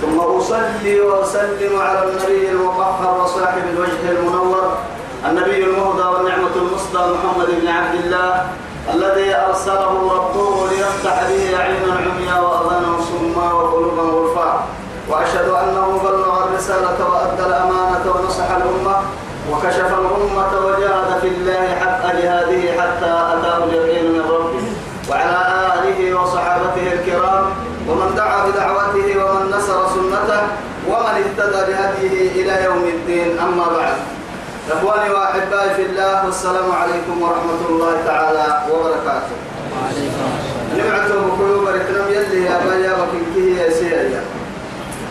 ثم 0.00 0.18
أصلي 0.20 1.00
وأسلم 1.00 1.80
على 1.80 2.04
النبي 2.04 2.50
المطهر 2.50 3.20
وصاحب 3.22 3.62
الوجه 3.74 4.10
المنور 4.10 4.78
النبي 5.28 5.64
المهدى 5.64 6.02
والنعمة 6.02 6.54
المصدى 6.56 6.98
محمد 6.98 7.46
بن 7.60 7.68
عبد 7.68 7.94
الله 8.04 8.46
الذي 8.94 9.34
أرسله 9.36 9.92
ربه 10.16 10.66
ليفتح 10.70 11.22
به 11.28 11.58
عينا 11.58 11.92
عميا 11.94 12.40
وأذانا 12.40 12.92
صما 13.10 13.52
وقلوبا 13.52 14.02
غرفا 14.02 14.64
وأشهد 15.10 15.48
أنه 15.48 16.00
بلغ 16.04 16.44
الرسالة 16.44 16.98
وأدى 17.10 17.42
الأمانة 17.46 18.04
ونصح 18.14 18.48
الأمة 18.50 18.96
وكشف 19.52 19.90
الأمة 20.00 20.66
وجاهد 20.66 21.20
في 21.22 21.28
الله 21.28 21.66
حق 21.80 22.02
جهاده 22.22 22.62
حتى 22.82 23.12
أتاه 23.32 23.64
اليقين. 23.64 23.97
ومن 27.88 28.14
دعا 28.16 28.38
بدعوته 28.46 29.08
ومن 29.24 29.50
نصر 29.56 29.88
سنته 29.94 30.40
ومن 30.88 31.14
اهتدى 31.22 31.60
بهديه 31.72 32.42
إلى 32.42 32.64
يوم 32.64 32.84
الدين. 32.84 33.38
أما 33.38 33.66
بعد 33.76 33.96
إخواني 34.70 35.10
وأحبائي 35.10 35.74
في 35.74 35.82
الله 35.82 36.26
والسلام 36.26 36.72
عليكم 36.72 37.22
ورحمة 37.22 37.60
الله 37.68 37.92
تعالى 38.06 38.46
وبركاته. 38.70 39.36
وعليكم 39.72 40.28
نبعته 40.76 41.14
بقلوب 41.14 41.64
بركنم 41.64 42.06
يلي 42.10 42.44
يا 42.44 42.60
بايا 42.64 42.92
وكنكيه 42.92 43.62
يا 43.62 43.70
سيئة 43.70 44.20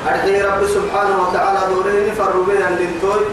أرحيه 0.08 0.46
رب 0.46 0.62
سبحانه 0.68 1.16
وتعالى 1.22 1.60
دوره 1.74 1.96
نفر 2.12 2.34
بها 2.48 2.70
للتوي 2.70 3.26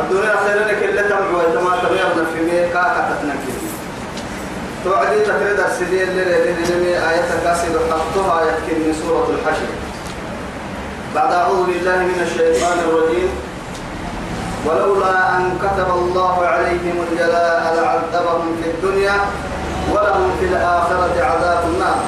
الدنيا 0.00 0.36
خيرنا 0.44 0.72
كلها 0.80 1.02
تمعوا 1.08 1.38
ويتما 1.38 1.76
تغيرنا 1.82 2.24
في 2.34 2.38
ميكا 2.44 2.84
كتتنكي 2.96 3.52
توعدي 4.84 5.20
تكريد 5.20 5.60
السدين 5.60 6.08
للي 6.08 7.10
آية 7.10 7.30
كاسد 7.44 7.74
حطها 7.90 8.42
يحكي 8.42 8.74
من 8.74 8.94
سورة 9.02 9.28
الحشر. 9.34 9.70
بعد 11.14 11.32
أعوذ 11.32 11.66
بالله 11.66 11.96
من 11.96 12.20
الشيطان 12.26 12.78
الرجيم. 12.78 13.30
ولولا 14.66 15.36
أن 15.36 15.58
كتب 15.62 15.90
الله 15.94 16.46
عليهم 16.46 16.96
الجلاء 17.10 17.62
لعذبهم 17.76 18.56
في 18.62 18.70
الدنيا 18.70 19.16
ولهم 19.92 20.30
في 20.40 20.46
الآخرة 20.46 21.14
عذاب 21.24 21.64
النار. 21.74 22.00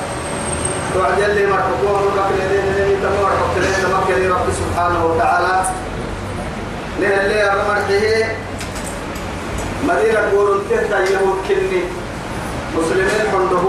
توعد 0.95 1.19
اللي 1.19 1.47
مرحبوه 1.47 2.03
مكر 2.03 2.29
لين 2.51 2.75
لين 2.77 2.99
تمر 3.03 3.31
حكرين 3.41 3.75
تمكر 3.83 4.31
رب 4.31 4.47
سبحانه 4.61 5.07
وتعالى. 5.07 5.63
لين 7.01 7.13
اللي 7.13 7.53
مرحه 7.69 7.91
مدينة 9.85 10.21
قولون 10.33 10.61
تهتا 10.71 10.99
يهود 10.99 11.39
كني. 11.49 12.04
مسلمين 12.79 13.21
حنده 13.33 13.65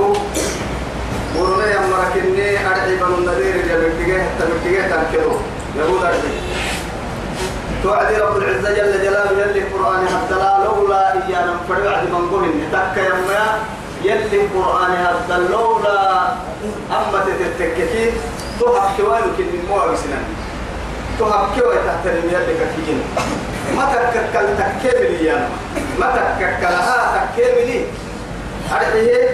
ورمي 1.37 1.71
أمركني 1.77 2.67
أرعي 2.67 2.95
بن 2.95 3.13
النذير 3.17 3.55
جبتجه 3.57 4.23
تبتجه 4.39 4.81
تنكروا 4.91 5.37
يهود 5.77 6.03
أرعي. 6.03 6.35
توعد 7.83 8.13
رب 8.13 8.37
العزة 8.37 8.69
جل 8.73 9.03
جلاله 9.03 9.31
يلي 9.41 9.59
القرآن 9.59 10.07
حتى 10.07 10.33
لا 10.35 10.57
لولا 10.65 11.13
إيانا 11.13 11.53
فرعد 11.69 12.03
من 12.03 12.29
قهن 12.31 12.53
تك 12.71 12.97
يما 13.03 13.59
يلي 14.03 14.41
القرآن 14.45 14.91
حتى 15.05 15.37
لولا 15.37 16.27
أما 16.91 17.19
تتككي 17.25 18.11
تهب 18.59 18.83
كوانك 18.97 19.38
من 19.39 19.65
مواب 19.69 19.95
سنان. 19.95 20.25
تهب 21.19 21.47
كوي 21.59 21.75
تحترم 21.88 22.23
يلي 22.29 22.53
كتجين 22.59 23.01
ما 23.77 23.85
تككل 23.94 24.47
تككل 24.57 24.97
إيانا 25.05 25.49
ما 25.99 26.07
تككلها 26.15 27.27
تككل 27.35 27.69
أرحيه 28.71 29.29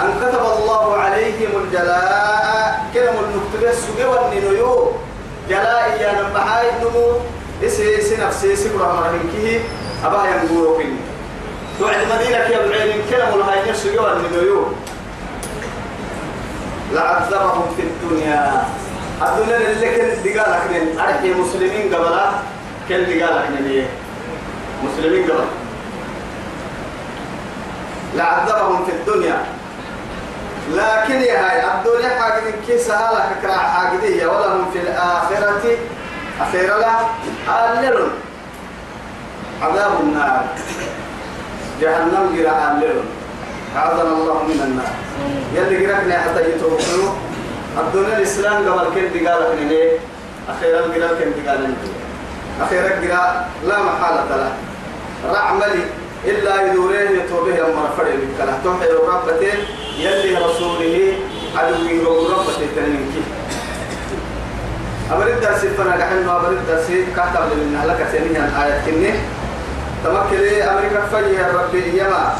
أن 0.00 0.10
كتب 0.20 0.40
الله 0.40 0.96
عليهم 0.96 1.50
الجلاء 1.64 2.84
كلام 2.94 3.14
النكتب 3.14 3.68
السجى 3.68 4.04
والنينيو 4.04 4.92
جلاء 5.48 5.98
يا 6.00 6.22
نبحاي 6.22 6.66
نمو 6.80 7.12
إسي 7.64 7.98
إسي 7.98 8.16
نفسي 8.16 8.52
إسي 8.52 8.68
برا 8.78 8.92
مرهنكيه 8.92 9.60
أبا 10.04 10.22
ينقورو 10.28 10.76
كني 10.76 10.96
توعد 11.78 11.96
مدينة 12.14 12.38
يا 12.38 12.68
بعين 12.68 13.02
كلام 13.10 13.34
الهاي 13.34 13.70
السجى 13.70 13.98
والنينيو 13.98 14.64
لعذبهم 16.92 17.66
في 17.76 17.82
الدنيا. 17.82 18.64
الدنيا 19.22 19.56
اللي 19.56 19.86
كان 19.96 20.22
دقالك 20.24 20.62
نين 20.72 20.98
أرحي 21.00 21.30
مسلمين 21.34 21.94
قبلا 21.94 22.30
كان 22.88 23.00
دقالك 23.04 23.44
نين 23.60 23.86
مسلمين 24.84 25.24
قبلا 25.24 25.44
لعذبهم 28.14 28.84
في 28.84 28.92
الدنيا. 28.92 29.44
لكن 30.70 31.14
هاي 31.14 31.64
الدنيا 31.64 32.20
حاجة 32.20 32.52
كي 32.66 32.78
سهلة 32.78 33.30
كرا 33.42 33.52
حاجة 33.52 34.26
ولهم 34.26 34.70
في 34.72 34.78
الآخرة. 34.78 35.76
أخيرا 36.40 36.78
لا 36.78 36.94
ألل 37.48 38.08
عذاب 39.62 39.92
النار. 40.00 40.44
جهنم 41.80 42.36
جرا 42.36 42.72
ألل 42.72 43.00
أعاذنا 43.76 44.02
الله 44.02 44.42
من 44.42 44.60
النار. 44.64 44.92
يلي 45.54 45.86
جركنا 45.86 46.18
حتى 46.22 46.40
يتوكلوا 46.50 47.12
الدنيا 47.78 48.16
الإسلام 48.16 48.68
قبل 48.68 48.84
كن 48.94 49.28
قال 49.28 49.40
لك 49.42 50.00
أخيرا 50.48 50.80
جرا 50.86 51.08
كن 51.08 51.48
قال 51.48 51.74
أخيرا 52.60 52.88
جرا 52.88 53.44
لا 53.66 53.82
محالة 53.82 54.36
له. 54.36 54.52
رعملي. 55.32 55.84
إلا 56.24 56.66
يدوريه 56.66 57.10
يتوبه 57.10 57.66
أمر 57.66 57.88
فرع 57.96 58.10
بالكلا 58.10 58.58
توحي 58.64 58.88
ربته 59.08 59.54
يلي 59.98 60.36
رسوله 60.36 61.12
عدوي 61.56 61.98
ربته 62.04 62.66
تنينك. 62.76 63.14
أمر 65.12 65.26
الدرس 65.26 65.60
فنا 65.78 65.96
نحن 65.96 66.28
أمر 66.28 66.48
الدرس 66.48 66.86
كاتب 67.16 67.48
لنا. 67.56 67.86
لك 67.86 68.06
سنين 68.12 68.36
الآية 68.36 68.82
كني 68.86 69.10
تمكن 70.04 70.42
أمريكا 70.62 71.00
فجيه 71.12 71.52
ربي 71.52 71.98
يما 71.98 72.34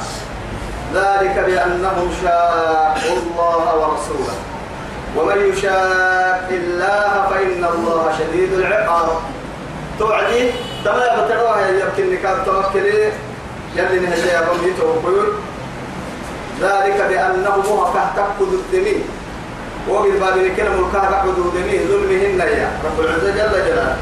ذلك 0.94 1.44
بأنهم 1.46 2.10
شاقوا 2.22 3.18
الله 3.22 3.76
ورسوله. 3.76 4.36
ومن 5.16 5.52
يشاق 5.52 6.48
الله 6.50 7.26
فإن 7.30 7.64
الله 7.74 8.12
شديد 8.18 8.52
العقاب. 8.52 9.08
توعدي؟ 9.98 10.50
تمام 10.84 11.24
بتروها 11.24 11.68
يمكن 11.68 12.12
نكاد 12.14 12.44
تمكن 12.44 12.84
يلي 13.76 14.00
نهجي 14.00 14.38
أبم 14.38 14.68
يتوقعون 14.68 15.28
ذلك 16.60 16.98
بأنه 17.08 17.50
هو 17.50 17.84
كهتقد 17.92 18.52
الدمين 18.52 19.02
وقل 19.88 20.10
بابن 20.10 20.54
كلم 20.56 20.84
الكهتقد 20.84 21.38
الدمين 21.38 21.80
ظلمهن 21.88 22.40
يا 22.40 22.70
رب 22.84 23.00
العزة 23.00 23.30
جل 23.30 23.52
جلاله. 23.66 23.96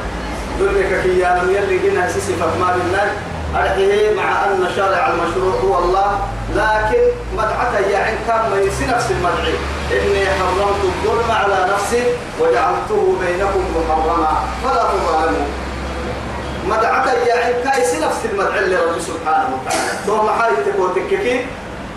ظلمك 0.59 1.03
كيانا 1.03 1.43
يلي 1.43 1.91
هنا 1.91 2.09
سيسي 2.13 2.33
فما 2.33 2.77
بالله. 2.77 3.13
أرحيه 3.57 4.15
مع 4.15 4.45
أن 4.45 4.69
شارع 4.77 5.11
المشروع 5.13 5.55
هو 5.65 5.79
الله. 5.79 6.19
لكن 6.55 7.03
مدعته 7.37 7.89
يعني 7.91 8.17
كان 8.27 8.51
ما 8.51 8.61
يسي 8.61 8.87
نفس 8.87 9.11
المدعي. 9.11 9.55
إني 9.93 10.27
حرمت 10.27 10.81
الظلم 10.85 11.31
على 11.31 11.73
نفسي 11.73 12.03
وجعلته 12.41 13.17
بينكم 13.21 13.63
محرما. 13.77 14.33
فلا 14.65 14.85
تظالموا 14.93 15.47
مدعك 16.69 17.07
يعني 17.27 17.63
كايس 17.65 17.95
نفس 17.95 18.21
المدعي 18.33 18.67
لرب 18.67 19.01
سبحانه 19.01 19.49
وتعالى. 19.55 19.91
ثم 20.07 20.31
حاجة 20.41 20.55
تكون 20.67 20.95
تككي. 20.95 21.47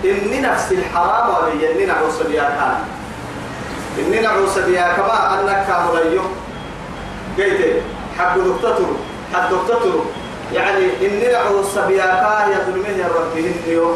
إني 0.06 0.42
نفس 0.42 0.71
الحرام 0.71 1.30
ولي 1.30 1.71
إني 1.71 1.86
نعوص 1.86 2.21
بيا 2.30 2.44
كان 2.44 2.77
إني 4.00 4.19
نعوص 4.19 4.57
بيا 4.57 4.94
كما 4.98 5.39
أنك 5.39 5.68
كامريو 5.68 6.21
قيت 7.38 7.83
حق 8.18 8.38
دكتور 8.38 8.95
حق 9.33 9.50
دكتور. 9.51 10.06
يعني 10.54 10.86
إني 11.01 11.27
نعوص 11.31 11.77
بيا 11.88 12.06
كان 12.06 12.51
يظلمه 12.51 12.98
يا 12.98 13.07
رب 13.07 13.38
هنديو 13.38 13.89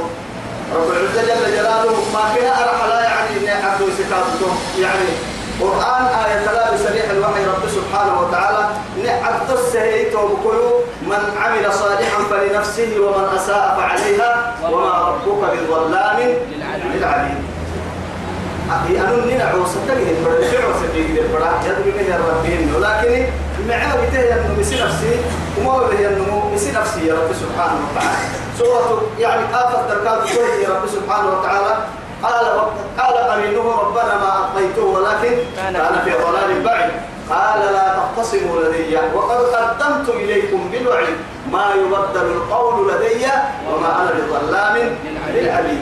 رب 0.76 0.90
العزة 0.92 1.22
جل 1.22 1.56
جلاله 1.56 1.98
ما 2.14 2.34
فيها 2.34 2.54
أرحلا 2.64 3.04
يعني 3.04 3.30
إني 3.38 3.50
عبدو 3.50 3.86
سكاتته 3.86 4.52
يعني 4.80 5.10
قرآن 5.62 6.06
آية 6.26 6.46
لا 6.46 6.74
بسريح 6.74 7.10
الوحي 7.10 7.46
رب 7.46 7.70
سبحانه 7.70 8.22
وتعالى. 8.22 8.70
نعد 9.74 9.84
السهيت 9.84 10.16
وبكلوا 10.16 10.80
من 11.02 11.38
عمل 11.42 11.74
صالحا 11.74 12.24
فلنفسه 12.30 13.00
ومن 13.00 13.36
أساء 13.36 13.78
فعليها 13.78 14.56
وما 14.64 14.92
ربك 15.08 15.42
بظلام 15.54 16.18
للعبيد. 16.96 17.44
أنا 18.70 19.26
نينا 19.26 19.44
عوسة 19.44 19.80
تجد 19.88 20.08
البرد 20.18 20.44
في 20.44 20.58
عوسة 20.58 20.88
تجد 20.94 21.18
البرد؟ 21.18 21.66
يدري 21.66 21.92
من 21.92 22.14
ربهم 22.30 22.76
ولكن 22.76 23.26
معنا 23.70 23.96
بتهي 23.96 24.34
أنه 24.34 24.56
مسي 24.60 24.84
نفسي 24.84 25.16
وما 25.60 25.78
به 25.78 26.08
أنه 26.08 26.52
مسي 26.54 26.72
نفسي 26.72 27.08
يا 27.08 27.14
رب 27.14 27.34
سبحانه 27.34 27.80
وتعالى. 27.92 28.18
سورة 28.60 29.02
يعني 29.20 29.42
آخر 29.54 29.84
تركات 29.90 30.32
يا 30.64 30.70
رب 30.70 30.88
سبحانه 30.88 31.40
وتعالى. 31.40 31.78
قال 32.24 32.46
قال 33.00 33.18
قرينه 33.18 33.80
ربنا 33.82 34.18
ما 34.18 34.46
أطيته 34.46 34.84
ولكن 34.84 35.38
كان 35.56 36.02
في 36.06 36.12
ضلال 36.12 36.64
بعيد. 36.64 36.92
قال 37.30 37.60
لا 37.74 37.96
تختصموا 37.98 38.62
لدي. 38.62 38.98
وقد 39.16 39.38
قدمت 39.56 40.10
إليكم 40.10 40.70
بالوعيد 40.72 41.18
ما 41.52 41.66
يبدل 41.76 42.28
القول 42.32 42.92
لدي 42.92 43.26
وما 43.70 44.02
أنا 44.02 44.12
بظلام 44.12 44.76
للعبيد 45.34 45.80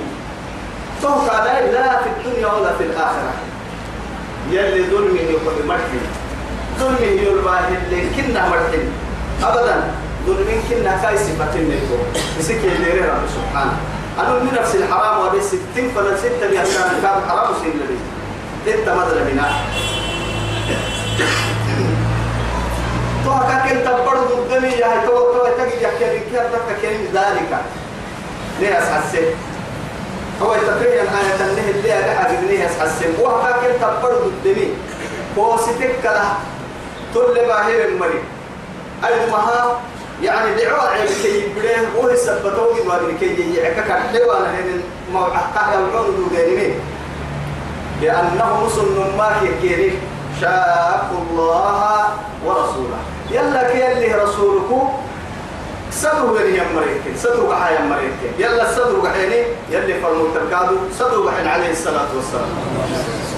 توقع 1.02 1.44
لا 1.46 2.02
في 2.02 2.10
الدنيا 2.10 2.48
ولا 2.48 2.74
في 2.78 2.84
الآخرة. 2.84 3.34
يلي 4.52 4.84
ظلمه 4.84 5.22
يقول 5.22 5.66
مرحي. 5.68 6.00
ظلمه 6.80 7.12
يلباه 7.22 7.68
اللي 7.68 8.10
كنا 8.16 8.50
مرحي. 8.50 8.84
أبدا 9.44 9.92
ظلمين 10.28 10.62
كنا 10.70 11.00
كاي 11.02 11.18
صفتين 11.18 11.70
نيكو 11.70 11.98
بسك 12.40 12.64
يديري 12.64 13.00
رب 13.00 13.26
سبحانه. 13.36 13.78
أنا 14.20 14.30
من 14.30 14.54
نفس 14.60 14.76
الحرام 14.76 15.26
وبس 15.26 15.46
ستين 15.46 15.92
فلا 15.96 16.18
ستة 16.18 16.48
بيهتان 16.50 17.02
كان 17.02 17.30
حرام 17.30 17.54
سين 17.62 17.74
لبي 17.80 17.98
ستة 18.66 18.96
مدل 18.96 19.20
بنا 19.32 19.50
تو 23.26 23.32
هكاك 23.32 23.72
انت 23.72 23.88
برضو 24.06 24.34
الدنيا 24.44 24.86
هاي 24.88 25.08
تو 25.08 25.34
تو 25.34 25.46
تجي 25.58 25.84
يحكي 25.84 26.06
لك 26.06 26.24
كيف 26.32 26.82
كلمة 26.82 27.10
ذلك 27.14 27.62
ليه 28.60 28.80
أسحسن 28.80 29.26
هو 30.42 30.56
تقريبا 30.56 31.02
آية 31.02 31.38
تنه 31.40 31.70
اللي 31.70 32.00
أدعى 32.00 32.38
بنيه 32.38 32.66
أسحسن 32.66 33.22
وهكاك 33.22 33.64
انت 33.64 33.84
برضو 34.04 34.30
الدنيا 34.30 34.76
بوسيتك 35.36 35.96
كلا 36.04 36.24
تل 37.14 37.48
ما 37.48 37.68
هي 37.68 37.86
المري 37.86 38.24
أي 39.06 39.32
مها 39.32 39.82
يعني 40.24 40.56
دعوة 40.56 40.90
عيب 40.90 41.10
كي 41.22 41.46
يبريه 41.46 41.90
وهي 41.98 42.16
سبتوه 42.18 42.84
ما 42.88 43.18
كي 43.20 43.56
يعكك 43.56 43.92
الحيوان 43.92 44.46
هن 44.46 44.82
موعقة 45.14 45.74
يوعون 45.74 46.16
دودينين 46.16 46.80
لأنه 48.02 48.66
مسلم 48.66 49.18
ما 49.18 49.42
كيرين 49.62 50.00
شاقوا 50.42 51.22
الله 51.30 52.06
ورسوله. 52.46 53.00
يلا 53.32 53.64
كي 53.72 54.14
رسولكم 54.14 54.90
صدروا 55.92 56.38
بني 56.38 56.58
يمريك 56.58 57.04
صدروا 57.18 57.50
بحا 57.50 57.70
يمريك 57.72 58.20
يلا 58.40 58.66
صدروا 58.72 59.04
بحيني 59.04 59.42
يلي 59.70 59.94
فرموا 60.02 60.28
تركادو 60.36 60.76
صدروا 61.00 61.26
بحين 61.26 61.48
عليه 61.48 61.72
الصلاة 61.72 62.12
والسلام. 62.16 62.52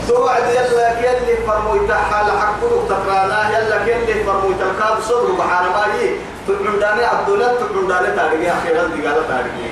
توعد 0.07 0.43
يلا 0.57 0.99
يلي 0.99 1.35
فرموا 1.47 1.75
يتحال 1.75 2.27
حقلوا 2.41 2.87
تقرانا 2.89 3.39
يلا 3.49 3.77
يلي 3.85 4.23
فرموا 4.23 4.53
تركادو 4.59 5.01
صدروا 5.01 5.37
بحانا 5.37 5.69
مالي 5.69 6.15
تقعون 6.47 6.79
داني 6.79 7.03
عبدالله 7.05 7.47
تقعون 7.61 7.87
داني 7.87 8.09
تاريخي 8.15 8.51
أخيرا 8.51 8.83
دي 8.87 9.07
قال 9.07 9.27
تاريخي. 9.27 9.69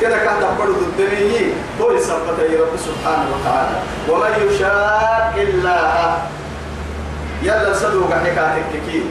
كده 0.00 0.16
كان 0.18 0.40
تقبل 0.40 0.70
الدنيا 0.70 1.52
هو 1.80 1.90
يثبت 1.90 2.38
رب 2.60 2.74
سبحانه 2.76 3.28
وتعالى. 3.36 3.78
ومن 4.08 4.32
يشاق 4.48 5.34
الله 5.36 6.18
يلا 7.42 7.72
صدوق 7.74 8.12
حكاتك 8.12 8.72
كي 8.86 9.02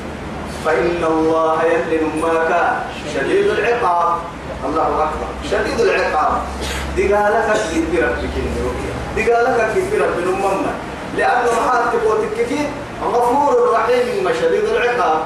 فإن 0.65 1.03
الله 1.03 1.63
يلن 1.63 2.21
ماك 2.21 2.51
شديد 3.13 3.45
العقاب. 3.45 4.18
الله 4.65 4.88
أكبر. 5.03 5.30
شديد 5.51 5.80
العقاب. 5.80 6.41
دي 6.95 7.13
قالك 7.13 7.51
كيف 7.53 7.85
بربك 7.94 8.35
دي 9.15 9.31
قالك 9.31 9.74
برب 9.92 10.18
نمنا 10.27 10.74
لأنه 11.18 11.50
محال 11.59 11.83
تقوتك 11.92 12.47
كي 12.50 12.68
غفور 13.03 13.74
رحيم 13.74 14.30
شديد 14.42 14.63
العقاب. 14.63 15.21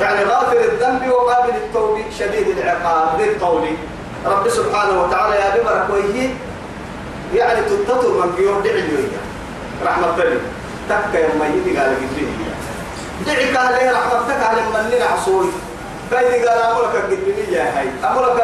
يعني 0.00 0.24
غافر 0.24 0.60
الذنب 0.60 1.10
وقابل 1.10 1.50
التوب 1.50 1.98
شديد 2.18 2.58
العقاب. 2.58 3.20
ذي 3.20 3.24
الطول 3.30 3.64
رب 4.26 4.48
سبحانه 4.48 5.02
وتعالى 5.02 5.34
يا 5.36 5.56
ببرك 5.56 5.86
ويه 5.90 6.34
يعني 7.34 7.60
تتطر 7.60 8.08
من 8.08 8.32
بيور 8.36 8.60
دعي 8.60 8.84
رحمة 9.84 10.14
الله. 10.14 10.40
تكا 10.88 11.18
يما 11.18 11.46
يدي 11.46 11.78
قال 11.78 11.96
قدرين 13.26 13.52
دعك 13.52 13.56
عليه 13.56 13.90
رحمتك 13.92 14.40
على 14.46 14.60
من 14.62 14.90
لنا 14.90 15.04
عصوي 15.04 15.46
كاي 16.10 16.46
قال 16.46 16.58
أمرك 16.58 16.94
قدرين 17.04 17.46
يا 17.52 17.62
هاي. 17.62 17.88
أمرك 18.10 18.36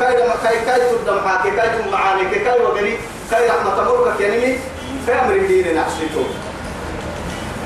كاي 0.00 0.16
لما 0.16 0.34
كاي 0.44 0.58
كاي 0.66 0.80
تدم 0.90 1.20
حاكي 1.28 1.50
كاي 1.50 1.68
تم 1.68 1.90
معاني 1.92 2.22
كاي 2.34 2.62
وقري 2.62 2.98
كاي 3.30 3.48
رحمة 3.48 3.82
أمرك 3.82 4.20
يعني 4.20 4.58
في 5.06 5.12
أمر 5.12 5.46
دين 5.46 5.74
نعصيته 5.74 6.24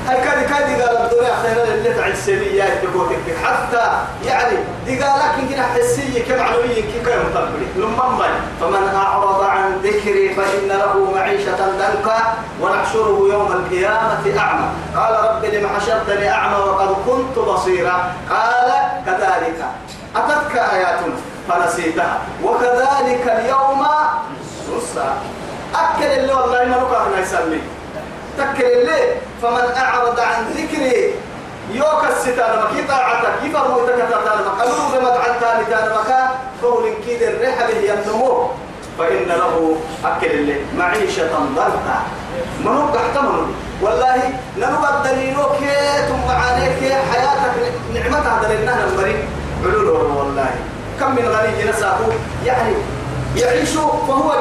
هاي 0.09 0.21
كادي 0.21 0.45
كادي 0.45 0.83
قال 0.83 0.97
الدنيا 0.97 1.35
خير 1.43 1.75
اللي 1.75 1.95
تعد 1.95 2.15
سبيات 2.15 2.85
بقوتك 2.85 3.37
حتى 3.45 3.91
يعني 4.27 4.57
دي 4.87 5.03
قال 5.03 5.21
لك 5.21 5.51
كنا 5.51 5.63
حسية 5.63 6.25
كمعلومية 6.25 6.75
كي 6.75 7.01
كان 7.07 7.19
مطبري 7.19 7.67
لما 7.77 8.29
فمن 8.61 8.95
أعرض 8.95 9.43
عن 9.43 9.81
ذكري 9.83 10.35
فإن 10.35 10.69
له 10.69 11.13
معيشة 11.15 11.57
ضنكا 11.57 12.35
ونحشره 12.61 13.29
يوم 13.33 13.53
القيامة 13.53 14.39
أعمى. 14.39 14.69
قال 14.97 15.25
رب 15.25 15.45
لم 15.45 15.69
حشرتني 15.69 16.31
أعمى 16.31 16.57
وقد 16.57 16.97
كنت 17.07 17.39
بصيرا. 17.39 18.13
قال 18.31 18.73
كذلك. 19.07 19.65
أتتك 20.17 20.57
آياتنا 20.57 21.15
فنسيتها. 21.49 22.19
وكذلك 22.45 23.41
اليوم 23.41 23.87
نصا 24.77 25.15
أكل 25.75 26.05
اللي 26.05 26.33
والله 26.33 26.65
ما 26.65 26.77
نقع 26.77 27.19
يسمي 27.21 27.61
تكل 28.39 28.65
اللي 28.65 29.17
فمن 29.43 29.75
أعرض 29.77 30.21
عن 30.21 30.45
ذكري 30.57 31.15
يوك 31.73 32.05
الستان 32.11 32.59
مكي 32.65 32.83
طاعتك 32.89 33.35
يفرمو 33.45 33.87
تكتتان 33.87 34.39
مقلوب 34.47 35.03
مدعن 35.03 35.41
تاني 35.41 35.65
تان 35.65 35.89
مكا 36.01 36.31
قول 36.63 36.93
كيد 37.07 37.23
الرحب 37.23 37.71
هي 37.77 37.95
النمو 37.95 38.47
فإن 38.99 39.29
له 39.29 39.77
أكل 40.05 40.27
اللي 40.31 40.55
معيشة 40.79 41.29
ضنكا. 41.57 41.99
منو 42.65 42.87
قحتمن 42.87 43.55
والله 43.83 44.17
ننو 44.59 44.79
الدليلو 44.95 45.43
كي 45.59 45.77
ثم 46.09 46.31
عليك 46.31 46.93
حياتك 47.13 47.73
نعمتها 47.95 48.43
دليلنا 48.43 48.85
المريض 48.85 49.17
علول 49.65 49.89
والله. 49.89 50.51
كم 51.01 51.11
من 51.11 51.29
غني 51.29 51.71
نساه 51.71 51.99
يعني 52.45 52.75
يعيش 53.37 53.71
فهو 54.09 54.33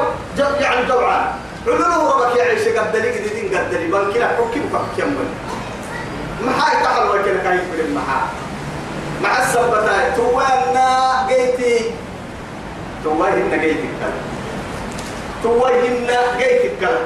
يعني 0.60 0.86
جوعان 0.86 1.24
علوه 1.66 2.26
ربك 2.26 2.36
يعيش 2.36 2.68
قد 2.68 2.96
لي 2.96 3.10
قد 3.10 3.32
دين 3.34 3.58
قد 3.58 3.74
لي 3.74 3.86
بل 3.86 4.12
كلا 4.14 4.28
حكم 4.28 4.60
فكم 4.72 5.14
ما 6.46 6.52
حاي 6.52 6.84
تحل 6.84 7.08
وكلا 7.08 7.42
كاي 7.42 7.58
في 7.58 7.80
المحا 7.80 8.20
مع 9.22 9.38
السبتا 9.38 10.16
توانا 10.16 11.26
جيتي 11.28 11.90
تواهن 13.04 13.60
جيتي 13.60 13.88
كلا 14.00 14.12
تواهن 15.42 16.08
جيتي 16.38 16.70
كلا 16.80 16.98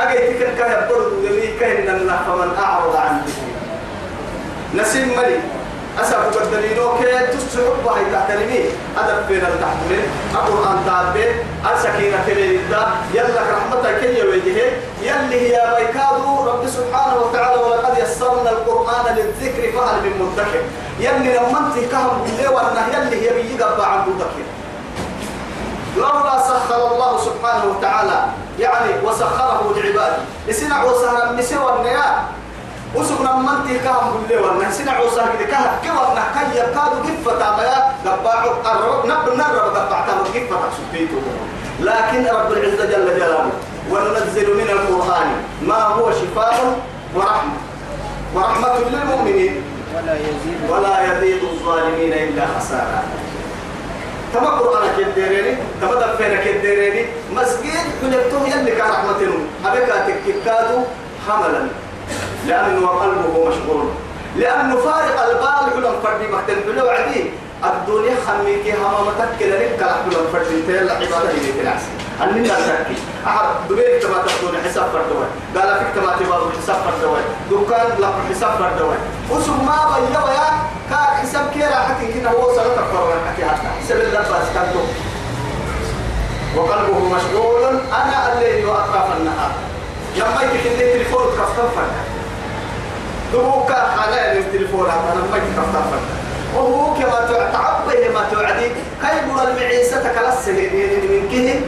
أجيتي 0.00 0.38
كلا 0.38 0.54
كلا 0.54 0.88
برضو 0.88 1.20
دمي 1.22 1.46
كهن 1.60 1.88
الله 1.96 2.16
فمن 2.26 2.56
أعرض 2.58 2.96
عن 2.96 3.20
ذكري 3.26 3.52
نسيم 4.82 5.08
ملي 5.08 5.38
أسأل 6.00 6.20
بدلينو 6.30 6.98
كي 6.98 7.26
تسحب 7.26 7.84
بهاي 7.84 8.04
تحتلمي 8.12 8.60
أدب 8.98 9.28
بين 9.28 9.44
التحمل 9.44 10.02
القرآن 10.34 10.78
تابع. 10.86 11.30
السكينة 11.74 12.18
كليلتا 12.26 12.82
يلا 13.14 13.42
رحمتك 13.52 14.00
كي 14.00 14.18
يوجهه 14.18 14.70
يلي 15.02 15.40
هي 15.40 15.56
بيكادو. 15.76 16.50
رب 16.50 16.66
سبحانه 16.66 17.16
وتعالى 17.22 17.62
ولقد 17.62 17.98
يسرنا 17.98 18.50
القرآن 18.50 19.16
للذكر 19.16 19.62
فهل 19.78 19.96
من 20.02 20.12
مدكر. 20.22 20.62
يلي 21.00 21.34
لما 21.36 21.58
انت 21.58 21.90
كهم 21.92 22.22
بالله 22.24 22.52
وأنه 22.52 22.86
يلي 22.94 23.16
هي 23.22 23.34
بيجب 23.34 23.80
عن 23.80 23.98
مدكر. 24.08 24.46
لولا 25.96 26.38
سخر 26.38 26.92
الله 26.92 27.18
سبحانه 27.18 27.64
وتعالى 27.64 28.24
يعني 28.58 28.90
وسخره 29.04 29.74
لعباده. 29.76 30.16
لسنع 30.48 30.84
وسهر 30.84 31.32
مسوى 31.32 31.72
النياه 31.78 32.14
وسقنا 32.94 33.32
منتي 33.36 33.78
كهم 33.78 34.22
بالله 34.28 34.42
وأنا 34.42 34.70
سنع 34.70 35.00
وسهر 35.00 35.32
كده 35.40 35.46
كه 35.46 35.90
كورنا 35.90 36.24
كي 36.34 36.58
يكاد 36.58 36.92
قفة 37.06 37.38
تابعا 37.38 37.78
قبع 38.06 38.44
الرب 38.72 39.06
نبر 39.06 39.34
نرب 39.36 39.76
قبع 39.76 40.06
تام 40.06 40.18
قفة 40.18 40.58
سبتيته 40.76 41.22
لكن 41.80 42.26
رب 42.26 42.52
العزة 42.52 42.84
جل 42.84 43.06
جلاله 43.16 43.50
وننزل 43.90 44.56
من 44.56 44.68
القرآن 44.70 45.28
ما 45.62 45.82
هو 45.82 46.10
شفاء 46.10 46.78
ورحمة. 47.14 47.52
ورحمة 48.34 48.78
للمؤمنين. 48.78 49.62
ولا 49.96 50.14
يزيد. 50.14 50.70
ولا 50.70 50.94
يزيد 51.04 51.42
الظالمين 51.42 52.12
إلا 52.12 52.46
خسارة. 52.58 53.02
تما 54.34 54.50
قرآن 54.50 54.88
كديريني. 54.98 55.56
تما 55.80 55.94
دفينا 55.94 56.44
كديريني. 56.44 57.06
مسجد 57.36 57.84
حجبته 58.02 58.40
يلي 58.46 58.70
كان 58.70 58.90
رحمتهم 58.90 59.46
أبكا 59.64 60.06
تككادو 60.06 60.78
حملا. 61.28 61.68
لأنه 62.48 62.86
قلبه 62.86 63.48
مشغول. 63.48 63.84
لأنه 64.36 64.76
فارق 64.76 65.16
البال 65.28 65.72
حلم 65.74 66.00
فردي 66.04 66.26
مختل 66.32 66.60
بلو 66.66 66.88
عدي. 66.88 67.30
الدنيا 67.64 68.16
خميكي 68.26 68.72
هما 68.72 69.00
متكل 69.08 69.50
لك 69.50 69.80
حلم 69.80 70.26
فردي. 70.32 70.62
تيلا 70.66 70.92
عبادة 70.92 71.30
هي 71.30 71.52
تلعسي 71.52 71.90
أننا 72.22 72.48
تكي 72.48 72.96
أحد 73.26 73.46
دبيك 73.70 74.02
تما 74.02 74.18
تقول 74.26 74.54
حساب 74.64 74.86
فردوي 74.92 75.26
قال 75.56 75.78
فيك 75.78 75.88
تما 75.96 76.16
تبغى 76.16 76.52
حساب 76.58 76.76
فردوي 76.76 77.20
دكان 77.50 78.00
لا 78.00 78.08
حساب 78.30 78.50
فردوي 78.58 78.96
وسم 79.30 79.66
ما 79.66 79.78
بيا 79.94 80.20
بيا 80.26 80.48
كا 80.90 80.96
حساب 80.96 81.50
كيرا 81.54 81.74
حكي 81.88 82.12
كنا 82.12 82.30
هو 82.30 82.52
صلاة 82.52 82.78
القرآن 82.82 83.20
حكي 83.28 83.44
حتى 83.44 83.68
حساب 83.80 84.00
الله 84.00 84.20
بس 84.20 84.48
كنتو 84.54 84.82
وقلبه 86.56 86.98
مشغول. 87.14 87.64
أنا 88.02 88.32
الليل 88.32 88.66
وأطراف 88.66 89.16
النهار. 89.16 89.50
لما 90.16 90.42
يجي 90.42 90.68
اللي 90.68 90.92
تليفون 90.92 91.22
كفتن 91.22 91.68
فرد 91.76 92.07
دبوك 93.32 93.70
على 93.70 94.38
التليفون 94.38 94.86
أنا 94.90 95.20
كفتن 95.34 95.72
فرد 95.72 96.00
وهو 96.56 96.94
كما 96.94 97.28
تعبه 97.52 98.08
ما 98.14 98.26
توعدي. 98.32 98.68
كي 99.02 99.16
يقول 99.16 99.48
المعيسة 99.48 99.96
تكلسه 100.02 100.52
من 100.52 101.28
كه 101.32 101.60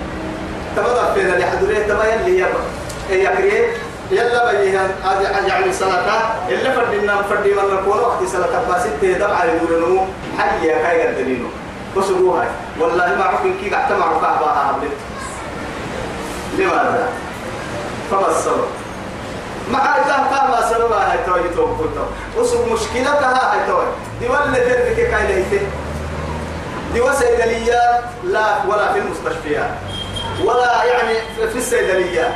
تبدأ 0.77 1.15
في 1.15 1.21
ذلك 1.31 1.45
حدوريه 1.45 1.87
تما 1.87 2.05
يلي 2.05 2.39
يبا 2.39 2.61
يكريه 3.11 3.67
يلا 4.11 4.53
بيها 4.53 4.89
يعني 5.49 5.73
صلاة. 5.73 6.09
إلا 6.49 6.73
فردنا 6.73 7.23
فردي 7.23 7.51
من 7.55 7.75
نقول 7.75 8.01
وقت 8.01 8.25
صلاة 8.33 8.63
باسيت 8.69 8.93
تهدم 9.03 9.31
على 9.35 9.59
دورنو 9.59 10.05
حيا 10.39 10.79
كاي 10.83 11.07
قدرينو 11.09 11.49
وسبوها 11.97 12.49
والله 12.81 13.07
ما 13.19 13.25
عرفين 13.25 13.55
كي 13.61 13.75
قعدت 13.75 13.93
مع 13.93 14.07
ركعبها 14.07 14.73
قبلت 14.73 14.93
لماذا؟ 16.59 17.09
فما 18.11 18.29
السبب؟ 18.29 18.65
مع 19.73 19.97
إذا 19.97 20.17
ما 20.51 20.71
سببها 20.71 21.13
هاي 21.13 21.19
توي 21.27 21.49
توي 21.57 21.77
توي 21.77 22.07
وسب 22.37 22.73
مشكلتها 22.73 23.55
هاي 23.55 23.67
توي 23.67 23.87
دي 24.21 24.29
ولا 24.29 24.59
تربك 24.59 24.97
كاي 24.97 25.27
لهيته 25.27 25.67
دي 26.95 27.01
وسيدليات 27.01 28.05
لا 28.25 28.65
ولا 28.69 28.93
في 28.93 28.99
المستشفيات 28.99 29.71
ولا 30.45 30.85
يعني 30.85 31.15
في 31.53 31.59
الصيدليات 31.59 32.33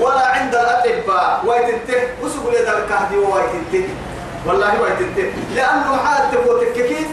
ولا 0.00 0.26
عند 0.26 0.54
الأطباء 0.54 1.42
ويتنته 1.46 2.02
وسقوا 2.22 2.50
لي 2.50 2.58
ذلك 2.58 2.92
هدي 2.92 3.16
ويتنته 3.16 3.88
والله 4.46 4.82
ويتنته 4.82 5.32
لأنه 5.54 5.96
حال 5.96 6.30
تبغى 6.30 6.66
تككيت 6.66 7.06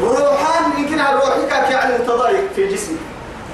روحان 0.00 0.64
يمكن 0.78 0.98
روحي 0.98 1.46
كاك 1.50 1.70
يعني 1.70 1.98
تضايق 1.98 2.52
في 2.56 2.68
جسمي 2.68 2.98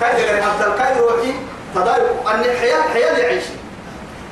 كاي 0.00 0.24
غير 0.24 0.42
هذا 0.42 0.74
كاي 0.78 1.00
روحي 1.00 1.32
تضايق 1.74 2.28
أن 2.28 2.40
الحياة 2.40 2.82
حياة 2.94 3.18
يعيش 3.18 3.44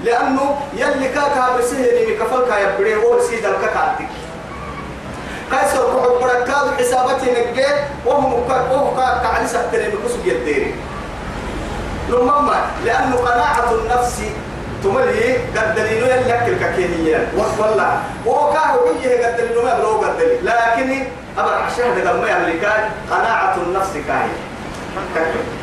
لأنه 0.04 0.56
يلي 0.76 1.08
كاكا 1.08 1.56
بسهل 1.58 2.08
مكفل 2.10 2.48
كاي 2.50 2.76
بري 2.78 2.94
هو 2.96 3.20
سيد 3.20 3.44
الكاكا 3.46 3.96
كايسر 5.52 5.92
روح 5.92 6.06
بركاد 6.22 6.78
حسابتي 6.78 7.26
نجى 7.30 7.66
وهم 8.06 8.32
وهم 8.70 8.96
كعلي 8.96 9.46
سكتني 9.48 9.88
بكسب 9.88 10.26
يديري 10.26 10.74
لما 12.08 12.60
لأنه 12.84 13.16
قناعة 13.16 13.74
النفس 13.74 14.22
تملي 14.84 15.36
قدرينو 15.56 16.06
يلك 16.06 16.44
الككينية 16.48 17.28
والله. 17.58 18.02
وكاه 18.26 18.76
ويه 18.76 19.26
قدرينو 19.26 19.62
ما 19.62 19.78
بلو 19.78 19.98
قدري 20.00 20.38
لكن 20.42 21.06
أبر 21.38 21.54
عشان 21.54 22.04
ده 22.04 22.12
ما 22.12 22.28
يملك 22.30 22.64
قناعة 23.10 23.54
النفس 23.56 23.92
كاي 24.06 24.28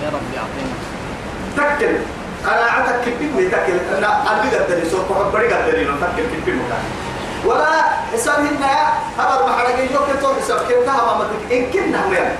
يا 0.03 0.09
رب 0.09 0.27
يعطينا. 0.35 2.16
قناعتك 2.45 3.01
كبير 3.05 3.49
تكل 3.51 3.97
أنا 3.97 4.07
أبي 4.31 4.55
قدري 4.55 4.89
سوق 4.89 5.31
بري 5.33 5.53
قدرينو 5.53 5.93
تكل 6.01 6.41
كبير 6.41 6.55
مكان 6.55 6.83
ولا 7.45 7.81
حساب 8.13 8.39
هنا 8.39 8.73
هذا 9.17 9.45
ما 9.45 9.55
حرق 9.57 9.79
يجوك 9.79 10.07
تو 10.21 10.33
حساب 10.41 10.59
كيف 10.67 10.87
ما 10.87 11.17
مدك 11.17 11.51
إن 11.51 11.71
كنا 11.71 12.07
هم 12.07 12.13
يعني. 12.13 12.35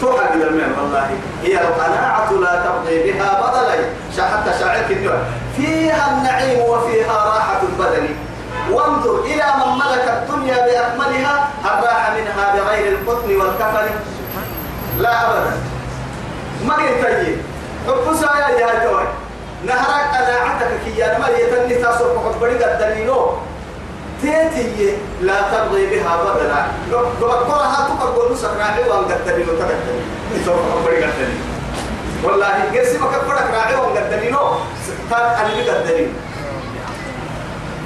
توحى 0.00 0.34
إلى 0.34 0.48
المال 0.48 0.72
والله. 0.78 1.10
هي 1.42 1.60
القناعة 1.60 2.32
لا 2.32 2.62
ترضي 2.64 3.12
بها 3.12 3.40
بدلا 3.40 3.84
حتى 4.28 4.58
شاعرك 4.58 4.90
النوع 4.90 5.14
فيها 5.56 6.18
النعيم 6.18 6.60
وفيها 6.60 7.12
راحة 7.12 7.60
البدن. 7.62 8.08
وانظر 8.70 9.20
إلى 9.20 9.44
من 9.58 9.78
ملك 9.78 10.06
الدنيا 10.08 10.56
بأكملها 10.56 11.48
هل 11.64 11.84
راح 11.84 12.10
منها 12.16 12.54
بغير 12.56 12.92
القطن 12.92 13.36
والكفن؟ 13.36 13.90
لا 14.98 15.30
أبدا. 15.30 15.56
ما 16.66 16.74
ينتهي 16.74 17.36
حب 17.86 18.14
سايا 18.14 18.48
يا 18.60 18.84
توي 18.84 19.04
نهرك 19.66 20.04
قناعتك 20.14 20.70
كي 20.84 20.98
يا 20.98 21.18
ما 21.18 21.28
يتني 21.28 21.74
تاسو 21.74 22.04
حبري 22.20 22.64
قدرينو 22.64 23.30
تيتي 24.22 24.96
لا 25.20 25.42
ترضي 25.52 25.86
بها 25.86 26.16
بدلا 26.22 26.66
لو 26.90 26.98
بقولها 27.20 27.88
تقول 28.00 28.32
نسك 28.32 28.50
وان 28.90 29.04
قدري 29.04 29.44
لو 29.44 29.54
تقدري 29.54 30.44
تو 30.46 30.52
خبري 30.52 30.96
قدري 30.96 31.36
والله 32.24 32.80
قسي 32.80 32.98
ما 32.98 33.06
كبرك 33.06 33.50
راعي 33.54 33.74
وان 33.74 33.96
قدري 33.96 34.30
لو 34.30 34.48
كان 35.10 35.20
أنا 35.20 35.72
قدري 35.72 36.12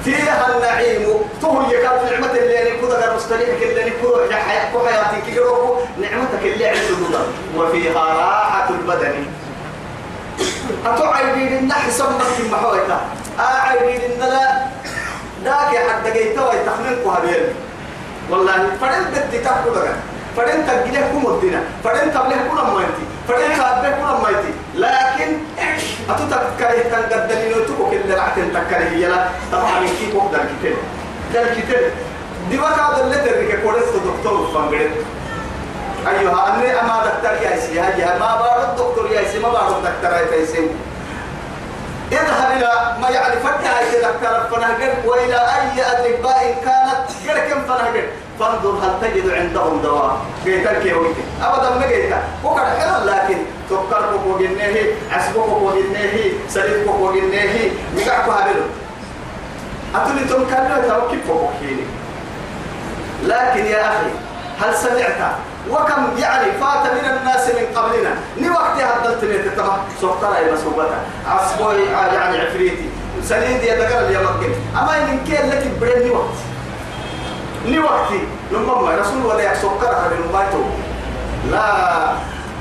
فيها 0.03 0.55
النعيم 0.55 1.07
تو 1.41 1.61
يكاد 1.71 2.11
نعمة 2.11 2.31
اللي 2.31 2.61
أنا 2.61 2.81
كذا 2.81 3.15
مستريح 3.15 3.61
اللي 3.61 3.83
أنا 3.83 3.91
كذا 4.01 4.35
حياة 4.35 4.71
حياتي 4.87 5.31
كي 5.31 5.39
نعمتك 6.01 6.43
اللي 6.43 6.67
عند 6.67 7.17
وفيها 7.57 8.03
راحة 8.03 8.69
البدن 8.69 9.25
أتوعي 10.85 11.33
بين 11.35 11.57
النحس 11.57 11.97
سمك 11.97 12.51
محويتا 12.51 13.01
أعي 13.39 13.79
بين 13.79 14.11
النلا 14.11 14.65
داك 15.45 15.71
حتى 15.89 16.11
جيت 16.13 16.39
وي 16.39 16.59
تخمين 16.65 16.95
كهبيل 17.05 17.43
والله 18.29 18.53
فدن 18.81 19.03
بدي 19.11 19.39
تاكل 19.39 19.75
لك. 19.75 19.95
فدن 20.37 20.67
تجله 20.67 21.01
كم 21.13 21.27
الدنا 21.27 21.61
فدن 21.83 22.11
تبله 22.13 22.37
كل 22.49 22.55
ما 22.73 22.81
ينتي 22.81 23.05
فدن 23.27 23.53
تبله 23.55 23.91
كل 23.91 24.23
ما 24.23 24.29
ينتي 24.29 24.53
لكن 24.75 25.37
أتو 26.09 26.23
تكره 26.31 26.81
تنقدني 26.91 27.49
لو 27.53 27.63
تكو 27.65 27.89
كل 27.89 28.13
رعتين 28.17 28.53
تكره 28.53 28.89
يلا 28.93 29.25
طبعا 29.51 29.79
كيف 29.99 30.15
أقدر 30.15 30.39
كتير 30.59 30.75
ده 31.33 31.43
كتير 31.53 31.91
دي 32.49 32.59
وقت 32.59 32.79
هذا 32.79 33.03
اللي 33.03 33.15
تريك 33.15 33.59
كورس 33.63 33.83
دكتور 34.05 34.47
فانجريت 34.53 34.91
أيها 36.09 36.55
أني 36.55 36.79
أما 36.81 37.03
دكتور 37.05 37.33
يا 37.51 37.59
سيها 37.59 37.89
يا 37.97 38.19
ما 38.19 38.35
بارد 38.41 38.75
دكتور 38.75 39.11
يا 39.11 39.23
سي 39.31 39.39
ما 39.39 39.49
بارد 39.49 39.73
دكتور 39.83 40.37
يا 40.39 40.45
سي 40.45 40.67
اذهب 42.11 42.57
إلى 42.57 42.95
ما 43.01 43.09
يعني 43.09 43.35
فتح 43.39 43.81
يتذكر 43.81 44.47
فنهجر 44.51 44.93
وإلى 45.05 45.35
أي 45.35 45.81
أطباء 45.81 46.55
كانت 46.65 47.05
غير 47.27 47.49
كم 47.53 47.61
فنهجر. 47.61 48.03
فانظر 48.39 48.69
هل 48.69 48.91
تجد 49.01 49.29
عندهم 49.33 49.81
دواء. 49.81 50.17
قيتك 50.45 50.85
يا 50.85 50.95
ويتي 50.95 51.21
أبدا 51.43 51.69
ما 51.69 51.85
قيتا 51.85 52.23
وقد 52.43 52.63
حلال 52.79 53.07
لكن 53.07 53.37
تفكرك 53.69 54.25
وجنيه 54.27 54.93
عسبك 55.11 55.47
وجنيه 55.61 56.33
سريفك 56.49 56.87
وجنيه 56.99 57.71
مقعك 57.97 58.29
هابلو 58.29 58.61
أتولي 59.95 60.19
تنكرنا 60.19 60.81
توكيب 60.87 61.29
وكيني 61.29 61.83
لكن 63.23 63.65
يا 63.65 63.81
أخي 63.87 64.09
هل 64.61 64.75
سمعت 64.77 65.31
وكم 65.71 66.17
يعني 66.17 66.51
فات 66.51 66.91
من 66.93 67.17
الناس 67.17 67.47
من 67.47 67.65
قبلنا. 67.75 68.15
ني 68.37 68.49
وقت 68.49 68.81
هدلت 68.81 69.23
لي 69.23 69.37
تتما 69.37 69.77
سوقتنا 70.01 70.39
يا 70.39 70.53
مسوبتا 70.53 70.99
عصبوي 71.27 71.83
يعني 71.85 72.37
عفريتي. 72.37 72.89
سليد 73.23 73.63
يا 73.63 73.75
دقر 73.75 73.99
اللي 73.99 74.13
يمكن 74.13 74.53
أما 74.77 74.97
إن 74.97 75.19
كان 75.27 75.49
لك 75.49 75.71
برين 75.81 76.03
ني 76.03 76.09
وقت. 76.09 76.37
ني 77.65 77.79
وقتي 77.79 78.21
لما 78.51 78.81
ما 78.81 78.95
رسول 78.95 79.25
ولا 79.25 79.53
يسوقر 79.53 79.95
من 80.11 80.31
مايتو. 80.33 80.63
لا. 81.51 82.07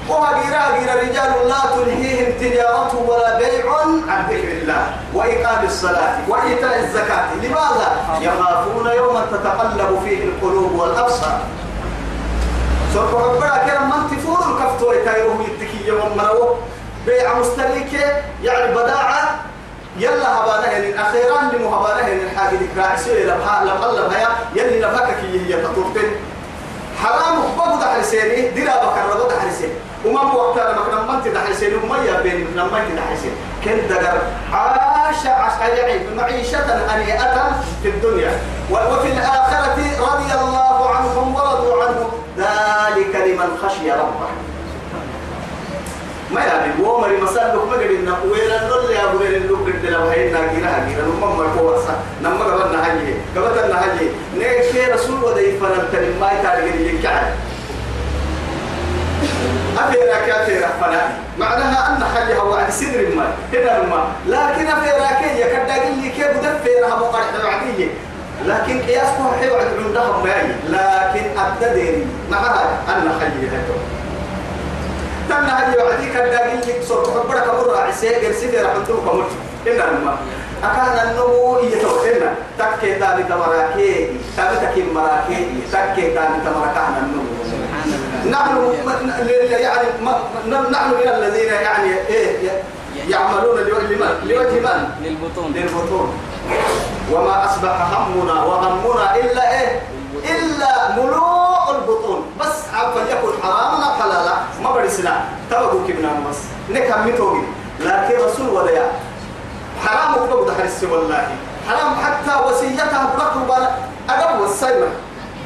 وهجيرا 0.08 0.78
جيرا 0.78 0.94
رجال 0.94 1.48
لا 1.48 1.60
تلهيهم 1.75 2.32
تجارة 2.40 3.04
ولا 3.08 3.38
بيع 3.38 3.64
عن 4.08 4.25
ذكر 4.30 4.52
الله 4.62 4.86
وإقام 5.14 5.64
الصلاة 5.64 6.14
وإيتاء 6.28 6.78
الزكاة. 6.80 7.34
لماذا؟ 7.34 7.88
يخافون 8.20 8.86
يوما 8.96 9.26
تتقلب 9.32 10.00
فيه 10.04 10.25
القلوب 10.25 10.72
والأبصار. 10.80 11.40
سوف 12.96 13.14
ربنا 13.14 13.66
كلام 13.66 13.90
من 13.90 14.10
تفور 14.10 14.38
الكفتو 14.38 14.92
يتايرهم 14.92 15.42
يتكي 15.42 15.86
يوم 15.86 16.16
مرو 16.16 16.56
بيع 17.06 17.34
مستليك 17.34 17.92
يعني 18.42 18.74
بداعة. 18.74 19.36
يلا 19.98 20.36
هبانا 20.36 20.76
هن 20.76 20.98
أخيرا 20.98 21.40
لمو 21.52 21.74
هبانا 21.74 22.08
هن 22.08 22.20
الحاجة 22.20 22.54
ذكرى 22.54 22.96
سوي 23.04 23.24
لبها 23.24 23.64
لبقلب 23.64 24.12
هيا 24.12 24.28
يلي 24.54 24.80
نفاك 24.80 25.16
كي 25.20 25.40
هي 25.40 25.62
تطورتين. 25.62 26.10
حرام 27.02 27.42
بابو 27.58 27.80
دحر 27.80 28.02
سيني 28.02 28.48
درا 28.48 28.76
بكر 28.84 29.02
ربو 29.14 29.28
دحر 29.28 29.50
سيني 29.58 29.72
وما 30.04 30.32
وقت 30.32 30.58
لما 30.58 30.82
كنا 30.82 31.12
من 31.12 31.24
تدحر 31.24 31.52
سيني 31.52 31.74
وما 31.74 31.96
يا 31.98 32.20
بين 32.20 32.46
لما 32.56 32.84
تدحر 32.88 33.16
سيني 33.22 33.36
كن 33.64 33.88
دقر. 33.88 34.18
عاش 34.52 35.24
يعني 35.60 36.16
معيشة 36.16 36.86
هنيئة 36.88 37.62
في 37.82 37.88
الدنيا. 37.88 38.40
وفي 38.70 39.08
الآخرة 39.12 39.76
رضي 40.00 40.32
الله 40.40 40.90
عنهم 40.96 41.34
ورضوا 41.34 41.84
عنه. 41.84 42.10
ذلك 42.38 43.16
لمن 43.16 43.59
خشي 43.62 43.90
ربه. 43.90 44.28
ما 46.31 46.40
يعني 46.40 46.83
ومر 46.83 47.16
مسالك 47.23 47.55
ما 47.55 47.73
قلنا 47.73 48.19
وين 48.23 48.50
نقول 48.69 48.90
يا 48.90 49.05
أبو 49.05 49.19
غير 49.19 49.37
اللي 49.37 49.49
قلت 49.49 49.85
له 49.85 50.12
هي 50.12 50.31
ناقينا 50.33 50.76
هاجينا 50.76 51.02
نما 51.02 51.26
ما 51.26 51.47
كوسا 51.59 51.99
نما 52.23 52.45
قبلنا 52.45 52.87
هاجي 52.87 53.14
قبلنا 53.37 53.85
هاجي 53.85 54.09
نيك 54.38 54.90
رسول 54.95 55.25
ودي 55.25 55.59
فنان 55.59 56.21
ما 56.21 56.31
يتعلق 56.33 56.75
يكعب. 56.75 57.33
أفيرا 59.78 60.26
كافيرا 60.26 60.69
فنان 60.81 61.11
معناها 61.38 61.97
أن 61.97 62.05
حاجة 62.05 62.43
وعد 62.45 62.71
سدر 62.71 63.14
ما 63.16 63.35
هنا 63.52 63.83
ما 63.83 64.09
لكن 64.26 64.66
في 64.66 64.90
راكية 64.90 65.45
كداقين 65.45 66.00
لي 66.00 66.09
كيف 66.09 66.37
دفيرها 66.37 66.97
مقرحة 66.97 67.45
وعدية 67.45 67.88
لكن 68.45 68.83
قياس 68.83 69.09
هو 69.21 69.33
حيو 69.40 69.55
عند 69.55 69.69
عندهم 69.87 70.25
معي 70.25 70.47
لكن 70.69 71.38
أبدديري 71.38 72.07
معها 72.31 72.78
أن 72.88 73.21
حاجة 73.21 73.49
هدو 73.52 73.76
تمنى 75.28 75.50
هاي 75.50 75.83
وعدي 75.83 76.09
كداقين 76.09 76.61
لي 76.61 76.83
صوت 76.83 77.09
حبرك 77.09 77.47
مرة 77.47 77.78
عسير 77.78 78.33
سدر 78.33 78.69
حدوك 78.69 79.05
مرة 79.05 79.28
هنا 79.66 79.93
ما 80.05 80.16
أكان 80.62 81.09
النمو 81.09 81.59
يتوقعنا 81.59 82.35
تكي 82.59 82.95
تابي 82.95 83.23
تمراكي 83.23 84.09
تابي 84.37 84.57
تكي 84.57 84.83
مراكي. 84.83 85.47
تكي 85.73 86.11
تابي 86.14 86.38
تمراكانا 86.45 86.99
النمو. 87.02 87.37
نحن 88.31 88.57
يعني 89.50 89.87
نحن 90.71 90.90
من 90.90 91.09
الذين 91.09 91.52
يعني 91.52 91.95
إيه 92.09 92.50
يعملون 93.09 93.59
لمن 93.59 94.28
لوجه 94.28 94.61
من؟ 94.61 94.88
للبطون. 95.00 95.52
للبطون. 95.55 96.19
وما 97.12 97.44
أصبح 97.44 97.76
همنا 97.92 98.42
وغمنا 98.44 99.16
إلا 99.16 99.60
إيه؟ 99.60 99.82
إلا 100.24 100.96
ملوء 100.96 101.70
البطون. 101.70 102.26
بس 102.40 102.54
فليكن 102.94 103.42
حراما 103.42 103.84
أو 103.84 104.02
حلالا. 104.02 104.34
ما 104.62 104.70
برسنا 104.70 105.24
تبقوا 105.50 105.88
كبنا 105.88 106.10
بس. 106.30 106.38
نكمل 106.70 107.16
توقي 107.16 107.42
لكن 107.80 108.24
رسول 108.24 108.48
ولا 108.48 108.82
حرام 109.84 110.14
وقبض 110.14 110.50
حرس 110.60 110.84
والله. 110.84 111.28
حرام 111.68 111.94
حتى 112.04 112.48
وصيتها 112.48 113.10
بركب 113.16 113.50
أقب 114.10 114.40
والسيمة 114.40 114.88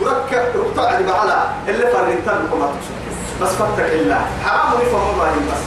بركب 0.00 0.42
ربطع 0.54 1.00
بعلا. 1.00 1.38
اللي 1.68 1.86
فرنتن 1.86 2.52
وما 2.52 2.68
بس 3.42 3.48
فتك 3.48 3.92
الله 3.92 4.20
حرام 4.44 4.80
يفهم 4.80 5.10
الله 5.10 5.30
بس 5.30 5.62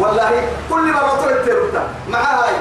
والله 0.00 0.30
كل 0.70 0.92
مرة 0.92 1.18
تؤتي 1.22 1.52
مع 2.08 2.18
هاي. 2.18 2.54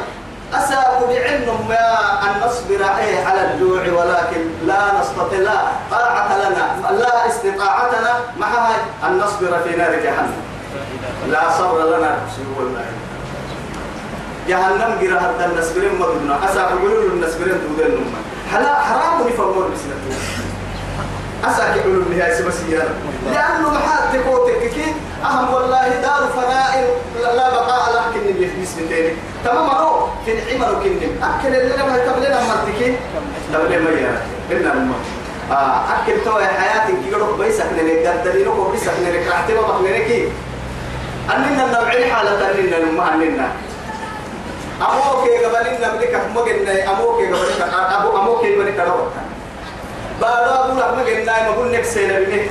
أساق 0.54 1.08
بعلم 1.10 1.48
ما 1.70 1.86
أن 2.24 2.48
نصبر 2.48 2.84
عليه 2.84 3.26
على 3.26 3.54
الجوع 3.54 3.82
ولكن 3.82 4.42
لا 4.66 5.00
نستطيع 5.02 5.40
لا 5.40 5.62
طاعة 5.92 6.38
لنا 6.38 6.66
لا 7.00 7.28
استطاعتنا 7.28 8.14
مع 8.40 8.48
هاي 8.48 8.76
أن 9.08 9.18
نصبر 9.18 9.60
في 9.64 9.78
نار 9.78 9.92
جهنم. 9.96 10.34
لا 11.28 11.52
صبر 11.58 11.98
لنا. 11.98 12.18
والله 12.58 12.86
جهنم 14.48 14.98
جرى 15.02 15.20
حتى 15.20 15.46
النسبرين 15.46 16.00
مدنا 16.00 16.46
أسا 16.46 16.62
يقولوا 16.62 17.10
النسبرين 17.14 17.58
تودين 17.62 17.96
نما. 17.96 18.20
حلا 18.52 18.74
حرام 18.76 19.28
يفهمون 19.28 19.72
بسنته 19.74 20.18
أسا 21.46 21.76
يقولوا 21.76 22.04
لها 22.10 22.36
سبسيا 22.38 22.84
لأنه 23.32 23.70
محات 23.70 24.04
تكوتك 24.16 24.60
كي 24.70 24.94
أهم 25.26 25.54
والله 25.54 25.88
دار 25.88 26.28
فناء 26.36 26.98
لا 27.36 27.50
بقاء 27.50 27.94
لك 27.94 28.04
كن 28.14 28.30
اللي 28.30 28.48
في 28.48 28.64
اسم 28.64 28.88
تاني. 28.90 29.14
تمام 29.46 29.70
رو 29.70 30.08
في 30.26 30.32
العمر 30.32 30.84
كن 30.84 31.24
أكل 31.24 31.56
اللي 31.56 31.74
لما 31.78 31.98
تبلنا 31.98 32.40
مرتكي 32.48 32.96
تبلنا 33.54 33.90
يا 34.00 34.22
إننا 34.52 34.74
نما 34.74 34.96
أكل 35.52 36.24
توا 36.26 36.40
حياتك 36.46 36.94
كي 37.04 37.10
يروح 37.12 37.30
بيسك 37.40 37.66
نلك 37.78 38.08
قدرينك 38.08 38.56
وبيسك 38.60 38.94
نلك 39.06 39.28
رحتي 39.32 39.54
ما 39.54 39.62
بقنينك 39.62 40.32
أننا 41.36 41.80
نبعي 41.82 42.12
حالة 42.14 42.52
أننا 42.52 42.80
نما 42.92 43.14
أننا 43.14 43.52
أموك 44.82 45.24
قبلين 45.46 45.82
نملك 45.82 46.22
مجن 46.36 46.68
أموك 46.70 47.16
قبلين 47.16 47.62
أبو 47.98 48.18
أموك 48.18 48.44
من 48.44 48.68
كروت 50.20 50.22
بعد 50.22 50.48
أبو 50.48 50.80
لك 50.80 50.94
مجن 50.98 51.26
نايم 51.26 51.46
أقول 51.46 51.72
نك 51.72 51.84
سينا 51.84 52.20
بني. 52.20 52.48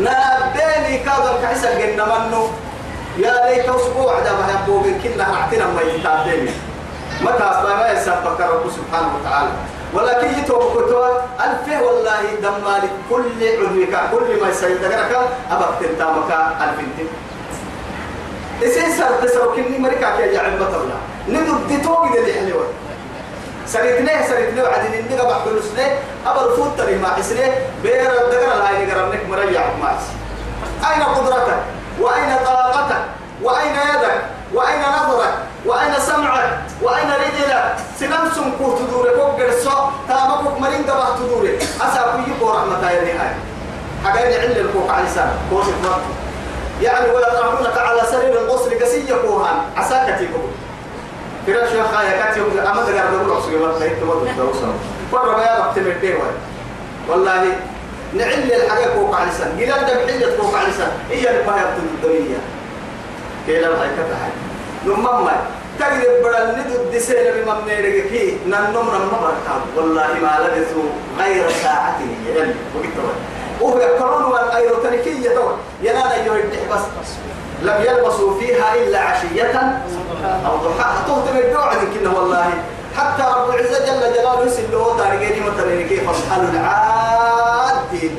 نابدني 0.00 0.98
كذا 0.98 1.38
كعسى 1.42 1.68
جن 1.78 2.02
منو 2.02 2.48
يا 3.18 3.46
ليت 3.46 3.68
أسبوع 3.68 4.18
ده 4.20 4.32
ما 4.32 4.62
يبوغ 4.62 4.82
كنا 5.02 5.26
رعتنا 5.34 5.66
ما 5.66 5.80
يتعدني 5.82 6.50
متى 7.20 7.42
أصلا 7.42 7.76
ما 7.76 7.92
يسبك 7.92 8.40
رب 8.40 8.70
سبحانه 8.70 9.10
وتعالى. 9.20 9.50
ولكن 9.94 10.28
يتوب 10.38 10.62
كتوى 10.62 11.22
ألف 11.40 11.82
والله 11.82 12.22
دمالي 12.42 12.88
كل 13.10 13.24
عذرك 13.42 14.10
كل 14.12 14.40
ما 14.42 14.48
يسيدك 14.48 14.92
أبقى 15.50 15.68
تنتامك 15.80 16.30
ألف 16.60 16.78
إسين 18.62 18.92
سر 18.96 19.26
تسر 19.26 19.54
كني 19.56 19.78
مريكا 19.78 20.16
كي 20.16 20.22
يعب 20.22 20.58
بطلنا 20.58 20.96
ندو 21.28 21.54
ديتوغ 21.68 22.12
دي 22.24 22.32
حلوة. 22.32 22.64
سريتني 23.72 24.28
سريتني 24.28 24.62
وعدين 24.62 24.92
إني 24.92 25.20
قبح 25.20 25.38
فلوسني 25.44 25.86
أبر 26.26 26.56
فوت 26.56 26.78
تري 26.78 26.94
ما 26.98 27.08
حسني 27.08 27.50
بير 27.82 28.00
الدقر 28.00 28.52
الهاي 28.56 28.86
نقرب 28.86 29.12
لك 29.12 29.28
مريع 29.30 29.62
ماس 29.82 30.02
أين 30.90 31.02
قدرتك؟ 31.02 31.60
وأين 32.00 32.36
طاقتك؟ 32.44 33.02
وأين 33.42 33.74
يدك؟ 33.74 34.20
وأين 34.54 34.80
نظرك؟ 34.80 35.34
وأين 35.66 35.94
سمعك؟ 35.98 36.58
وأين 36.82 37.10
رجلك؟ 37.10 37.76
سلام 38.00 38.30
سنكو 38.34 38.78
تدوري 38.78 39.10
فوق 39.16 39.40
قرصو 39.40 39.76
تامكوك 40.08 40.60
مرين 40.60 40.82
قبح 40.82 41.08
تدوري 41.18 41.58
أسا 41.58 42.02
كي 42.16 42.30
يقول 42.30 42.54
رحمة 42.56 42.76
الله 42.76 42.88
هاي 42.88 43.30
حقا 44.04 44.20
يعلل 44.20 44.60
الكوك 44.60 44.90
على 44.90 45.06
لسان 45.06 45.30
كوسك 45.50 45.74
مرتو 45.84 46.12
يعني 46.82 47.10
ويطرحونك 47.10 47.78
على 47.78 48.02
سرير 48.10 48.32
القصر 48.40 48.74
قسية 48.74 49.14
كوهان. 49.14 49.56
عساك 49.76 50.18
تيكو. 50.18 50.38
فراش 51.50 51.72
يا 51.72 51.82
خايا 51.82 52.22
كاتيو 52.24 52.44
أما 52.44 52.82
تقرأ 52.84 53.10
دولة 53.10 53.38
أصلي 53.38 53.56
ما 53.56 53.78
تهيت 53.78 54.00
تمر 54.00 54.22
الدوسة 54.22 54.72
فرة 55.12 55.36
ما 55.36 55.42
يابق 55.42 55.72
تمرتين 55.72 56.14
والله 57.08 57.56
نعل 58.14 58.52
الحاجة 58.52 58.86
كوك 58.86 59.14
على 59.14 59.30
لسان 59.30 59.50
قلال 59.60 59.86
دم 59.86 60.12
حلة 60.12 60.36
كوك 60.36 60.54
على 60.54 60.68
لسان 60.68 60.90
هي 61.10 61.30
اللي 61.30 61.40
يبطل 61.40 61.82
الدنيا 61.94 62.38
كيلا 63.46 63.68
ما 63.68 63.84
يكتحي 63.84 64.30
نمما 64.86 65.42
تقرب 65.78 66.22
بدل 66.24 66.60
ندو 66.60 66.82
الدسيل 66.82 67.16
بمن 67.16 67.64
نيرجكي 67.66 68.36
ننم 68.46 68.70
نم 68.74 69.10
بركاب 69.10 69.62
والله 69.76 70.08
ما 70.22 70.38
لبثوا 70.40 70.90
غير 71.18 71.50
ساعة 71.62 71.98
يلي 72.26 72.54
وقت 72.74 73.14
وهو 73.60 73.78
يقرون 73.78 74.24
والأيرو 74.24 74.74
تركية 74.82 75.34
دور 75.34 75.56
ينال 75.82 76.26
يهد 76.26 76.68
بس 76.72 76.80
لم 77.62 77.84
يلبسوا 77.84 78.40
فيها 78.40 78.74
إلا 78.74 78.98
عشية 79.00 79.80
أو 80.46 80.56
ضحاها. 80.56 81.04
تهتم 81.06 81.36
الدوع 81.38 81.74
كنا 81.74 82.10
والله 82.18 82.46
حتى 82.96 83.22
رب 83.22 83.50
العزة 83.50 83.78
جل 83.78 84.14
جلاله 84.14 84.46
يسل 84.46 84.72
له 84.72 84.96
تاريخين 84.98 85.42
مثلا 85.42 85.82
كيف 85.88 86.10
فصحل 86.10 86.40
العادين. 86.40 88.16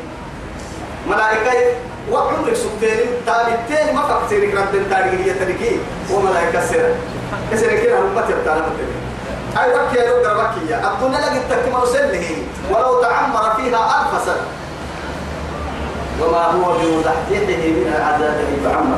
ملائكة 1.09 1.75
وعمرك 2.11 2.53
سبتين 2.53 2.99
تابتين 3.25 3.95
ما 3.95 4.01
فكتين 4.01 4.51
كرد 4.51 4.89
تاريخية 4.89 5.33
تركي 5.33 5.79
وملائكة 6.13 6.65
سيرة 6.65 6.95
كسيرة 7.51 7.75
كنا 7.81 7.99
هم 7.99 8.21
بتبتانا 8.21 8.65
أي 9.57 9.73
وقت 9.73 9.95
يا. 9.95 10.11
رب 10.11 10.37
ربكية 10.37 10.75
الدنيا 10.91 11.19
لقد 11.19 11.41
تكمل 11.49 11.87
سنه 11.87 12.27
ولو 12.71 13.01
تعمر 13.01 13.53
فيها 13.55 14.01
ألف 14.01 14.25
سنة. 14.25 14.45
وما 16.21 16.37
هو 16.45 16.73
بمزحزحه 16.77 17.67
من 17.77 17.93
العذاب 17.97 18.37
ان 18.39 18.69
يعمر 18.71 18.97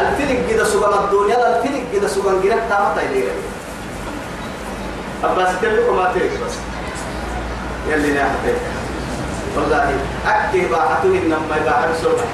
الفلك 0.00 0.38
كده 0.50 0.64
سبحان 0.64 1.04
الدنيا 1.04 1.56
الفلك 1.56 1.82
كده 1.92 2.08
سبحان 2.08 2.40
جرك 2.44 2.62
تامة 2.68 2.94
تايلير 2.94 3.30
أباس 5.24 5.48
تلك 5.62 5.88
ما 5.96 6.12
تلك 6.14 6.30
بس. 6.46 6.54
يلي 7.88 8.12
نحتاج 8.12 8.54
والله 9.56 9.90
أكتب 10.26 10.70
باعته 10.70 11.04
إنما 11.08 11.56
يباع 11.62 11.88
سبحان. 12.02 12.28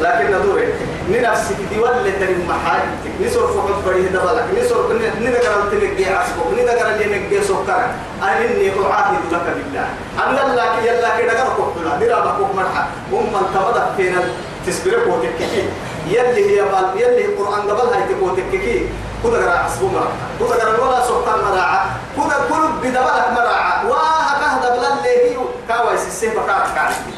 لكن 0.00 0.26
ندور 0.26 0.62
نفسك 1.10 1.56
دي 1.70 1.78
ولا 1.80 2.02
تري 2.20 2.36
محاجتك 2.48 3.12
نسور 3.26 3.46
فوق 3.48 3.84
بريه 3.86 4.08
دبلك 4.08 4.44
نسور 4.64 4.92
ندقر 5.20 5.62
التنك 5.62 6.08
عسبك 6.08 6.52
ندقر 6.62 6.94
اللي 6.94 7.18
نك 7.18 7.42
سكر 7.42 7.86
أنني 8.22 8.70
أعاهد 8.90 9.18
لك 9.32 9.40
بالله. 9.56 9.88
أن 10.18 10.34
يلا 10.34 10.64
يلا 10.92 11.18
كده 11.18 11.42
قرا 11.42 11.54
كوكلا 11.54 11.96
درا 11.96 12.20
بكوك 12.20 12.54
مرحا 12.56 12.86
هم 13.12 13.24
من 13.32 13.44
تبدأ 13.54 13.92
فينا 13.96 14.20
تسبرك 14.66 15.06
وتككي 15.06 15.68
يلي 16.06 16.50
هي 16.50 16.62
بال 16.62 17.00
يلي 17.02 17.24
القرآن 17.24 17.60
قبل 17.70 17.94
هاي 17.94 18.02
تكوتككي 18.14 18.86
كده 19.24 19.46
قرا 19.46 19.58
عسبو 19.58 19.88
مرحا 19.88 20.16
كده 20.40 20.64
قرا 20.76 20.86
ولا 20.88 21.04
سكر 21.04 21.36
مراعا 21.44 21.84
كده 22.16 22.36
كل 22.48 22.66
بدبلك 22.82 23.26
مراعا 23.36 23.84
وهكذا 23.84 24.70
بلال 24.76 24.92
اللي 24.98 25.30
هي 25.30 25.36
كاويس 25.68 26.06
السيف 26.06 26.32
بكارك 26.32 26.78
عندي 26.78 27.14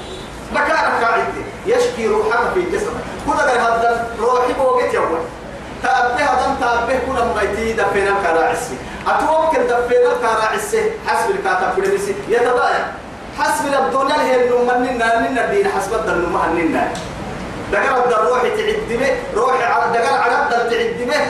بكارك 0.53 1.05
عندي 1.05 1.43
يشكي 1.67 2.07
روحك 2.09 2.39
في 2.55 2.63
جسمك 2.63 2.93
كنا 3.27 3.41
قال 3.43 3.59
هذا 3.59 4.09
روحي 4.21 4.53
بوقت 4.53 4.95
يوم. 4.95 5.19
تأبه 5.83 6.15
هذا 6.15 6.57
تأبه 6.61 6.99
كنا 7.07 7.25
مغيتي 7.25 7.73
دفنا 7.73 8.11
الكراعسي 8.19 8.75
أتوكل 9.07 9.67
دفنا 9.67 10.13
الكراعسي 10.13 10.91
حسب 11.07 11.31
الكاتب 11.31 11.77
كل 11.77 11.95
مسي 11.95 12.15
يتضايق 12.29 12.87
حسب 13.39 13.67
الدنيا 13.67 14.15
اللي 14.15 14.27
هي 14.33 14.49
النمننا 14.49 15.29
ننا 15.29 15.45
الدين 15.45 15.69
حسب 15.77 15.95
الدنيا 15.95 16.29
ما 16.29 16.47
ننا 16.55 16.89
دقر 17.73 18.05
الدر 18.05 18.29
روحي 18.29 18.51
تعدمه 18.51 19.11
روحي 19.37 19.65
على 19.65 19.99
دقر 19.99 20.15
على 20.15 20.49
تعدمه 20.51 21.27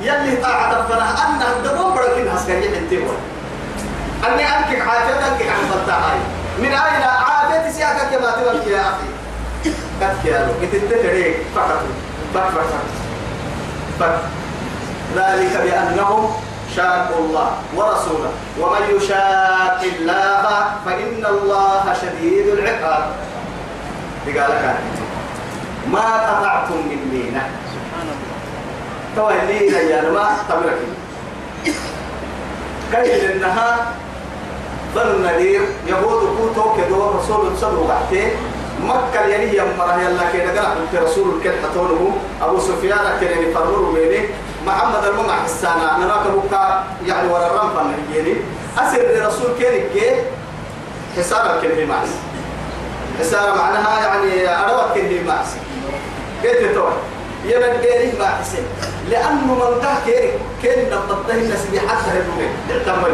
يلي 0.00 0.36
طاعة 0.36 0.82
دفنا 0.82 1.26
أن 1.26 1.42
الدبون 1.42 1.94
بركين 1.94 2.28
هسكي 2.28 2.52
حتى 2.52 3.00
أني 4.26 4.42
أنكك 4.58 4.82
حاجة 4.82 5.28
أنكك 5.28 5.46
عن 5.48 5.70
فتاة 5.70 6.14
من 6.58 6.72
أين 6.72 7.02
عادتي 7.02 7.72
سياكك 7.72 8.22
ما 8.22 8.30
تبكي 8.30 8.70
يا 8.70 8.80
أخي؟ 8.80 9.08
كتكيالو 10.00 10.52
كتتتري 10.62 11.34
فقط. 11.54 11.82
فقط 12.34 12.50
فقط. 12.50 12.84
فقط. 14.00 14.20
ذلك 15.16 15.56
بأنهم 15.62 16.30
شاقوا 16.76 17.20
الله 17.24 17.50
ورسوله. 17.76 18.30
ومن 18.60 18.82
يشاق 18.96 19.80
الله 19.82 20.44
فإن 20.86 21.22
الله 21.26 21.84
شديد 22.02 22.46
العقاب. 22.46 23.04
قال 24.26 24.52
كان 24.62 24.78
ما 25.92 26.06
قطعتم 26.28 26.76
من 26.76 27.00
لينة. 27.12 27.44
سبحان 27.72 28.08
الله 28.12 29.78
يا 29.90 30.10
ما 30.10 30.26
تمرك 30.48 30.78
كي 32.92 33.26
لأنها 33.26 33.92
بنو 34.94 35.10
النذير 35.10 35.60
يهود 35.86 36.20
كوتو 36.38 36.76
كدو 36.76 37.10
رسول 37.10 37.56
صدروا 37.60 37.88
بعتين 37.88 38.30
مكة 38.84 39.20
يعني 39.20 39.54
يا 39.54 39.64
مرة 39.78 40.00
يلا 40.02 40.32
كده 40.32 40.60
قال 40.60 40.76
في 40.90 40.98
رسول 40.98 41.40
حتونه 41.44 42.16
أبو 42.42 42.58
سفيان 42.60 43.20
كده 43.20 43.30
يفرروا 43.30 43.92
بيني 43.92 44.28
محمد 44.66 45.04
الممع 45.04 45.34
حسانا 45.44 45.96
أنا 45.96 46.16
كبوكا 46.26 46.84
يعني 47.06 47.28
ورا 47.28 47.46
الرمفة 47.46 47.80
يعني 48.14 48.34
أسر 48.78 49.00
الرسول 49.00 49.50
كده 49.60 49.78
كي 49.94 50.22
حساب 51.16 51.56
الكلمة 51.56 51.84
معس 51.94 52.08
حساب 53.20 53.56
معناها 53.56 54.06
يعني 54.06 54.48
أروت 54.64 54.94
كلمة 54.94 55.22
معس 55.34 55.46
قلت 56.44 56.74
توي 56.74 56.92
غيره 57.44 58.18
ما 58.18 58.26
حسن 58.26 58.62
لأنه 59.10 59.54
من 59.54 59.80
ده 59.82 59.94
كيري 60.06 60.30
كيري 60.62 60.84
نبضه 60.86 61.34
الناس 61.34 61.64
بحتى 61.74 62.10
هدوه 62.10 62.48
اعتمري. 62.70 63.12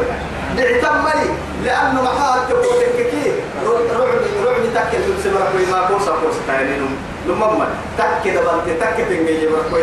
اعتمري. 0.59 1.30
لأنه 1.64 2.02
محاها 2.02 2.44
تقول 2.48 2.64
كي. 2.96 3.33
رعب 3.66 4.00
رعب 4.44 4.62
تكل 4.74 5.02
في 5.02 5.22
سمرك 5.22 5.48
وما 5.68 5.87
كوسا 5.88 6.11
كوسا 6.12 6.38
تاينين 6.46 6.96
لما 7.26 7.66
تك 7.98 8.28
ده 8.34 8.40
بنت 8.40 8.82
تك 8.82 8.96
تنجي 9.08 9.46
بركوي 9.46 9.82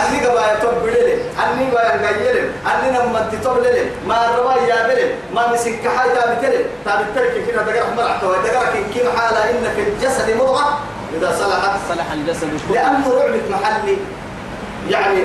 أني 0.00 0.26
قبا 0.26 0.52
يتوبلي 0.52 1.14
أني 1.42 1.70
قبا 1.70 1.94
ينجيلي 1.94 2.40
أني 2.40 2.88
نما 2.90 3.28
تتوبلي 3.32 3.84
ما 4.06 4.18
روا 4.36 4.52
يا 4.52 4.88
بلي 4.88 5.14
ما 5.34 5.52
مسك 5.52 5.88
حاجة 5.96 6.12
تابتلي 6.12 6.64
تابتلي 6.84 7.42
كنا 7.46 7.62
دقر 7.62 7.86
مرح 7.96 8.20
تو 8.20 8.32
دقر 8.32 8.64
كي 8.94 9.00
حالة 9.16 9.50
إن 9.50 9.64
في 9.76 9.82
الجسد 9.82 10.36
مضغة 10.36 10.78
إذا 11.16 11.30
صلحت 11.40 11.78
صلح 11.88 12.12
الجسد 12.12 12.48
لأنه 12.70 13.06
رعبة 13.08 13.42
محلي. 13.50 13.96
يعني 14.90 15.20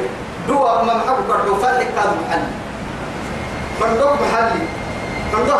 دوا 0.47 0.83
ما 0.83 0.93
محب 0.93 1.15
كردو 1.27 1.55
فاتك 1.55 1.87
كان 1.95 2.11
محلي. 2.27 2.51
فندق 3.79 4.13
محلي 4.21 4.63
فندق 5.33 5.59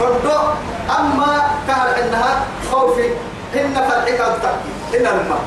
فندق 0.00 0.54
أما 0.98 1.42
كان 1.68 2.02
عندها 2.02 2.44
خوفي 2.72 3.08
هن 3.54 3.74
فتحك 3.74 4.20
أو 4.20 4.32
تبكي 4.32 4.72
هن 4.94 5.06
الماء 5.06 5.40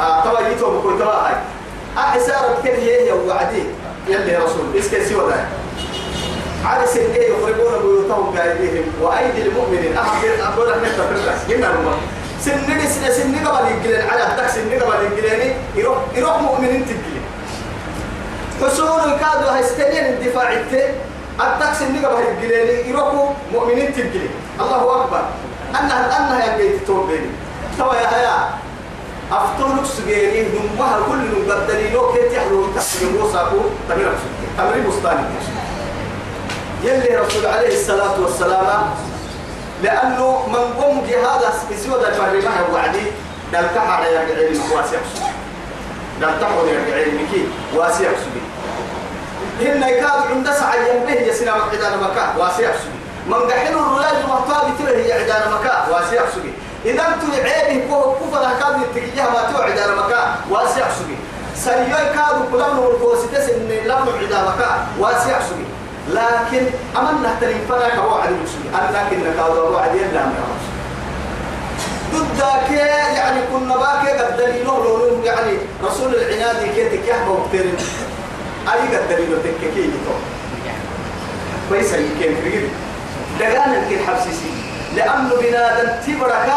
آه 0.00 0.24
طبعا 0.24 0.48
يتوب 0.48 0.74
بكل 0.74 0.98
طبعا 1.00 1.28
هاي. 1.28 1.34
أحسارة 1.98 2.58
كل 2.62 2.68
هي 2.68 3.12
وعدي 3.12 3.62
يلي 4.08 4.36
رسول 4.36 4.76
إسكي 4.78 5.04
سوى 5.04 5.32
ذلك 5.32 5.48
على 6.64 6.86
سنة 6.86 7.14
يخرجون 7.16 7.82
بيوتهم 7.82 8.38
قائدين 8.38 8.82
وأيدي 9.02 9.42
المؤمنين. 9.42 9.98
أحد 9.98 10.28
أقول 10.40 10.68
لك 10.68 10.76
نحن 10.76 11.00
هن 11.48 11.64
الماء 11.64 11.98
سنة 12.40 12.86
سنة 12.88 13.10
سنة 13.10 13.48
قبل 13.48 13.66
يقلين 13.68 14.10
على 14.10 14.22
الدك 14.22 14.48
سنة 14.48 14.84
قبل 14.84 15.04
يقلين 15.04 15.54
يروح 15.74 15.98
يروح 16.14 16.40
مؤمنين 16.42 16.86
تقلين 16.86 17.22
حصول 18.62 19.10
كادوا 19.20 19.58
هيستنين 19.58 20.04
الدفاع 20.06 20.52
التين 20.52 20.90
الدك 21.40 21.72
سنة 21.78 22.08
قبل 22.08 22.22
يقلين 22.22 22.90
يروحوا 22.90 23.28
مؤمنين 23.52 23.92
تقلين 23.92 24.30
الله 24.60 25.02
أكبر. 25.04 25.22
أنها 25.80 26.18
أنها 26.18 26.46
ينقيت 26.46 26.86
توبين 26.86 27.32
توا 27.78 27.94
يا 27.94 28.08
هيا. 28.16 28.36
أفتون 29.32 29.84
سجيني 29.84 30.42
نمها 30.48 30.98
كل 31.08 31.18
نبدلين 31.40 31.92
لو 31.92 32.12
كنت 32.12 32.32
يحلو 32.32 32.66
تحسن 32.74 33.16
موساكو 33.16 33.56
تمير 33.88 34.12
تمرين 34.58 34.86
مستاني 34.86 35.24
يلي 36.84 37.16
رسول 37.16 37.46
عليه 37.46 37.80
الصلاة 37.80 38.20
والسلام 38.20 38.90
لأنه 39.82 40.46
من 40.48 40.82
قوم 40.82 41.06
جهاد 41.10 41.42
اسود 41.72 42.04
الفريمة 42.04 42.50
وعدي 42.72 43.06
دل 43.52 43.66
تحر 43.74 44.02
يا 44.04 44.18
علم 44.20 44.60
واسع 44.72 44.98
دل 46.20 46.40
تحر 46.40 46.66
يا 46.66 46.94
علم 46.94 47.26
كي 47.32 47.48
واسع 47.74 48.08
سبي 48.24 48.42
هن 49.60 49.82
يكاد 49.82 50.22
عند 50.30 50.50
سعي 50.50 50.98
به 51.06 51.12
يسنا 51.20 51.52
عدان 51.52 51.98
مكة 52.00 52.38
واسع 52.38 52.72
سبي 52.72 52.96
من 53.26 53.34
قحن 53.50 53.74
الرلاج 53.74 54.24
وطاب 54.30 54.72
تله 54.78 54.96
هي 54.96 55.12
عدان 55.12 55.52
مكة 55.52 55.92
واسع 55.92 56.22
سبي 56.34 56.52
إذا 56.86 57.02
أنتم 57.08 57.30
عيبه 57.44 57.84
كو 57.90 58.12
كفر 58.12 58.42
كاد 58.42 58.76
يتجيها 58.96 59.30
ما 59.30 59.52
تو 59.52 59.62
عدان 59.62 59.96
مكة 59.96 60.34
واسع 60.50 60.86
سبي 60.98 61.16
سيئ 61.56 62.14
كاد 62.14 62.36
كلام 62.52 62.78
والكوسيتس 62.78 63.48
إن 63.50 63.68
لم 63.68 64.04
عدان 64.22 64.44
مكة 64.44 64.86
واسع 64.98 65.40
سبي 65.40 65.66
لكن 66.08 66.66
أمنا 66.96 67.36
تنفنا 67.40 67.88
كوعد 67.96 68.28
المسلمين 68.28 68.74
أنا 68.74 69.08
كنا 69.10 69.30
كادوا 69.36 69.68
وعد 69.68 69.94
يلا 69.94 70.30
ضدك 72.12 72.70
يعني 72.70 73.40
كنا 73.52 73.76
باكي 73.76 74.10
قد 74.18 74.36
دليلو 74.36 74.82
لولو 74.82 75.22
يعني 75.24 75.58
رسول 75.84 76.14
العناد 76.14 76.56
كي 76.74 76.88
تكيه 76.88 77.24
بوكترين 77.26 77.76
أي 78.72 78.96
قد 78.96 79.08
دليلو 79.08 79.36
تككي 79.36 79.86
تو 79.86 80.14
كويس 81.68 81.92
يمكن 81.92 82.34
رجل 82.46 82.68
دقانا 83.40 83.78
الكل 83.78 84.04
حبسيسي. 84.06 84.65
لأنه 84.96 85.30
بنادم 85.40 85.88
تبرك 86.06 86.48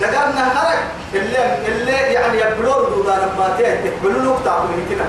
دقانا 0.00 0.44
هرك 0.54 0.82
اللي 1.14 1.58
اللي 1.68 1.92
يعني 1.92 2.40
يبلور 2.40 2.88
دودان 2.94 3.28
ما 3.38 3.56
تيه 3.58 3.80
تقبلوا 3.84 4.22
له 4.22 4.40
تعبوا 4.44 4.68
يمكن 4.78 5.00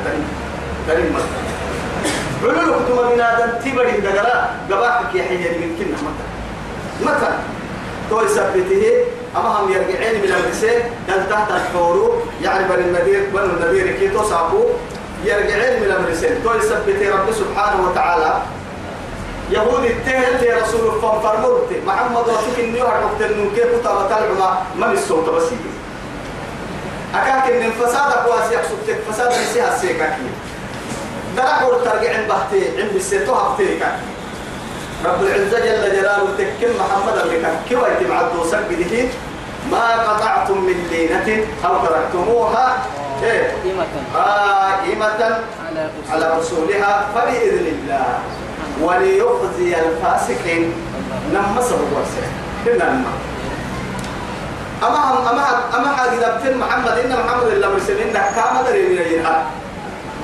علو 2.43 2.73
كتما 2.79 3.09
من 3.09 3.21
هذا 3.21 3.61
تبري 3.65 3.91
دقرا 3.91 4.49
قباحك 4.71 5.15
يا 5.15 5.23
حي 5.23 5.37
من 5.37 5.75
كنا 5.77 5.97
متى 5.97 6.25
متى 7.01 7.31
تو 8.09 8.21
يثبته 8.21 8.93
أما 9.37 9.49
هم 9.49 9.71
يرجعين 9.71 10.21
من 10.21 10.33
المسيح 10.43 10.87
دل 11.07 11.29
تحت 11.29 11.51
الحورو 11.51 12.15
يعني 12.43 12.67
بني 12.67 12.81
النذير 12.81 13.29
بني 13.33 13.45
النذير 13.45 13.91
كي 13.99 14.07
تصعبوا 14.07 14.65
يرجعين 15.23 15.83
من 15.83 15.91
المسيح. 15.91 16.31
تو 16.43 16.53
يثبته 16.53 17.09
رب 17.09 17.31
سبحانه 17.31 17.89
وتعالى 17.89 18.41
يهود 19.51 19.85
التهل 19.85 20.41
لي 20.41 20.53
رسول 20.53 20.81
الله 20.81 21.19
فرمرت 21.19 21.69
محمد 21.87 22.23
رسول 22.29 22.55
إني 22.63 22.81
وحرقت 22.81 23.21
إنه 23.21 23.49
كيف 23.55 23.65
تبى 23.83 24.15
العما 24.17 24.61
من 24.75 24.91
الصوت 24.93 25.29
بس 25.29 25.43
أكاك 27.15 27.51
إن 27.51 27.65
الفساد 27.65 28.11
قواسي 28.11 28.55
يحسب 28.55 28.77
فساد 29.09 29.31
نسيها 29.31 29.75
السيكاكي 29.75 30.29
درع 31.37 31.63
ورترجع 31.63 32.17
عند 32.17 32.27
بحتي 32.29 32.81
عند 32.81 32.95
السيتو 32.95 33.33
هفتيك 33.33 33.83
رب 35.05 35.21
العزة 35.23 35.59
جل 35.59 35.91
جلاله 35.95 36.27
تكل 36.37 36.71
محمد 36.79 37.17
لك 37.17 37.59
كيف 37.69 37.79
يتم 37.79 38.11
عدو 38.11 38.43
سجده 38.43 39.07
ما 39.71 40.13
قطعتم 40.13 40.57
من 40.57 40.87
لينة 40.91 41.45
أو 41.65 41.85
تركتموها. 41.85 42.77
إيه؟ 43.23 43.51
قائمة 44.15 45.39
على 46.11 46.37
رسولها 46.39 47.07
فبإذن 47.15 47.67
الله. 47.67 48.19
وليخزي 48.81 49.75
الفاسقين. 49.85 50.73
نمسه 51.33 51.79
ورسه 51.93 52.25
هنا 52.65 52.91
الما 52.91 53.11
أما 54.83 55.31
أما 55.31 55.45
أما 55.77 55.89
حاجة 55.97 56.55
محمد 56.55 56.97
إن 56.97 57.11
محمد 57.25 57.47
إلا 57.47 57.69
مرسلين 57.69 58.13
كام 58.13 58.55
دري 58.65 58.81
من 58.81 59.01
ينهار 59.13 59.43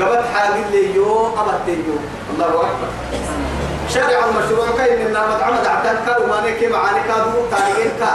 قبل 0.02 0.20
حاجة 0.34 0.66
اللي 0.68 0.96
يو 0.96 1.28
أبد 1.28 1.68
يو. 1.68 1.98
الله 2.34 2.48
أكبر. 2.48 2.90
شرع 3.90 4.20
المشروع 4.30 4.68
كاين 4.78 5.06
من 5.06 5.12
مطعم 5.12 5.56
دعتان 5.64 5.98
كانوا 6.06 6.28
ما 6.28 6.50
نكي 6.50 6.68
معاني 6.68 7.00
كادو 7.08 7.40
تاريخين 7.52 7.92
كا. 8.00 8.12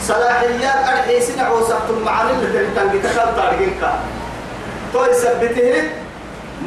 صلاحيات 0.00 0.88
أرحي 0.88 1.20
سنع 1.20 1.50
وسبت 1.50 1.88
معاني 2.06 2.30
اللي 2.30 2.66
تنتان 2.66 2.98
كتاب 2.98 3.28
تاريخين 3.36 3.74
كا. 3.80 4.00
تو 4.92 5.04
يثبته 5.04 5.90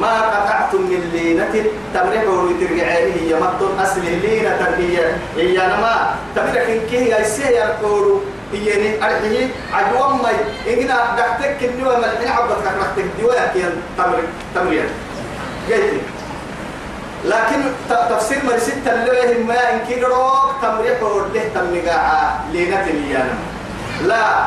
ما 0.00 0.20
قطعتم 0.20 0.80
من 0.82 1.10
لينة 1.12 1.54
تمرح 1.94 2.22
ويترجعيه 2.28 3.12
هي 3.14 3.40
مطن 3.40 3.80
أصل 3.80 4.00
لينة 4.04 4.60
هي 4.78 4.98
هي 5.36 5.56
نما 5.56 6.14
تمرح 6.36 6.64
إن 6.68 6.80
كي 6.90 7.10
يسير 7.20 7.50
يقولوا 7.50 8.20
هي 8.52 8.96
أرحيه 9.02 9.48
عجوان 9.72 10.12
ما 10.22 10.30
إننا 10.68 10.96
دكتك 11.16 11.64
النوى 11.64 11.96
ملحين 11.96 12.28
عبدك 12.28 12.56
دكتك 12.64 13.06
دواء 13.20 13.50
كي 13.54 13.64
تمر 13.98 14.18
تمريا. 14.54 14.84
جيتي 15.68 16.00
لكن 17.24 17.60
تفسير 18.10 18.38
من 18.44 18.58
ستة 18.58 18.92
اللي 18.92 19.44
ما 19.44 19.72
إن 19.72 19.78
كي 19.88 20.00
روك 20.00 20.50
تمرح 20.62 21.02
ورده 21.02 21.42
تمرقع 21.54 22.30
لينة 22.52 22.84
ليانا 22.84 23.34
لا. 24.04 24.46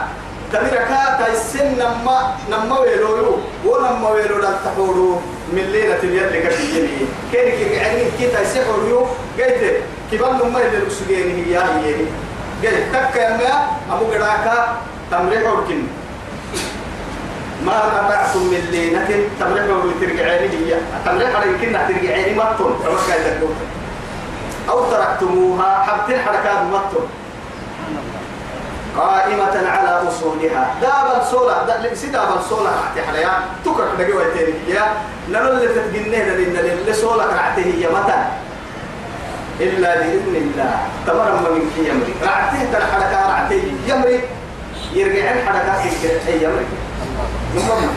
تمركا 0.53 1.25
تيسن 1.25 1.77
نما 1.77 2.35
نما 2.51 2.79
ويلو 2.79 3.37
ونما 3.65 4.09
ويلو 4.09 4.37
تحورو 4.65 5.21
من 5.53 5.65
ليلة 5.71 5.99
اليد 6.03 6.47
كتيجي 6.47 7.05
كان 7.33 7.47
يعني 7.71 8.01
كي 8.17 8.27
تيسحورو 8.27 9.07
قلت 9.39 9.81
كبان 10.11 10.33
نما 10.35 10.59
اللي 10.65 10.77
رسجيني 10.87 11.33
هي 11.45 11.57
هي 11.57 11.93
قلت 12.63 12.83
تك 12.93 13.15
يا 13.15 13.29
ما 13.37 13.67
أبو 13.95 14.05
قراكا 14.05 14.77
تمرح 15.11 15.53
وركن. 15.53 15.83
ما 17.65 17.79
قطعتم 17.79 18.39
من 18.39 18.67
لينة 18.71 19.09
تمرحوا 19.39 19.91
ترجعيني 20.01 20.55
هي 20.55 20.75
تمرح 21.05 21.35
على 21.35 21.51
يمكن 21.51 21.77
ترجعيني 21.87 22.35
مطن 22.35 22.71
أو 24.69 24.83
تركتموها 24.91 25.83
حبتين 25.83 26.19
حركات 26.19 26.61
مطن 26.73 27.03
قائمة 28.99 29.69
على 29.69 29.91
أصولها. 30.07 30.63
دابا 30.81 31.23
صولة 31.31 31.65
دا 31.67 31.95
سيدابا 31.95 32.41
صولة 32.49 32.69
رعتي 32.69 33.07
حليا 33.07 33.31
تكرك 33.65 33.91
دقيقة 33.99 34.23
تاني 34.35 34.53
يا 34.67 34.83
نلو 35.29 35.51
اللي 35.51 35.67
تتجنيه 35.67 36.23
لأن 36.23 36.55
اللي 36.55 36.93
صولة 36.93 37.25
رعتي 37.25 37.63
هي 37.63 37.87
متى؟ 37.87 38.19
إلا 39.59 39.95
بإذن 39.99 40.35
الله. 40.35 40.73
تمرم 41.07 41.43
من 41.55 41.71
في 41.75 41.89
يمري. 41.89 42.13
رعتي 42.23 42.57
حركة 42.91 43.29
رعتي 43.29 43.59
يمري. 43.87 44.19
يرجع 44.93 45.31
الحركات 45.31 45.79
هي 46.27 46.43
يمري. 46.43 46.65
المهم 47.55 47.89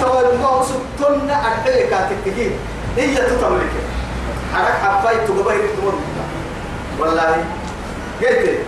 تقول 0.00 0.24
الله 0.24 0.62
سبتنا 0.62 1.40
الحركة 1.40 2.08
تكتير 2.10 2.52
هي 2.96 3.14
تتملك 3.14 3.74
حركة 4.54 4.78
حفاي 4.84 5.16
تقبل. 5.16 5.60
تمر 5.76 5.94
والله 7.00 7.44
قلت 8.22 8.58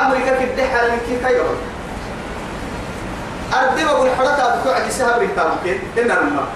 أمريكا 0.00 0.38
في 0.38 0.44
الدحة 0.44 0.86
من 0.86 0.98
كيف 1.08 1.22
يقول 1.22 1.56
أردي 3.54 3.84
بقول 3.84 4.08
حركة 4.18 4.60
بتوع 4.60 4.78
جسها 4.88 5.18
بريتام 5.18 5.50
كين 5.64 5.80
إن 5.98 6.10
الماء 6.10 6.48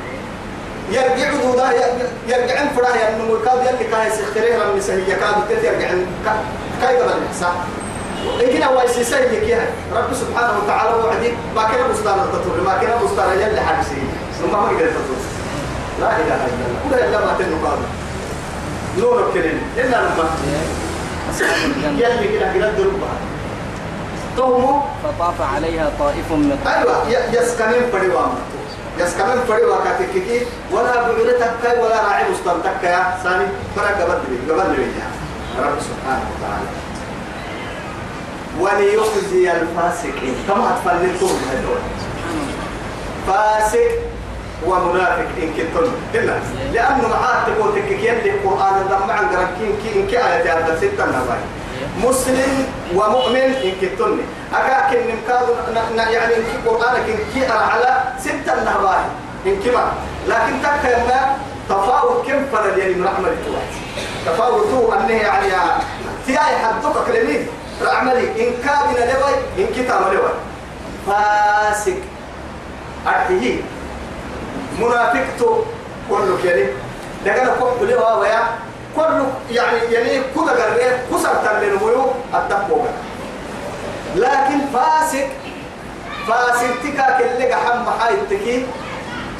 يرجع 0.90 1.30
دودا 1.42 1.72
يرجع 2.28 2.66
فراه 2.76 2.96
يعني 2.96 3.22
كاد 3.44 3.74
يلي 3.74 3.84
كاي 3.90 4.10
سخريه 4.10 4.56
لما 4.56 4.80
سهية. 4.80 5.14
كاد 5.14 5.34
تت 5.48 5.64
يرجع 5.64 5.88
كاي 6.82 6.96
قبل 6.96 7.12
الحساب 7.22 7.54
لكن 8.38 8.62
هو 8.62 8.82
يسيسي 8.82 9.40
كيها. 9.40 9.66
رب 9.92 10.14
سبحانه 10.14 10.52
وتعالى 10.64 10.94
وعدي. 10.94 11.32
ما 11.56 11.62
كان 11.62 11.90
بستان 11.92 12.18
التطور 12.18 12.60
ما 12.66 12.78
كان 12.78 12.90
بستان 13.04 13.38
يلي 13.38 13.60
حبسي. 13.60 14.02
ثم 14.40 14.52
ما 14.52 14.58
قدر 14.58 14.84
التطور 14.84 15.22
لا 16.00 16.16
إله 16.16 16.46
إلا 16.46 16.66
الله. 16.66 16.80
ولا 16.90 17.08
إلا 17.08 17.18
ما 17.26 17.32
تنقاد 17.38 17.78
نور 18.98 19.30
كريم 19.34 19.62
إن 19.78 19.94
الماء 19.94 20.30
يلي 21.40 22.38
كده 22.38 22.52
كده 22.54 22.70
دربها 22.70 23.16
تومو 24.36 24.80
فطاف 25.04 25.40
عليها 25.54 25.90
طائف 25.98 26.32
من 26.32 26.58
أيوة 26.66 27.08
يسكنين 27.32 27.82
فريوام 27.92 28.34
يسكنين 28.98 29.36
فريوا 29.48 29.76
كاتككي 29.84 30.46
ولا 30.72 30.92
كاي 31.62 31.78
ولا 31.80 32.02
راعي 32.02 32.24
مستمتك 32.30 32.84
يا 32.84 33.18
سامي 33.24 33.46
فرق 33.76 34.00
قبل 34.00 34.12
قبل 34.52 34.76
رب 35.58 35.78
سبحانه 35.80 36.24
وتعالى 36.32 36.68
وليخزي 38.60 39.52
الفاسقين 39.52 40.34
كما 40.48 40.76
تفلتون 40.84 41.40
هدول 41.50 41.82
فاسق 43.26 44.11
ومنافق 44.66 45.28
إن 45.42 45.50
كنتم 45.56 45.92
إلا. 46.14 46.34
لأنه 46.72 47.08
معاه 47.08 47.44
تقول 47.46 47.74
تككين 47.74 48.14
للقرآن 48.14 48.86
لما 48.86 49.12
عن 49.12 49.26
قرأكين 49.28 49.72
كي 49.82 50.00
إن 50.00 50.06
كي 50.06 50.18
آية 50.18 50.58
هذا 50.58 50.76
ستة 50.76 51.06
نباي 51.06 51.42
مسلم 51.98 52.66
ومؤمن 52.94 53.36
إن 53.36 53.72
كنتم. 53.80 54.18
أكاك 54.54 54.96
إن 54.96 55.18
كادوا 55.28 55.54
يعني 56.10 56.36
إن 56.36 56.42
كي 56.42 56.68
قرآنك 56.68 57.06
إن 57.08 57.18
كي 57.34 57.46
على 57.52 58.02
ستة 58.18 58.54
نباي 58.62 59.04
إن 59.46 59.56
كما 59.64 59.92
لكن 60.28 60.52
تكلم 60.62 61.10
تفاوت 61.68 62.26
كم 62.26 62.46
فرد 62.52 62.78
يعني 62.78 62.94
من 62.94 63.04
رحمة 63.04 63.28
الله. 63.46 63.62
تفاوتوا 64.26 64.94
أنه 64.94 65.12
يعني 65.14 65.46
تياي 66.26 66.56
حدوك 66.62 66.96
كلمين. 67.06 67.46
رحملي 67.82 68.48
إن 68.48 68.52
كابنا 68.64 69.04
لبي 69.04 69.34
إن 69.58 69.66
كتاب 69.76 70.00
لبي. 70.12 70.32
فاسق. 71.06 71.96
أرتيه 74.80 74.84
منافقته 74.86 75.64
كله 76.10 76.38
كده 76.44 76.66
دقنا 77.24 77.50
كحب 77.54 77.82
لها 77.82 78.14
ويا؟ 78.14 78.38
كله 78.96 79.26
يعني 79.50 79.78
يعني 79.90 80.08
كذا 80.34 80.52
قرر 80.52 80.98
كسر 81.12 81.34
تلين 81.44 81.82
ويو 81.82 82.06
التقوى 82.34 82.88
لكن 84.16 84.58
فاسق 84.74 85.28
فاسق 86.28 86.70
تكا 86.84 87.18
كل 87.18 87.54
حم 87.54 87.84
حاي 88.00 88.14
تكي 88.30 88.66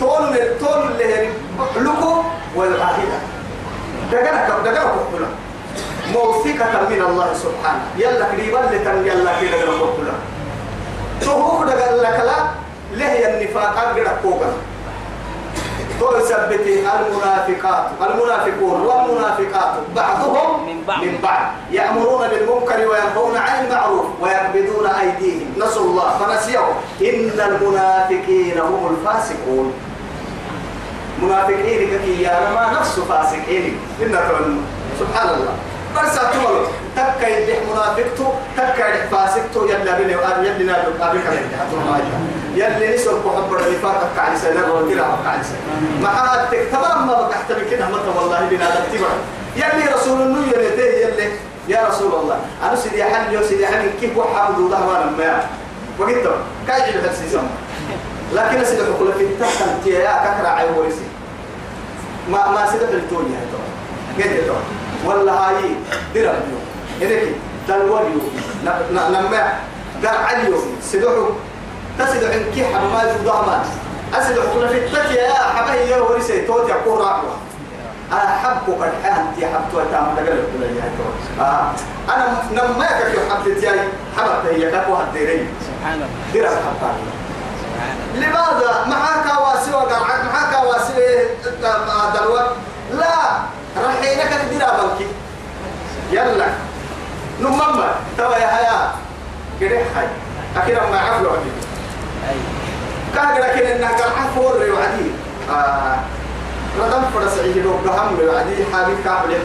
طول 0.00 0.36
طول 0.60 0.82
اللي 1.00 1.28
لكو 1.76 2.22
والعاهدة 2.56 3.18
دقنا 4.12 4.48
دقنا 4.48 4.74
كحب 4.74 5.26
موثقة 6.12 6.88
من 6.90 7.02
الله 7.08 7.34
سبحانه. 7.34 7.84
يلا 7.96 8.24
قريبا 8.24 8.58
لتن 8.58 9.06
يلا 9.06 9.40
كده 9.40 9.50
دقنا 9.50 9.64
له 9.64 10.12
تهوك 11.20 11.64
دقنا 11.66 11.96
لك 11.96 12.20
لا 12.26 12.36
ليه 12.92 13.28
النفاق؟ 13.28 13.78
أقرأ 13.78 14.52
كوكا 16.02 16.20
تثبت 16.20 16.66
المنافقات. 16.66 17.84
المنافقون 18.10 18.80
والمنافقات. 18.80 19.74
بعضهم 19.96 20.66
من 20.66 20.84
بعض. 20.88 21.04
من 21.04 21.18
بعض. 21.22 21.42
يأمرون 21.70 22.28
بالمنكر 22.28 22.78
وينهون 22.90 23.36
عن 23.36 23.64
المعروف 23.64 24.06
ويقبضون 24.20 24.86
أيديهم. 24.86 25.54
نسوا 25.58 25.82
الله 25.82 26.10
فنسيوا 26.18 26.72
إن 27.00 27.40
المنافقين 27.40 28.58
هم 28.58 28.96
الفاسقون. 28.96 29.72
منافقين 31.22 31.98
كي 32.04 32.22
يا 32.22 32.50
ما 32.54 32.80
نفس 32.80 33.00
فاسقين. 33.00 33.78
إن 34.02 34.18
سبحان 35.00 35.28
الله. 35.28 35.54
بس 35.96 36.18
أتمنى 36.18 36.81
تكا 36.96 37.28
يدح 37.28 37.58
منافقته 37.72 38.32
تكا 38.56 38.88
يدح 38.88 39.04
فاسقته 39.10 39.64
يلا 39.70 39.98
بني 39.98 40.12
يلا 40.12 40.64
نادو 40.72 40.90
قابل 41.00 41.18
كلام 41.22 41.44
يلي؟ 42.56 42.94
نسوا 42.94 43.18
كحب 43.24 43.52
الرفاق 43.52 44.10
كعلي 44.16 44.36
سنة 44.36 44.72
وكلا 44.74 45.04
كعلي 45.24 45.42
سنة 45.44 45.60
ما 46.02 46.08
حد 46.08 46.56
تمام 46.72 47.06
ما 47.06 47.14
بقحت 47.14 47.52
بكنا 47.52 47.88
متى 47.88 48.10
والله 48.18 48.40
بنا 48.50 48.70
تبع 48.92 49.08
يلي 49.56 49.94
رسول 49.94 50.20
الله 50.20 50.42
يلي 50.52 51.02
يلي. 51.02 51.32
يا 51.68 51.88
رسول 51.88 52.12
الله 52.20 52.38
أنا 52.62 52.76
سيدي 52.76 53.04
حل 53.04 53.32
يو 53.34 53.42
سيدي 53.42 53.66
حل 53.66 53.90
كيف 54.00 54.16
وحاب 54.16 54.54
ذو 54.58 54.68
ظهر 54.68 55.10
ما 55.18 55.42
وقلت 55.98 56.26
كاي 56.68 56.92
جل 56.92 56.98
هالسيسم 57.08 57.46
لكن 58.34 58.64
سيدي 58.64 58.82
بقول 58.82 59.12
في 59.12 59.24
التحت 59.24 59.86
يا 59.86 60.10
ككرا 60.24 60.48
عيورسي 60.48 61.06
ما 62.30 62.50
ما 62.50 62.66
سيدي 62.72 62.84
بالتوني 62.84 63.28
هذا 63.36 63.58
قلت 64.18 64.46
له 64.48 64.56
والله 65.06 65.32
هاي 65.32 65.62
درب 66.14 66.24
يوم 66.50 66.64
هناك 67.00 67.22
تلوان 67.68 68.04
يوم 68.12 68.30
لما 68.92 69.52
قال 70.04 70.16
علي 70.16 70.50
يوم 70.50 70.76
سيدوحو 70.82 71.30
تسد 71.98 72.24
عن 72.24 72.44
كي 72.54 72.64
حماز 72.64 73.08
ضعما 73.24 73.64
أسد 74.14 74.38
حكنا 74.40 74.68
في 74.68 74.78
التكي 74.78 75.14
يا 75.14 75.32
حبايا 75.34 75.86
يا 75.86 75.96
ورسي 75.96 76.40
توت 76.40 76.68
يقول 76.68 77.00
راقوا 77.00 77.30
أنا 78.12 78.38
حبك 78.42 78.76
الحان 78.78 79.26
تي 79.36 79.46
حبت 79.46 79.74
وتام 79.74 80.16
كل 80.16 80.62
يا 80.62 80.92
آه 81.40 81.70
أنا 82.14 82.42
نما 82.52 82.84
يكفي 82.84 83.30
حبت 83.30 83.58
تي 83.58 83.68
حبت 84.16 84.46
هي 84.50 84.70
كفو 84.70 84.94
هديري. 84.94 85.48
سبحان 85.60 85.94
الله. 85.94 86.08
دير 86.32 86.46
حبت 86.46 86.94
لماذا؟ 88.14 88.84
معك 88.86 89.40
واسي 89.40 89.70
وقرعك 89.72 90.24
معك 90.24 90.64
واسي. 90.64 91.26
دلوك 92.14 92.48
لا. 92.92 93.14
رحينك 93.86 94.30
تدير 94.42 94.58
بنكي 94.60 95.06
يلا. 96.12 96.71
نمما 97.40 97.94
توا 98.18 98.36
يا 98.36 98.46
حياة 98.46 98.90
كده 99.60 99.76
حي 99.76 100.06
أكيد 100.56 100.74
ما 100.74 100.98
عفلوا 100.98 101.32
كان 103.14 103.28
لكن 103.40 103.66
إنها 103.66 103.88
قال 103.88 104.10
حفور 104.16 104.58
لي 104.58 104.70
وعدي 104.70 105.10
آه 105.50 105.96
ردم 106.80 107.02
فرس 107.14 107.38
عيد 107.38 107.56
لو 107.56 107.90
قهم 107.90 108.16
لي 108.16 108.26
وعدي 108.26 108.54
حبيب 108.72 108.96
كعب 109.04 109.28
لي 109.28 109.36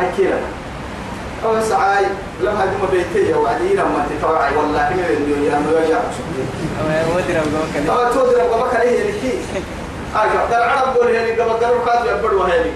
أكيد 0.00 0.34
أو 1.44 1.62
سعاي 1.68 2.06
لما 2.40 2.64
هدم 2.64 2.86
بيتي 2.92 3.34
وعدي 3.34 3.74
لما 3.74 4.06
تتوعي. 4.10 4.56
والله 4.56 4.90
من 4.90 5.04
الدنيا 5.10 5.58
ما 5.58 5.70
يرجع 5.72 5.98
أو 6.80 7.16
ودرا 7.16 7.42
وقوك 7.54 7.98
أو 7.98 8.12
تودر 8.12 8.44
وبك 8.52 8.76
عليه 8.76 9.10
لكي. 9.10 9.38
أيوة 10.16 10.40
قال 10.52 10.62
عرب 10.62 10.96
قول 10.96 11.10
يعني 11.10 11.30
قبل 11.30 11.64
قالوا 11.64 11.84
كاتب 11.86 12.06
يبدو 12.06 12.42
هيني 12.42 12.70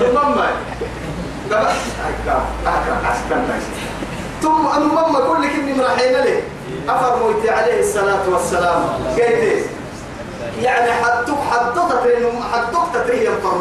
ثم 0.00 0.14
ما 0.14 0.50
قبل. 1.50 1.66
أيوة 2.06 2.42
أكرم 2.66 2.98
أسكن 3.12 3.42
ثم 4.42 4.66
أمم 4.66 5.16
كل 5.28 5.48
كني 5.48 5.72
مرحين 5.72 6.12
له 6.12 6.42
أفر 6.88 7.16
موتي 7.16 7.50
عليه 7.50 7.80
الصلاة 7.80 8.28
والسلام. 8.28 8.82
قلت 9.16 9.64
يعني 10.62 10.92
حدك 10.92 11.34
حدك 11.50 11.90
ترين 12.04 12.42
حدك 12.52 13.06
ترين 13.06 13.22
ينطر 13.22 13.60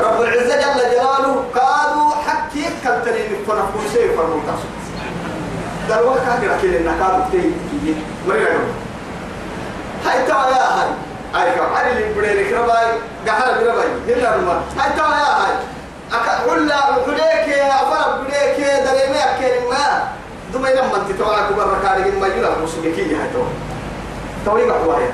رب 0.00 0.20
العزة 0.22 0.56
جل 0.56 0.80
جلاله 0.90 1.44
قالوا 1.54 2.14
حكي 2.26 2.64
كالترين 2.84 3.44
فنقول 3.46 3.84
شيء 3.92 4.16
فرمو 4.16 4.40
تقصد 4.46 4.78
دلوا 5.88 6.14
كاكرا 6.16 6.58
كده 6.62 6.78
إنك 6.78 7.02
قالوا 7.02 7.24
تي 7.32 7.52
مرينا 8.28 8.58
هاي 10.06 10.26
توا 10.26 10.46
يا 10.46 10.80
هاي. 10.80 10.88
هاي 11.34 11.52
كم؟ 11.52 11.74
هاي 11.74 11.92
اللي 11.92 12.14
بدي 12.14 12.50
كرباي 12.50 12.86
قهر 13.26 13.64
برباي. 13.64 13.88
رما 14.36 14.62
هاي 14.78 14.90
توا 14.96 15.06
يا 15.06 15.44
هاي. 15.44 15.54
ولا 16.48 16.98
بديك 17.06 17.48
يا 17.48 17.74
أفر 17.74 18.22
بديك 18.22 18.58
دريمي 18.60 19.18
أكيد 19.18 19.68
ما. 19.70 20.08
دم 20.54 20.66
لما 20.66 20.96
أنت 20.96 21.18
توا 21.18 21.48
كبر 21.50 21.78
كارج 21.82 22.14
ما 22.20 22.26
يلا 22.26 22.58
مسلكين 22.64 23.20
هاي 23.20 23.28
توا 23.32 23.44
توي 24.44 24.64
بحوايا 24.70 25.12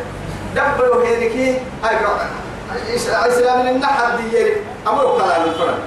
دبلوا 0.54 1.06
هينكي. 1.06 1.60
هاي 1.84 1.96
إسلام 2.96 3.66
من 3.66 3.68
النحر 3.68 4.16
دي 4.16 4.52
أمر 4.86 5.18
كلام 5.18 5.42
الفرن 5.42 5.78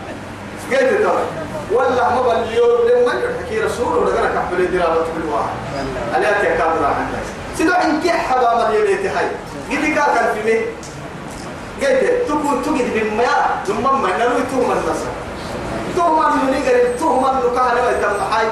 قلت 0.72 1.02
ترى. 1.04 1.24
والله 1.72 2.10
ما 2.16 2.22
باليوم 2.22 2.88
لما 2.88 3.12
حكي 3.46 3.60
رسول 3.60 3.98
ولا 3.98 4.20
أنا 4.20 4.30
كحبل 4.36 4.72
درابة 4.72 4.96
كل 4.96 5.30
واحد. 5.32 5.56
أنا 6.16 6.30
أتكلم 6.30 6.84
راح 6.84 6.98
عندك 6.98 7.26
سيدو 7.58 7.74
إنك 7.74 8.10
حبا 8.10 8.68
مليونيتي 8.70 9.08
هاي 9.08 9.26
قلت 9.72 9.96
كان 9.96 10.34
في 10.36 10.44
مين 10.46 10.62
قلت 11.82 12.28
تقول 12.28 12.64
تجد 12.66 12.94
بما 12.94 13.24
ثم 13.68 13.84
ما 13.84 14.18
نروي 14.18 14.42
توما 14.52 14.74
النصر 14.74 15.12
توما 15.96 16.30
من 16.30 16.54
يقرب 16.54 16.98
توما 17.00 17.32
نكاهنا 17.32 17.82
ما 17.82 17.92
يتم 17.92 18.34
حي 18.34 18.48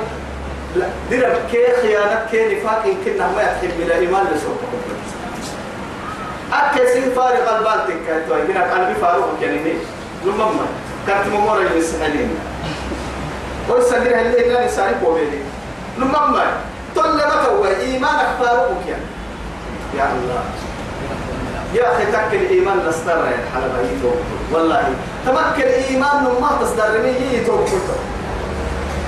لا 0.75 0.88
درب 1.11 1.38
كي 1.51 1.65
خيانة 1.81 2.25
كي 2.31 2.55
نفاق 2.55 2.85
يمكن 2.85 3.17
ما 3.17 3.41
يحب 3.41 3.79
إلى 3.79 3.93
إيمان 3.95 4.25
لسوق 4.35 4.59
أكسين 6.53 7.11
فارغ 7.15 7.57
البال 7.57 7.88
تكاتوا 7.88 8.38
يمكن 8.38 8.57
قلبي 8.57 8.95
فاروق 9.01 9.39
ليش 9.41 9.83
ثم 10.23 10.38
ما 10.38 10.65
كانت 11.07 11.27
ممورة 11.27 11.71
يسحلين 11.75 12.29
ويسدر 13.69 14.19
اللي 14.21 14.49
لا 14.49 14.65
نساري 14.65 14.95
قومي 15.05 15.21
ثم 15.99 16.11
ما 16.11 16.45
تل 16.95 17.17
ما 17.17 17.41
هو 17.41 17.65
إيمانك 17.65 18.27
فاروق 18.39 18.81
يعني 18.88 19.03
يا 19.97 20.11
الله 20.13 20.43
يا 21.73 21.91
أخي 21.95 22.06
تك 22.06 22.34
الإيمان 22.34 22.80
الحلبة 22.80 23.80
يتوب 23.91 24.15
والله 24.54 24.84
تمكن 25.25 25.67
إيمان 25.67 26.23
ما 26.41 26.58
تصدر 26.62 26.99
مني 27.04 27.38
يتوب 27.38 27.65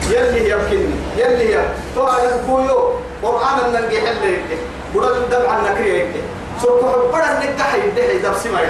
يلي 0.09 0.49
يبكني 0.49 0.95
يلي 1.17 1.51
يا 1.51 1.69
تو 1.95 2.03
على 2.03 2.31
كويو 2.47 2.91
قرآن 3.23 3.59
النجي 3.65 4.01
حل 4.01 4.23
يده 4.23 4.57
بدل 4.95 5.17
الدم 5.17 5.49
عن 5.49 5.63
نكري 5.65 5.99
يده 5.99 6.21
سو 6.61 6.67
كحبنا 6.79 7.43
النجح 7.43 7.73
يده 7.75 8.03
يدب 8.03 8.33
سمعي 8.43 8.67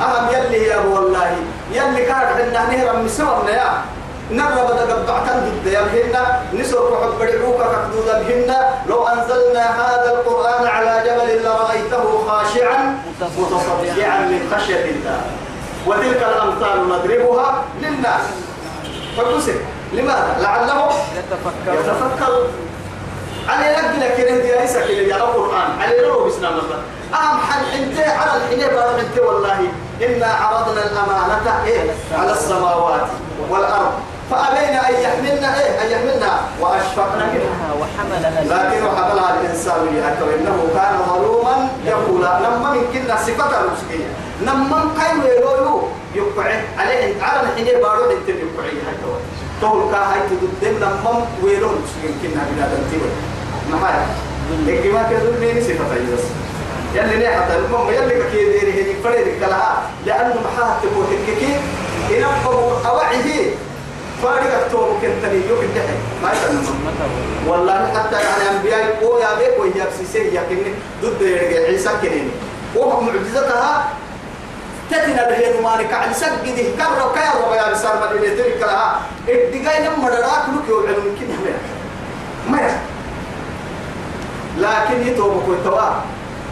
أهم 0.00 0.28
يلي 0.34 0.66
يا 0.66 0.76
والله 0.78 1.36
يلي 1.72 2.04
كان 2.04 2.14
حنا 2.16 2.76
نهرم 2.76 3.04
مسونا 3.04 3.50
يا 3.50 3.82
نرى 4.30 4.62
بدا 4.68 4.94
قبعتن 4.94 5.40
ضد 5.40 5.66
يمهن 5.66 6.16
نسر 6.52 6.98
حب 7.02 7.18
بدعوك 7.20 7.60
كقدودا 7.60 8.22
بهن 8.22 8.54
لو 8.88 9.06
أنزلنا 9.06 9.64
هذا 9.80 10.10
القرآن 10.10 10.66
على 10.66 11.02
جبل 11.06 11.44
لرأيته 11.44 12.26
خاشعا 12.28 12.98
متصدعا 13.30 14.18
من 14.20 14.52
خشية 14.54 14.84
الله. 14.84 15.20
وتلك 15.86 16.22
الأمثال 16.22 16.88
نضربها 16.88 17.64
للناس. 17.82 18.22
فقسم. 19.16 19.60
لماذا؟ 19.92 20.36
لعلهم 20.40 20.88
يتفكرون 21.16 21.78
يتفكروا 21.78 22.44
على 23.48 23.72
نقل 23.72 24.16
كده 24.16 24.36
دي 24.36 24.52
ليس 24.60 24.76
كده 24.76 24.90
يا 24.90 25.16
القرآن 25.16 25.70
على 25.80 26.00
رو 26.00 26.24
بسنا 26.24 26.48
الله. 26.48 26.82
أهم 27.14 27.40
حل 27.40 27.82
انت 27.82 27.98
على 27.98 28.30
الحين 28.36 28.58
بارك 28.58 28.98
انت 28.98 29.18
والله. 29.18 29.58
إنا 30.02 30.26
عرضنا 30.26 30.82
الأمانة 30.84 31.64
إيه؟ 31.66 31.90
على 32.18 32.32
السماوات 32.32 33.08
والأرض. 33.50 33.92
فأبين 34.30 34.74
أن 34.88 34.94
يحملنا 35.02 35.60
إيه؟ 35.60 35.70
أن 35.82 35.90
يحملنا. 35.90 36.32
وأشفقنا 36.60 37.26
منها 37.32 37.68
وحملها 37.80 38.44
لكن 38.44 38.80
حملها 38.96 39.40
الإنسان 39.40 39.80
لأكل 39.94 40.28
إنه 40.38 40.68
كان 40.74 40.98
ظلوما 41.08 41.68
جهولا 41.86 42.38
لما 42.40 42.70
من 42.72 42.82
كنا 42.92 43.16
صفة 43.16 43.60
المسكية 43.60 44.06
لما 44.42 44.76
قيم 44.98 45.22
يلويو 45.22 45.82
يقعي 46.14 46.60
عليه. 46.78 47.22
على 47.22 47.40
الحين 47.48 47.80
بارو 47.82 48.10
انت 48.10 48.28
يقعي 48.28 48.70
هاي 48.70 48.96
تقول 49.60 49.92
كا 49.92 49.98
هاي 49.98 50.20
تددم 50.30 50.76
لما 50.76 51.26
ويلو 51.42 51.70
المسكين 51.70 52.12
كنا 52.22 52.42
بلا 52.50 52.66
دمتي 52.66 52.98
ما 53.70 53.76
هاي 53.88 53.94
لكن 54.66 54.92
ما 54.92 55.02
كذل 55.02 55.40
مين 55.40 55.62
صفة 55.62 55.84
بس 56.14 56.24
يلي 56.94 57.16
ليه 57.16 57.28
حتى 57.28 57.56
المهم؟ 57.56 57.88
يلي 57.92 58.14
كي 58.30 58.44
ديري 58.52 58.72
هي 58.72 59.02
فريد 59.02 59.26
كلها 59.40 59.82
لأنه 60.06 60.34
محاها 60.44 60.80
تقول 60.82 61.04
هككي 61.04 61.56
ينبغوا 62.10 62.72
أوعيه. 62.86 63.50
فارق 64.22 64.64
التوم 64.64 64.98
كنتني 65.02 65.48
يوك 65.48 65.62
الدحي. 65.62 65.96
ما 66.22 66.32
يتنم 66.32 66.66
والله 67.46 67.92
حتى 67.94 68.16
يعني 68.16 68.56
أنبياء 68.56 68.98
أو 69.02 69.18
يا 69.18 69.34
بيك 69.38 69.58
وهي 69.58 69.86
بسيسي 69.86 70.36
يكن 70.36 70.74
ضد 71.02 71.22
يرجع 71.22 71.66
عيسى 71.66 71.90
كنيني 72.02 72.30
وهو 72.74 73.00
معجزتها 73.00 73.88
تتنا 74.90 75.28
به 75.28 75.60
ماني 75.60 75.84
كعل 75.84 76.14
سجده. 76.14 76.62
كرر 76.78 77.12
كير 77.14 77.56
يا 77.56 77.72
رسال 77.72 78.00
ما 78.00 78.10
اللي 78.10 78.30
تلك 78.30 78.60
لها 78.60 79.00
الدقاي 79.28 79.86
لما 79.86 80.10
دراك 80.10 80.44
لك 80.48 80.68
يوعد 80.68 80.84
ممكن 80.84 81.26
ما 82.50 82.80
لكن 84.58 85.06
يتوب 85.06 85.42
كنتوا 85.46 85.80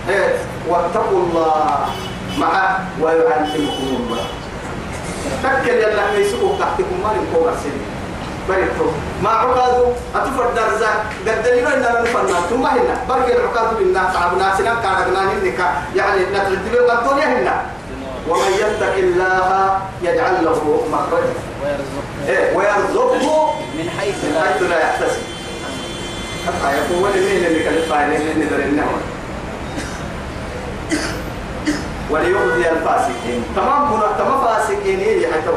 إيه. 0.08 0.34
واتقوا 0.68 1.20
الله. 1.22 1.86
مع 2.38 2.78
ويعلمكم 3.02 3.96
الله. 4.00 4.24
تكل 5.42 5.68
يلا 5.68 6.10
ميسوق 6.10 6.58
تحتكم 6.60 6.96
ما 7.02 7.10
نكون 7.12 7.48
أرسل 7.48 7.76
بريتو 8.48 8.88
ما 9.22 9.30
عقادو؟ 9.30 9.84
أتفر 10.14 10.50
درزا. 10.56 10.90
قدرينو 11.26 11.68
إننا 11.68 12.02
نفرنا 12.02 12.40
ثم 12.50 12.66
هنا. 12.66 12.94
برقي 13.08 13.32
العقادو 13.36 13.78
إننا 13.82 14.10
تعبنا 14.14 14.56
سنان 14.58 14.76
كارغنا 14.82 15.32
هنكا 15.32 15.68
يعني 15.96 16.20
نتعدب 16.30 16.52
الدنيا 16.54 17.26
هنا. 17.26 17.62
ومن 18.28 18.52
يتق 18.58 18.94
الله 18.94 19.78
يجعل 20.02 20.44
له 20.44 20.84
مخرجا. 20.92 21.34
ويرزقه 21.62 22.28
إيه 22.28 22.56
ويرزقه 22.56 23.54
من 23.78 23.90
حيث 23.98 24.24
لا 24.70 24.78
يحتسب. 24.80 25.22
حتى 26.46 26.76
يقول 26.76 27.10
لي 27.14 27.46
اللي 27.46 27.64
كان 27.64 27.74
فاعلين 27.90 28.20
اللي 28.20 28.44
ندر 28.44 28.56
النوم 28.56 29.00
وليخزي 32.10 32.70
الفاسقين. 32.70 33.44
تمام 33.56 33.82
هنا 33.92 34.06
تمام 34.18 34.44
فاسقين 34.44 34.98
هي 35.00 35.26
حتى 35.32 35.50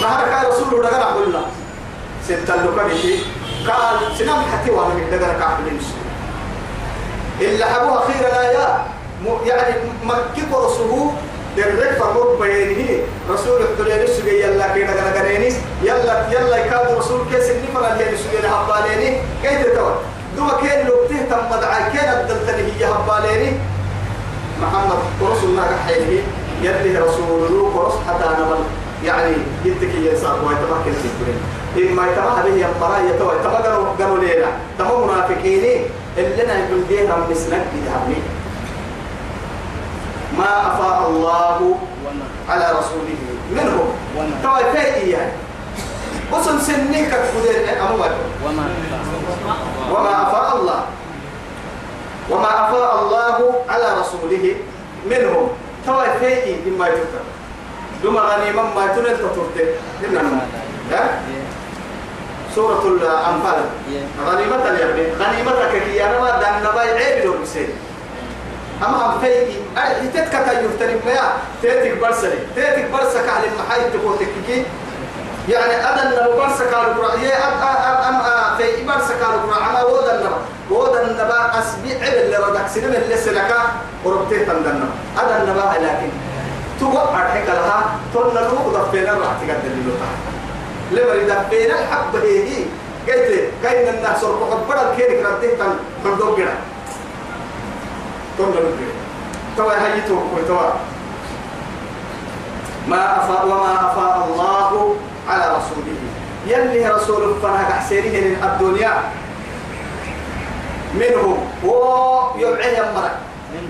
ظهر 0.00 0.24
كان 0.28 0.44
رسول 0.50 0.74
الله 0.74 0.88
قال 0.90 1.14
قلنا 1.24 1.40
ستة 2.28 2.54
لقبتي 2.56 3.18
قال 3.68 4.16
سنام 4.18 4.42
حتى 4.52 4.70
وأنا 4.70 4.94
من 4.94 5.10
دقر 5.10 5.38
كعب 5.40 5.58
لنس 5.66 5.84
إلا 7.40 7.66
حبوا 7.66 7.98
أخيرا 7.98 8.42
يا. 8.42 8.84
م- 9.24 9.46
يعني 9.48 9.74
مكي 10.04 10.42
ورسوله 10.52 11.12
درك 11.56 11.96
فرمود 12.00 12.38
بينه 12.40 12.98
رسول 13.30 13.62
الدنيا 13.62 14.04
نسجي 14.04 14.40
يلا 14.42 14.74
كيدا 14.74 14.92
كنا 14.92 15.10
كريني 15.22 15.52
يلا 15.82 16.28
يلا 16.30 16.56
يكاد 16.56 16.92
رسول 16.98 17.20
كيس 17.32 17.50
اللي 17.50 17.66
فلا 17.74 17.92
اللي 17.92 18.04
نسجي 18.12 18.46
هباليني 18.48 19.18
كيف 19.42 19.66
تتوى 19.66 19.94
دوما 20.36 20.52
كين 20.60 20.86
لو 20.86 20.94
تهتم 21.08 21.56
مدعي 21.56 21.90
كين 21.90 22.08
الدلتني 22.08 22.62
هي 22.78 22.84
هباليني 22.84 23.52
محمد 24.62 24.98
رسول 25.22 25.50
الله 25.50 25.66
كحيله 25.66 26.22
يلي 26.62 26.98
رسول 26.98 27.28
الله 27.28 27.76
ورس 27.76 27.94
حتى 28.08 28.28
نبل 28.40 28.60
يعني 29.04 29.36
يدك 29.64 29.94
يسار 29.94 30.38
ويتمكن 30.44 30.92
في 31.02 31.08
الدنيا 31.08 31.92
إما 31.92 32.06
يتمها 32.06 32.42
به 32.42 32.54
يمطرا 32.54 32.98
يتوى 32.98 33.34
يتمكن 33.34 34.02
قالوا 34.02 34.18
لنا 34.18 34.50
تمام 34.78 35.08
منافقين 35.08 35.84
اللي 36.18 36.42
يقول 36.42 36.88
دينا 36.88 37.16
من 37.16 37.34
سنك 37.34 37.66
بذهبني 37.74 38.16
ما 40.38 40.74
أفاء 40.74 41.08
الله 41.08 41.76
على 42.48 42.64
رسوله 42.64 43.18
منهم. 43.52 43.86
توي 44.42 44.72
فيه 44.72 45.16
يعني. 45.16 45.32
وسن 46.32 46.58
سنك 46.60 47.10
كدير 47.34 47.82
أموال. 47.90 48.12
وما. 48.44 48.64
وما 49.90 50.22
أفاء 50.22 50.56
الله. 50.56 50.84
وما 52.30 52.48
أفاء 52.68 53.02
الله 53.02 53.54
على 53.68 54.00
رسوله 54.00 54.56
منهم. 55.10 55.48
فيه 56.20 56.56
مما 56.66 56.88
يذكر 56.88 57.24
دم 58.04 58.16
غنيما 58.16 58.62
ما 58.62 58.86
تنل 58.86 59.16
تطرته 59.18 59.66
ها؟ 60.92 61.20
سورة 62.54 62.82
الأنفال. 62.86 63.60
غنيمة 64.26 64.64
اليمن. 64.70 65.16
غنيمتك 65.20 65.72
هي 65.92 66.04
أنا 66.06 66.20
ما 66.20 66.30
دان 66.40 66.62
نباي 66.64 66.88
عيب 67.04 67.24
لو 67.24 67.34
بسيط 67.42 67.68
أما 68.82 69.14
أم 69.14 69.20
فيكي 69.20 69.58
أي 69.76 70.08
تتك 70.08 70.32
تيفتني 70.32 70.94
ما 71.06 71.32
تيتك 71.62 71.98
برسلي. 72.00 72.38
تيتك 72.54 72.90
برسك 72.92 73.28
على 73.28 73.46
المحايد 73.48 73.92
تقول 73.92 74.16
كي 74.46 74.64
يعني 75.48 75.74
أدن 75.74 76.36
برسك 76.36 76.74
على 76.74 76.86
القرآن 76.86 77.20
يا 77.20 77.48
أم 77.48 77.62
أم 77.62 78.20
أم 78.20 78.56
في 78.56 78.84
برسك 78.84 79.22
على 79.22 79.34
القرآن 79.34 79.62
أما 79.68 79.82
ودا 79.82 80.18
النبا 80.18 80.36
ودا 80.70 81.02
النبا 81.10 81.58
أسبيع 81.58 81.96
اللي 81.96 82.36
ردك 82.36 82.66
سنين 82.74 82.94
اللي 82.94 83.16
سلكا 83.16 83.60
وربتيه 84.04 84.44
تندنا 84.44 84.86
أدن 85.18 85.42
النبا 85.42 85.74
لكن 85.80 86.10
توقع 86.80 87.28
حكا 87.28 87.50
لها 87.52 87.84
تقول 88.14 88.34
له 88.34 88.72
ضفينا 88.74 89.12
راح 89.12 89.32
تقدر 89.40 89.74
له 89.86 89.96
لما 90.92 91.34
دفينا 91.34 91.74
الحب 91.78 92.16
هي. 92.22 92.64
قلت 93.08 93.50
كاين 93.62 93.94
الناس 93.94 94.24
ربع 94.24 94.46
بدل 94.68 94.96
كيرك 94.96 95.26
رديه 95.26 95.54
تن 95.58 95.74
بردو 96.04 96.36
جرا 96.36 96.54
تقول 98.38 98.48
له 98.54 98.70
توا 99.56 99.72
تو 100.08 100.16
توا. 100.48 100.70
ما 102.88 103.16
أفاء 103.16 103.46
وما 103.46 103.90
أفاء 103.92 104.28
الله 104.28 104.96
على 105.28 105.44
رسوله. 105.56 105.96
يلي 106.46 106.88
رسول 106.88 107.40
فرها 107.42 107.62
كحسينه 107.62 108.36
الدنيا. 108.46 108.92
منهم 110.94 111.38
هو 111.64 112.30
يبعيه 112.38 112.92
مرة 112.94 113.14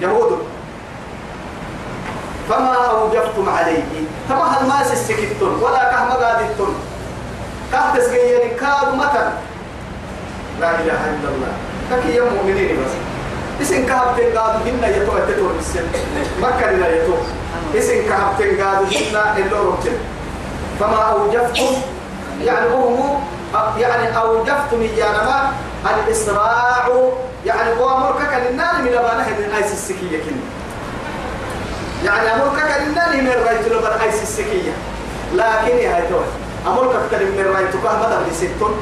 يهود 0.00 0.38
فما 2.48 2.74
أوجفتم 2.90 3.48
عليه. 3.48 3.82
فما 4.28 4.44
هل 4.44 4.68
ما 4.68 4.84
سسكتون 4.84 5.62
ولا 5.62 5.90
كهما 5.90 6.14
قادتون 6.14 6.74
كه 7.72 7.96
تسجيني 7.96 8.48
كاد 8.60 8.94
متن. 8.94 9.30
لا 10.60 10.70
إله 10.70 11.00
إلا 11.14 11.28
الله. 11.34 11.52
كي 12.02 12.14
يا 12.16 12.22
مؤمنين 12.22 12.76
بس. 12.84 12.92
اسم 13.62 13.86
كهب 13.86 14.16
تنقاد 14.16 14.68
هنا 14.68 14.88
يتو 14.88 15.12
تتور 15.28 15.52
بالسن. 15.52 15.86
مكة 16.42 16.70
لنا 16.70 16.88
يتو 16.88 17.14
اسم 17.78 18.08
كهب 18.08 18.32
تنقاد 18.38 18.80
هنا 18.96 19.36
اللورو 19.36 19.74
فما 20.80 21.02
أوجفتم 21.02 21.74
يعني 22.44 22.70
هو 22.74 23.16
يعني 23.78 24.16
أوجفتم 24.16 24.80
إيانا 24.80 25.52
ما 25.84 25.90
الإسراع 25.90 26.88
يعني 27.46 27.80
هو 27.80 27.96
أمرك 27.96 28.42
للنار 28.50 28.82
من 28.82 28.94
أبانه 28.94 29.28
من 29.38 29.54
آيس 29.56 29.72
السكية 29.72 30.18
كنا 30.18 30.44
يعني 32.04 32.34
أمرك 32.34 32.80
للنار 32.80 33.16
من 33.16 33.42
رأيت 33.46 33.68
لبن 33.68 34.00
آيس 34.02 34.22
السكية. 34.22 34.72
لكن 35.34 35.76
يا 35.76 36.04
توي 36.10 36.24
أمرك 36.66 36.90
كتر 37.08 37.24
من 37.24 37.52
رأيت 37.54 37.70
كه 37.70 38.06
مدى 38.06 38.30
بسيطون 38.30 38.74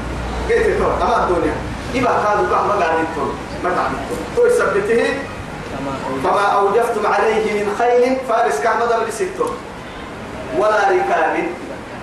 قلت 0.51 0.79
تو 0.79 1.05
أما 1.05 1.25
الدنيا. 1.25 1.55
إبا 1.95 2.23
كادوا 2.25 2.49
كه 2.51 2.63
مدى 2.67 2.85
بسيطون 2.85 3.35
مدى 3.65 3.75
بسيطون 3.75 4.19
تو 4.37 4.47
يثبته 4.47 5.15
فما 6.25 6.47
أوجفتم 6.47 7.07
عليه 7.07 7.65
من 7.65 7.75
خيل 7.79 8.17
فارس 8.29 8.61
كه 8.61 8.71
مدى 8.77 9.09
بسيطون 9.09 9.57
ولا 10.59 10.91
ركاب. 10.91 11.45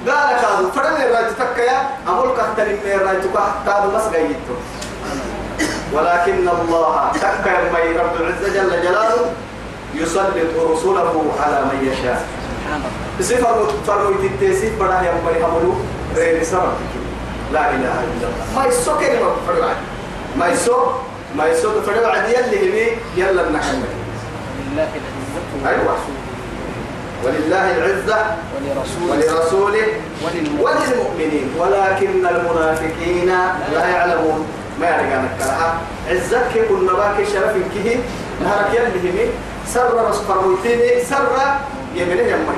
قال 0.08 0.30
كادو 0.42 0.72
فرن 0.72 1.02
الرايت 1.02 1.32
تكيا 1.40 1.78
أمول 2.08 2.30
كهتن 2.38 2.68
من 2.72 2.92
الرايت 2.92 3.26
كادو 3.66 3.88
بس 3.96 4.04
جيتو 4.14 4.56
ولكن 5.94 6.50
الله 6.50 7.12
تكيا 7.14 7.72
ما 7.74 7.80
رب 8.02 8.14
العزة 8.22 8.48
جل 8.56 8.72
جلاله 8.84 9.32
يسلط 9.94 10.36
رسوله 10.72 11.26
على 11.44 11.62
من 11.66 11.80
يشاء. 11.92 12.22
سفر 13.20 13.72
فرمي 13.88 14.30
تتسيف 14.30 14.80
بڑا 14.80 15.02
يا 15.02 15.12
مبري 15.12 15.44
حملو 15.44 15.74
غير 16.16 16.44
سبب. 16.44 16.74
لا 17.54 17.70
إله 17.70 17.96
إلا 18.06 18.28
الله. 18.30 18.46
ما 18.56 18.66
يسو 18.66 18.94
كلمة 19.00 19.30
فرع 19.48 19.74
ما 20.38 20.48
يسو 20.48 20.78
ما 21.36 21.46
يسو 21.48 21.82
فرع 21.82 22.28
يلي 22.28 22.98
يلا 23.18 23.50
نحن 23.52 23.84
لله 24.72 24.90
العزة. 25.00 25.70
أيوة. 25.70 25.96
ولله 27.24 27.78
العزة 27.78 28.20
ولرسوله 28.56 29.12
ولرسوله 29.12 29.88
وللمؤمنين. 30.24 31.48
ولكن 31.60 32.26
المنافقين 32.26 33.32
لا 33.74 33.88
يعلمون. 33.88 34.48
ما 34.80 34.88
يرجع 34.88 35.22
نكرها 35.22 35.78
عزتك 36.10 36.68
كل 36.70 36.86
نباك 36.86 37.18
شرف 37.34 37.54
كه 37.76 38.00
نهارك 38.44 38.74
يلي 38.74 39.12
همي 39.12 39.26
سر 39.68 40.10
رس 40.10 40.18
فرموتيني 40.18 41.04
سر 41.04 41.36
يمنه 41.96 42.22
يمي 42.22 42.56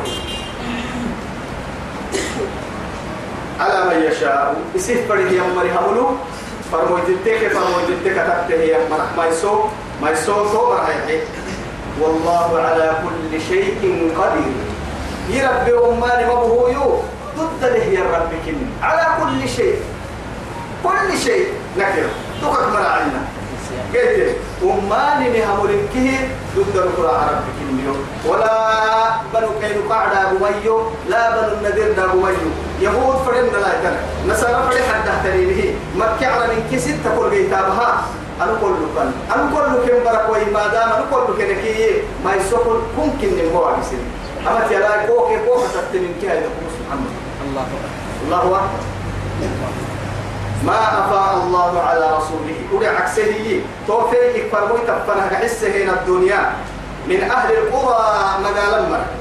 على 3.60 3.78
من 3.90 4.04
يشاء. 4.12 4.56
يسيف 4.76 5.10
فريه 5.10 5.42
يمري 5.42 5.72
هملو 5.72 6.06
فرموتيتك 6.72 7.48
فرموتيتك 7.48 8.16
تكته 8.16 8.62
يمرح 8.64 9.08
ما 9.18 9.26
يسو 9.26 9.64
ما 10.02 10.10
يسو 10.12 10.46
تو 10.52 10.74
مرحي 10.74 11.20
والله 12.02 12.60
على 12.60 12.92
كل 13.04 13.42
شيء 13.50 13.78
قدير. 14.18 14.54
يربي 15.30 15.74
أماني 15.88 16.26
مبهو 16.26 16.68
يو 16.68 17.02
ضد 17.38 17.62
له 17.62 17.84
يا 17.84 18.04
رب 18.04 18.32
على 18.82 19.06
كل 19.20 19.50
شيء. 19.50 19.80
كل 20.84 21.18
شيء. 21.18 21.48
نكر. 21.78 22.10
تقك 22.42 22.68
مراعينا 22.74 23.22
قلت 23.94 24.36
أماني 24.64 25.30
مهمولكه 25.30 26.10
ضد 26.56 26.76
القرى 26.76 27.16
رب 27.32 27.46
كن 27.58 27.72
ولا 28.30 28.56
بنو 29.34 29.50
كين 29.62 29.78
قعدا 29.90 30.34
بميو 30.34 30.92
لا 31.10 31.22
بنو 31.30 31.54
النذير 31.58 31.92
دا 31.94 32.06
بميو 32.06 32.50
يهود 32.82 33.16
فرن 33.26 33.46
لا 33.62 33.70
يتنى. 33.80 34.00
نصارى 34.28 34.64
فرن 34.68 34.84
حتى 34.92 35.14
ترينه 35.24 35.76
مكة 35.96 36.28
على 36.28 36.48
من 36.48 36.60
كسد 36.72 36.98
تقول 37.06 37.30
بيتابها. 37.30 38.04
أنا 38.44 38.54
كل 38.62 38.68
لكن 38.68 39.12
أنا 39.34 39.52
كل 39.54 39.64
لكن 39.74 40.04
برك 40.06 40.26
وما 40.30 40.68
دام 40.68 40.90
أنا 40.90 41.06
كل 41.12 41.44
كي 41.62 42.02
ما 42.26 42.36
يسوق 42.36 42.68
ممكن 42.98 43.28
نمو 43.38 43.64
عبسين 43.66 44.00
أما 44.48 44.68
تلا 44.70 45.06
كوك 45.06 45.30
كوك 45.48 45.64
تتمين 45.74 46.14
كي 46.22 46.28
هذا 46.30 46.50
محمد 46.90 47.12
الله 47.46 47.62
أكبر 47.62 47.90
الله 48.26 48.58
أكبر 48.58 48.82
ما 50.66 50.80
أفاء 51.06 51.44
الله 51.44 51.80
على 51.82 52.18
رسوله 52.18 52.56
أولي 52.74 52.88
عكسه 52.88 53.62
توفيق 53.88 54.52
فرمي 54.52 54.80
تفنها 54.88 55.30
حسه 55.42 55.84
هنا 55.84 55.94
الدنيا 55.94 56.54
من 57.08 57.22
أهل 57.22 57.52
القرى 57.54 58.00
مقالا 58.44 58.82
مر 58.90 59.21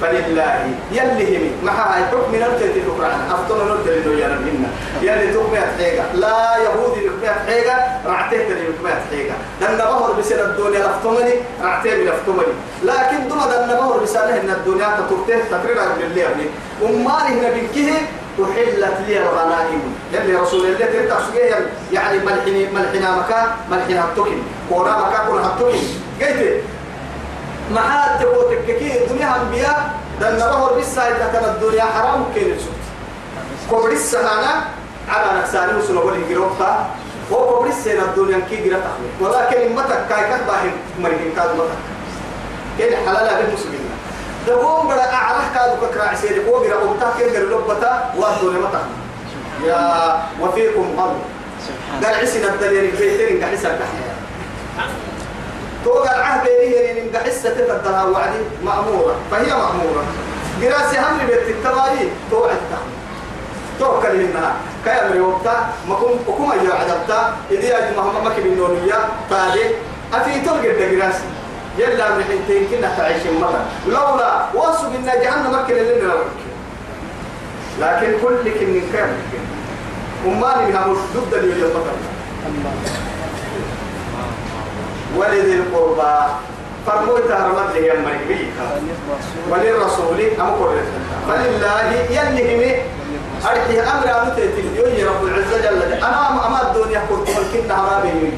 فلله 0.00 0.70
يلي 0.92 1.36
همي 1.36 1.50
ما 1.62 1.72
هاي 1.72 2.04
حكم 2.04 2.34
نرجع 2.34 2.66
القرآن. 2.76 3.20
أفضل 3.30 3.58
نرجع 3.58 3.92
له 4.06 4.18
يا 4.18 4.28
ربنا 4.28 4.68
يلي 5.02 5.32
تقمع 5.32 5.60
حيجا 5.78 6.04
لا 6.14 6.56
يهودي 6.64 7.00
يقمع 7.06 7.34
حيجا 7.46 7.76
رعته 8.06 8.36
تلي 8.48 8.64
يقمع 8.64 8.90
حيجا 9.10 9.34
دن 9.60 9.76
بهر 9.76 10.12
بسر 10.18 10.44
الدنيا 10.44 10.80
لفتمني 10.86 11.34
رعته 11.62 11.90
لفتمني. 11.90 12.54
لكن 12.84 13.28
دم 13.28 13.40
دن 13.50 13.68
بهر 13.76 13.98
بسره 14.02 14.40
إن 14.40 14.50
الدنيا 14.50 14.88
تطرته 14.98 15.40
تقرير 15.50 15.78
بالله 15.98 16.22
يعني 16.22 16.44
أماني 16.82 17.40
هنا 17.40 17.50
بنكه 17.50 17.92
أحلت 18.44 18.96
لي 19.06 19.18
الغنائم. 19.22 19.82
يلي 20.12 20.34
رسول 20.34 20.66
الله 20.66 20.86
تريد 20.86 21.08
تحسقيه 21.08 21.54
يعني 21.92 22.18
ملحني 22.18 22.66
ملحنا 22.66 23.16
مكا 23.16 23.56
ملحنا 23.70 24.04
التوكين 24.04 24.42
كورا 24.68 24.90
مكا 24.90 25.18
كورا 25.26 25.46
التوكين 25.46 25.88
قلت 26.20 26.62
محاد 27.74 28.20
تبوتك 28.20 28.66
كي 28.78 29.04
الدنيا 29.04 29.36
أنبياء 29.36 29.77
دن 30.20 30.36
بهر 30.36 30.78
بسا 30.78 31.02
إذا 31.08 31.30
كان 31.32 31.44
الدنيا 31.44 31.84
حرام 31.84 32.24
كين 32.34 32.52
السوت 32.52 32.82
كبر 33.70 33.90
السهانة 33.92 34.52
على 35.08 35.38
نكساني 35.38 35.78
وسنو 35.78 36.00
بلي 36.00 36.22
جروبتا 36.30 36.86
وكبر 37.30 37.66
السهانة 37.66 38.02
الدنيا 38.02 38.40
كي 38.50 38.56
جرا 38.56 38.78
تخلي 38.78 39.08
ولكن 39.20 39.76
متى 39.76 39.96
كاي 40.08 40.22
كتباهم 40.30 40.72
مريم 41.00 41.32
كاد 41.36 41.50
متى 41.56 41.76
كين 42.78 42.96
حلالا 43.06 43.40
بالمسلمين 43.40 43.90
دقوم 44.46 44.88
بدا 44.88 45.06
أعلى 45.12 45.38
كادو 45.54 45.86
ككرا 45.86 46.02
عسيري. 46.02 46.40
كو 46.40 46.60
بيرا 46.60 46.82
أمتا 46.82 47.12
كين 47.18 47.28
بيرا 47.32 47.44
لبتا 47.44 48.14
والدنيا 48.16 48.60
متى 48.66 48.82
يا 49.66 50.22
وفيكم 50.40 50.86
سبحان 51.66 52.04
قال 52.04 52.14
عسنا 52.22 52.54
الدليل 52.54 52.84
البيتين 52.84 53.44
قال 53.44 53.52
عسنا 53.52 53.78
توقع 55.84 56.14
العهد 56.16 56.44
بيني 56.44 57.00
من 57.00 57.16
قحسة 57.16 57.50
تفضلها 57.50 58.04
وعدي 58.04 58.38
مأمورة. 58.64 59.16
فهي 59.30 59.46
مأمورة. 59.46 60.04
قراسي 60.62 60.98
هم 60.98 61.26
بيت 61.26 61.48
التوالي 61.48 62.08
توعد 62.30 62.56
توكل 63.78 64.16
منها. 64.16 64.54
كامري 64.84 65.20
وقتا 65.20 65.68
مكم 65.88 66.10
وكما 66.28 66.54
يا 66.54 66.74
عدبتا. 66.74 67.36
إذا 67.50 67.78
أجمع 67.78 68.02
ما 68.02 68.20
مكي 68.30 68.40
بالنونية 68.40 68.98
تالي 69.30 69.64
أفي 70.14 70.40
تلقى 70.40 70.70
الدقراسي 70.70 71.28
يلا 71.78 72.14
من 72.14 72.24
حينتين 72.24 72.68
كنا 72.70 72.94
تعيش 72.96 73.22
مرة. 73.40 73.64
لولا 73.86 74.44
واسو 74.54 74.86
إن 74.86 75.04
جهنم 75.22 75.58
مكي 75.62 75.72
لنا 75.72 76.14
لكن 77.80 78.12
كل 78.22 78.44
من 78.44 78.90
كام 78.92 79.10
أماني 80.26 80.72
بها 80.72 80.86
ضد 81.14 81.34
اليوم 81.34 81.70
الله 82.46 82.72
ولذي 85.18 85.54
القربى 85.54 86.16
فرموت 86.86 87.30
هرمت 87.30 87.74
لي 87.74 87.88
يمري 87.88 88.52
وللرسول 89.50 90.20
وللرسول 90.20 90.20
أمر 90.40 90.70
فلله 91.28 91.92
يلهم 92.10 92.62
أرحي 93.46 93.80
أمر 93.80 94.06
أن 94.22 94.32
تتليوني 94.36 95.04
رب 95.04 95.24
العزة 95.24 95.58
جل 95.70 95.82
أنا 95.92 96.46
أما 96.46 96.60
الدنيا 96.62 97.02
كنت 97.10 97.28
ملكنا 97.28 97.76
ما 97.76 98.00
بيني 98.02 98.32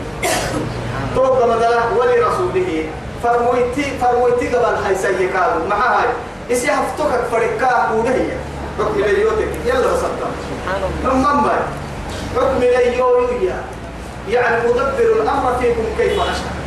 توقع 1.15 1.47
مدلا 1.47 1.85
ولرسوله 1.99 2.85
فرمويتي 3.23 3.85
فرمويتي 4.01 4.49
قبل 4.49 4.75
هاي 4.85 4.95
سيكادو 4.95 5.67
مع 5.71 5.77
هاي. 5.77 6.09
إسي 6.53 6.71
هفتوكك 6.71 7.25
فريكا 7.33 7.91
ودهية 7.95 8.37
حكم 8.79 9.01
ليوتك 9.01 9.49
يلا 9.67 9.93
بسطة. 9.93 10.29
سبحان 11.03 11.39
الله 11.39 11.61
حكم 12.37 12.59
ليويا 12.61 13.63
يعني 14.29 14.69
مدبر 14.69 15.23
الأمر 15.23 15.55
فيكم 15.61 15.85
كيف 15.99 16.13
أشاء. 16.13 16.60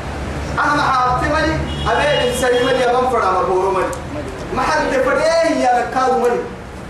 أنا 0.60 0.76
مع 0.76 1.06
أبتمني 1.06 1.54
أبي 1.92 2.30
إنسان 2.30 2.66
من 2.66 2.76
يا 2.82 3.02
من 3.02 3.10
فرع 3.10 3.32
مربور 3.32 3.72
من 3.72 3.84
ما 4.56 4.62
حد 4.62 4.92
فريه 5.06 5.66
يا 5.66 5.88
نكاد 5.90 6.12
من 6.18 6.40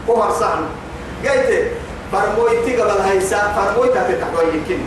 وهر 0.08 0.32
صحن. 0.40 0.64
قلت 1.24 1.72
فرمويتي 2.12 2.82
قبل 2.82 3.02
هيسا 3.02 3.54
فرمويتي 3.56 3.94
تتحوي 3.94 4.54
يمكن. 4.54 4.80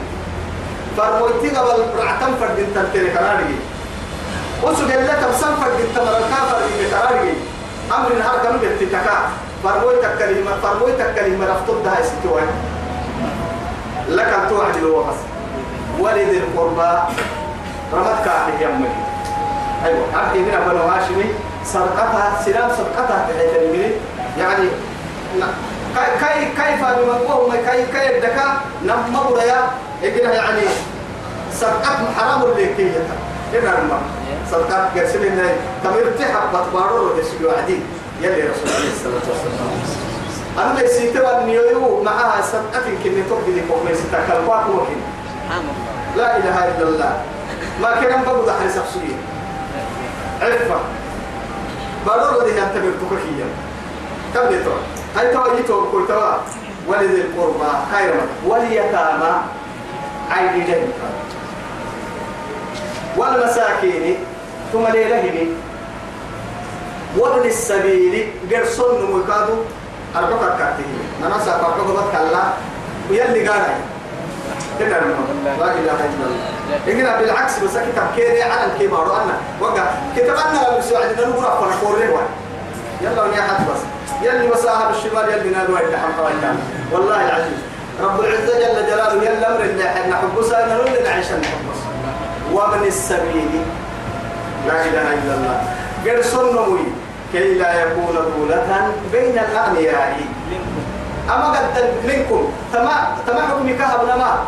فرمويتي 0.97 1.57
قبل 1.57 1.83
رعتم 1.99 2.35
فرد 2.41 2.67
تنتري 2.75 3.11
كراري 3.11 3.57
وسجل 4.63 5.09
لك 5.09 5.21
بسم 5.33 5.55
فرد 5.57 5.79
تمر 5.95 6.17
الكافر 6.19 6.61
بكراري 6.81 7.35
أمر 7.97 8.11
النهار 8.13 8.39
كم 8.39 8.57
بتتكا 8.59 9.19
فرمويتك 9.65 10.19
كلمة 10.19 10.51
فرمويتك 10.63 11.15
كلمة 11.15 11.47
رفض 11.47 11.85
ده 11.85 11.93
ستوي 12.05 12.43
لك 14.09 14.25
أن 14.27 14.49
توعد 14.49 14.77
الوقت. 14.77 15.15
ولد 16.01 16.29
القربى. 16.29 16.99
رمتك 17.93 18.29
عليه 18.29 18.67
يمك 18.67 18.91
أيوة 19.85 20.05
عبد 20.15 20.37
من 20.37 20.55
أبو 20.55 20.89
هاشمي 20.89 21.25
سرقتها 21.65 22.43
سلام 22.45 22.71
سرقتها 22.77 23.27
تحت 23.29 23.31
الملي 23.63 23.91
يعني 24.39 24.69
كي 26.21 26.45
كيف 26.57 26.81
بمقوه 26.85 27.57
كي 27.57 27.87
كي 27.93 28.17
الدكا؟ 28.17 28.61
نم 28.85 29.13
مريا 29.13 29.61
يقولها 30.03 30.35
يعني 30.35 30.63
سرقت 31.53 31.99
حرام 32.19 32.43
اللي 32.43 32.75
كي 32.75 32.91
هنا 33.53 33.79
الماء 33.79 34.01
سرقت 34.51 34.99
قرسل 34.99 35.25
إن 35.25 35.49
تمر 35.85 36.13
تحب 36.19 36.49
بتبارو 36.55 37.07
ودش 37.07 37.27
وعدي. 37.45 37.81
يلي 38.21 38.43
رسول 38.43 38.69
الله 38.69 38.93
صلى 39.03 39.07
الله 39.07 39.21
عليه 39.23 39.35
وسلم. 39.35 40.07
أنا 40.59 40.81
ليس 40.81 41.01
يتبع 41.01 41.45
نيويو 41.45 42.03
معها 42.03 42.43
سرقت 42.43 42.85
كني 43.05 43.23
تقدي 43.31 43.61
كوكمي 43.69 43.95
ستاكل 43.95 44.47
واقع 44.47 44.69
وكين 44.69 45.01
لا 46.17 46.37
إله 46.37 46.65
إلا 46.65 46.89
الله. 46.89 47.17
ما 47.83 48.01
كان 48.01 48.23
بقول 48.23 48.49
أحد 48.49 48.69
سبسوية 48.69 49.17
عرفة 50.43 50.81
بارو 52.07 52.39
ودي 52.39 52.63
أنت 52.63 52.75
برتككيا 52.75 53.47
كم 54.35 54.49
دي 54.49 54.59
ترى 54.65 54.81
هاي 55.17 55.33
توا 55.33 55.59
يتوا 55.59 55.93
كل 55.93 56.07
توا 56.09 56.33
ولذي 56.89 57.21
القربى. 57.21 57.71
خيرا 57.93 58.27
واليتامى 58.47 59.33
عين 60.31 60.67
جهنم 60.67 60.93
والمساكين. 63.17 64.17
ثم 64.73 64.87
ليلهم 64.87 65.49
وابن 67.19 67.47
السبيل. 67.47 68.33
قرصن 68.53 69.19
مكادو. 69.19 69.57
أربعة 70.17 70.59
كاتيه 70.59 71.27
أنا 71.27 71.39
سأقرأ 71.45 71.83
بكلا 71.83 72.43
ويلي 73.11 73.49
قارئ 73.49 73.75
كده 74.81 75.01
لا 75.45 75.73
إله 75.73 75.99
إلا 76.09 76.27
الله. 76.27 76.89
إننا 76.89 77.21
بالعكس 77.21 77.59
بس 77.59 77.71
كتاب 77.71 78.09
على 78.51 78.73
الكبار 78.73 79.23
أنا 79.23 79.37
وقع 79.61 79.85
كتبنا 80.17 80.69
لو 80.73 80.81
سعدنا 80.81 81.27
نقول 81.29 81.45
أفضل 81.45 81.71
كوري 81.81 82.09
واحد. 82.09 82.27
يلا 83.01 83.23
ونيا 83.23 83.43
حد 83.43 83.67
بس. 83.67 83.81
يلي 84.23 84.49
مساها 84.49 84.89
بالشمال 84.89 85.29
يلي 85.33 85.51
نادوا 85.51 85.79
إلا 85.79 85.99
حمد 85.99 86.57
والله 86.93 87.29
العزيز 87.29 87.59
رب 88.03 88.21
العزة 88.21 88.59
جل 88.59 88.87
جلاله 88.87 89.23
يلا 89.25 89.49
أمر 89.49 89.61
اللي 89.61 89.85
إحنا. 89.85 90.17
حبسا 90.17 90.67
نقول 90.67 91.01
لنا 91.01 91.11
عيشا 91.11 91.35
نحبس 91.35 91.81
وابن 92.53 92.87
السبيل. 92.87 93.63
لا 94.67 94.85
إله 94.85 95.15
إلا 95.15 95.35
الله. 95.35 95.63
قرص 96.07 96.35
النموي. 96.35 96.81
كي 97.33 97.55
لا 97.55 97.83
يكون 97.83 98.15
دولة 98.15 98.93
بين 99.13 99.39
الأغنياء 99.39 100.17
أما 101.27 101.47
قد 101.55 101.85
منكم. 102.07 102.43
تما 102.73 102.95
تما 103.27 103.41
حكم 103.43 103.67
كهب 103.79 104.01
ما 104.19 104.45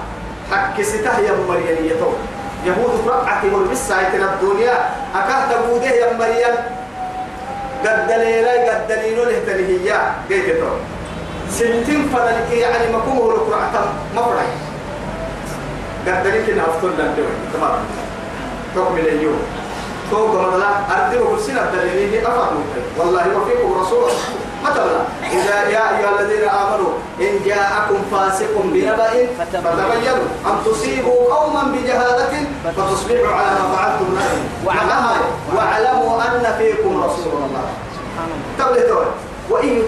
حق 0.52 0.80
سته 0.82 1.18
مريم 1.48 1.78
يتو 1.84 2.10
يهود 2.66 3.08
رقعة 3.08 3.42
والبسة 3.52 3.94
الدنيا 4.00 4.74
أكاه 5.14 5.52
تبوده 5.52 5.90
يا 5.90 6.12
مريم 6.12 6.54
قد 7.84 7.98
دليلا 8.08 8.52
قد 8.70 8.88
دليلو 8.88 9.22
له 9.24 9.38
تلهيا 9.46 10.00
قيت 10.30 10.60
تو 10.60 10.72
سنتين 11.50 12.10
فلك 12.14 12.50
يعني 12.52 12.92
مكومه 12.96 13.30
القرعة 13.30 13.74
مفرعي. 14.16 14.52
قد 16.06 16.22
دليل 16.24 16.50
إن 16.50 16.60
أفضل 16.60 16.88
لن 16.98 17.10
تمام. 17.54 17.78
حكم 18.76 18.96
اليوم. 18.96 19.42
فوق 20.10 20.32
مثلا 20.48 20.70
أردوا 20.90 21.36
كل 21.36 21.58
الدليل 21.58 22.26
أفضل 22.26 22.56
والله 22.98 23.24
وفيكم 23.36 23.80
رسول 23.80 24.10
مثلا 24.64 24.98
إذا 25.32 25.58
يا 25.68 25.98
أيها 25.98 26.20
الذين 26.20 26.48
آمنوا 26.48 26.92
إن 27.20 27.32
جاءكم 27.46 27.98
فاسق 28.12 28.54
بنبأ 28.64 29.12
فتبينوا 29.38 30.28
أن 30.46 30.56
تصيبوا 30.64 31.34
قوما 31.34 31.62
بجهالة 31.62 32.34
فتصبحوا 32.64 33.34
على 33.34 33.50
ما 33.60 33.76
فعلتم 33.76 34.14
نادمين. 34.14 34.48
واعلموا 35.56 36.22
أن 36.22 36.54
فيكم 36.58 37.02
رسول 37.04 37.32
الله. 37.46 37.66
سبحان 37.96 38.30
الله. 38.30 39.06
وإن 39.50 39.82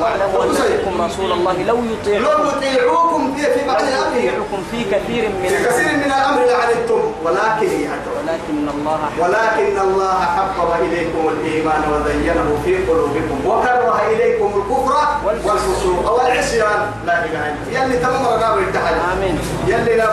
واعلموا 0.00 0.44
أن 0.44 0.52
فيكم 0.52 1.02
رسول 1.02 1.32
الله 1.32 1.52
لو 1.52 1.76
لو 1.76 1.84
يطيعكم 1.92 2.46
يطيعوكم 2.56 3.34
في 3.36 3.42
في 3.42 3.66
بعض 3.66 3.82
لو 3.82 3.88
الأمر. 3.88 4.16
يطيعكم 4.16 4.60
في 4.70 4.84
كثير 4.84 5.28
من 5.28 5.48
في 5.48 5.64
كثير 5.64 5.96
من 5.96 6.12
الأمر 6.18 6.40
لعنتم 6.50 7.02
ولكن 7.24 7.70
يعتوا 7.84 8.12
ولكن 8.18 8.68
الله 8.74 9.00
ولكن 9.20 9.78
الله 9.86 10.14
حبب 10.36 10.70
إليكم 10.84 11.28
الإيمان 11.28 11.82
وزينه 11.92 12.58
في 12.64 12.76
قلوبكم 12.88 13.38
وكره 13.46 14.00
إليكم 14.10 14.46
الكفر 14.58 14.94
والفسوق 15.24 16.12
والعصيان. 16.12 16.80
لا 17.06 17.24
إله 17.24 17.42
إلا 17.48 17.54
الله. 17.68 17.84
يلي 17.84 17.96
تمام 17.98 18.24
رقاب 18.24 18.58
التحدي 18.58 19.00
آمين. 19.12 19.38
يلي 19.66 19.96
لا 19.96 20.04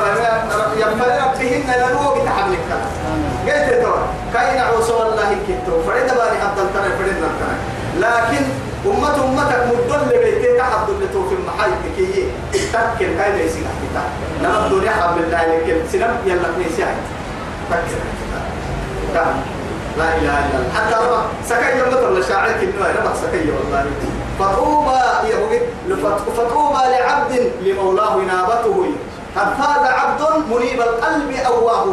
ينبغي 0.82 1.18
ربهن 1.24 1.70
لنوق 1.82 2.16
تحمل 2.26 2.54
الكلام. 2.60 2.92
آمين 3.12 3.34
قلت 3.48 3.84
تو 3.84 3.92
كاين 4.34 4.60
عوصو 4.62 5.02
الله 5.04 5.38
كتو 5.48 5.74
فريد 5.88 6.08
باري 6.18 6.38
عبد 6.46 6.60
الترى 6.60 6.90
فريد 7.00 7.18
لكن 7.98 8.44
أمة 8.88 9.16
أمتك 9.26 9.62
مدل 9.90 10.18
بيتي 10.24 10.58
تحد 10.58 10.90
اللي 10.90 11.08
تو 11.14 11.30
في 11.30 11.36
المحل 11.36 11.72
كي 11.98 12.32
تكل 12.54 13.18
كاين 13.18 13.36
ليس 13.36 13.54
كتا. 13.54 14.04
نما 14.44 14.66
الدنيا 14.66 14.92
حب 14.92 15.18
الله 15.18 15.46
لكن 15.46 15.78
سنم 15.92 16.18
يلا 16.26 16.50
نيسي 16.58 16.86
تكل 17.70 18.00
كان. 19.14 19.36
لا 19.98 20.08
إله 20.18 20.36
إلا 20.46 20.58
الله. 20.60 20.74
حتى 20.76 20.96
ربا. 21.06 21.22
سكي 21.50 21.78
يوم 21.78 21.88
مثل 21.88 22.28
شاعر 22.30 22.50
كنوع 22.62 22.88
ربا 22.88 23.14
سكي 23.22 23.52
والله 23.52 23.86
فطوبى 24.40 25.00
يهوي 25.30 25.60
فطوبى 26.38 26.82
لعبد 26.94 27.52
لمولاه 27.62 28.16
نابته. 28.16 28.86
قد 29.38 29.54
فاز 29.60 29.86
عبد 29.92 30.22
منيب 30.50 30.82
القلب 30.82 31.32
أواه؟ 31.46 31.86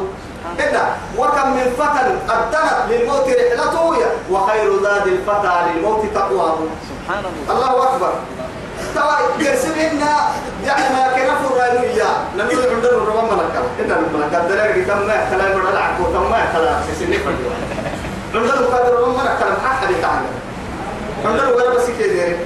كده 0.58 0.82
وكم 1.18 1.48
من 1.56 1.66
فتى 1.78 2.02
قدمت 2.28 2.90
للموت 2.90 3.26
رحلته 3.28 3.96
وخير 4.30 4.82
زاد 4.82 5.06
الفتى 5.06 5.52
للموت 5.66 6.06
تقواه. 6.14 6.58
سبحان 6.90 7.24
الله. 7.24 7.56
الله 7.56 7.84
أكبر. 7.84 8.12
توا 8.94 9.12
يرسلنا 9.38 10.12
يعني 10.66 10.94
ما 10.94 11.12
كان 11.16 11.28
فرانو 11.36 11.82
إياه 11.82 12.16
نميل 12.36 12.58
عندنا 12.74 12.90
الرب 12.90 13.24
ملكا 13.24 13.60
إنت 13.80 13.90
الملكا 13.90 14.48
دلائل 14.48 14.84
كم 14.84 15.06
ما 15.06 15.16
كلام 15.30 15.58
من 15.58 15.66
العقل 15.72 16.02
وكم 16.02 16.30
ما 16.30 16.44
كلام 16.52 16.82
سنين 16.98 17.20
فجوا 17.20 17.54
عندنا 18.34 18.66
قادر 18.76 18.98
الرب 18.98 19.08
ملكا 19.08 19.44
ما 19.50 19.68
حد 19.68 19.90
يتعلم. 19.90 20.34
عندنا 21.24 21.48
ولا 21.48 21.70
بس 21.74 21.86
كده. 21.98 22.36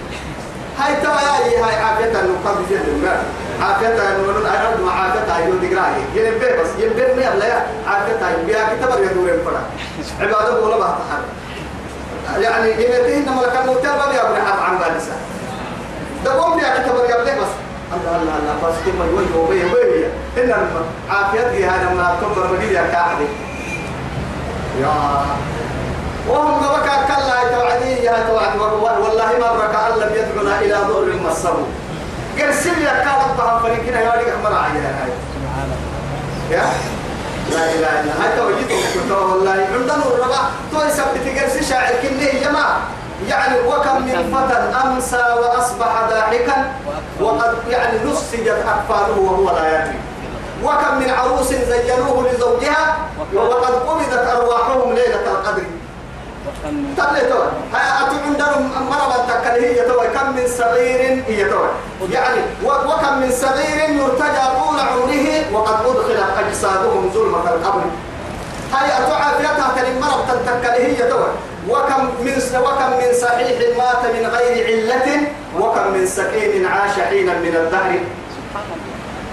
هاي 0.79 0.97
توا 1.03 1.21
يا 1.21 1.65
هاي 1.65 1.75
عافية. 1.85 2.21
النقاط 2.21 2.57
في 2.69 2.75
الدنيا 2.75 3.23
إنه 3.63 4.19
من 4.39 4.47
أرد 4.47 4.81
مع 4.81 4.93
عافية 4.93 5.45
يو 5.47 5.53
دقراي 5.55 5.93
ينبه 6.15 6.63
بس 6.63 6.69
ينبه 6.79 7.15
ما 7.15 7.23
يلا 7.23 7.63
عافية 7.87 8.37
بيا 8.47 8.59
كتاب 8.77 9.03
يدور 9.03 9.29
الفرا 9.29 9.63
عبادة 10.21 10.61
ولا 10.61 10.77
بحث 10.79 10.99
يعني 12.39 12.71
يمتين 12.71 13.33
ملكا 13.37 13.67
موتى 13.67 13.89
ما 13.89 14.07
بيا 14.13 14.23
بنحط 14.33 14.59
عن 14.63 14.79
بالسا 14.79 15.13
دقوم 16.25 16.57
بيا 16.57 16.69
كتاب 16.83 16.95
يبلغ 17.05 17.23
بس. 17.43 17.49
الله 17.95 18.17
الله 18.23 18.37
الله 18.39 18.69
بس 18.69 18.75
كم 18.87 18.99
يوي 19.11 19.25
يوي 19.51 19.61
يوي 19.61 20.05
إن 20.39 20.55
عافية 21.11 21.49
دي 21.49 21.65
هذا 21.67 21.95
ما 21.95 22.17
تكبر 22.21 22.53
مدير 22.53 22.73
يا 22.73 22.83
كاحدي 22.93 23.27
يا. 24.81 24.93
وهم 26.29 26.59
بكى 26.61 26.97
كلا 27.09 27.57
توعدي 27.59 28.05
يا 28.05 28.25
توعد 28.29 28.59
والله 28.61 29.39
مرة 29.41 29.69
كأن 29.73 29.99
لم 30.01 30.15
يدعنا 30.15 30.61
إلى 30.61 30.75
ضر 30.89 31.31
مسه 31.31 31.53
قرسل 32.39 32.83
يا 32.83 33.05
كارب 33.05 33.37
بها 33.39 33.59
فريقنا 33.63 34.01
يا 34.01 34.11
ولي 34.11 34.35
أحمر 34.35 34.59
عيا 34.59 34.91
هاي. 35.01 35.13
الله 35.47 35.77
يا؟ 36.51 36.65
لا 37.51 37.65
إله 37.75 38.01
إلا 38.01 38.13
هاي 38.21 38.37
توجيت 38.37 38.69
كنت 38.95 39.11
والله 39.11 39.51
عندنا 39.51 39.95
الربع 39.95 40.41
تو 40.73 40.79
يثبت 40.87 41.39
قرس 41.39 41.69
شاعر 41.71 41.93
كنه 42.03 42.23
يا 42.23 42.49
جماعة. 42.49 42.79
يعني 43.29 43.61
وكم 43.61 44.03
من 44.03 44.35
فتى 44.35 44.59
أمسى 44.87 45.25
وأصبح 45.41 45.93
ضاحكا 46.11 46.73
وقد 47.21 47.55
يعني 47.71 47.99
نسجت 48.05 48.49
أكفانه 48.49 49.19
وهو 49.19 49.57
لا 49.57 49.67
يدري. 49.75 49.99
وكم 50.65 50.95
من 50.99 51.11
عروس 51.11 51.49
زينوه 51.49 52.31
لزوجها 52.33 52.97
وقد 53.35 53.75
قبضت 53.75 54.27
أرواحهم 54.37 54.93
ليلة 54.93 55.25
القدر. 55.33 55.63
وكم 56.65 56.75
من 56.75 56.95
تبلتوا 56.97 57.45
هاي 57.75 58.07
أتعندهم 58.07 58.71
مرة 58.91 59.27
تكله 59.29 59.67
هي 59.67 59.89
توي 59.89 60.09
كم 60.09 60.37
من 60.37 60.47
صغير 60.59 61.25
هي 61.29 61.45
توي 61.45 61.69
يعني 62.13 62.41
وكم 62.65 63.19
من 63.21 63.31
صغير 63.31 63.91
يرتجى 63.91 64.45
طول 64.59 64.81
عمره 64.81 65.53
وقد 65.53 65.87
أدخلت 65.87 66.39
أجسادهم 66.47 67.11
ظلمة 67.15 67.51
القبر. 67.55 67.83
هاي 68.73 68.89
أتعافيتها 68.99 69.75
كلمة 69.77 70.01
مرة 70.01 70.41
تكله 70.47 70.87
هي 70.87 71.11
توي 71.11 71.29
وكم 71.69 72.05
من 72.21 72.43
وكم 72.61 72.91
من 72.91 73.13
صحيح 73.21 73.77
مات 73.79 74.15
من 74.15 74.27
غير 74.27 74.67
علة 74.67 75.21
وكم 75.61 75.93
من 75.93 76.07
سكين 76.07 76.67
عاش 76.67 77.01
حينا 77.01 77.33
من 77.39 77.57
الدهر. 77.57 78.01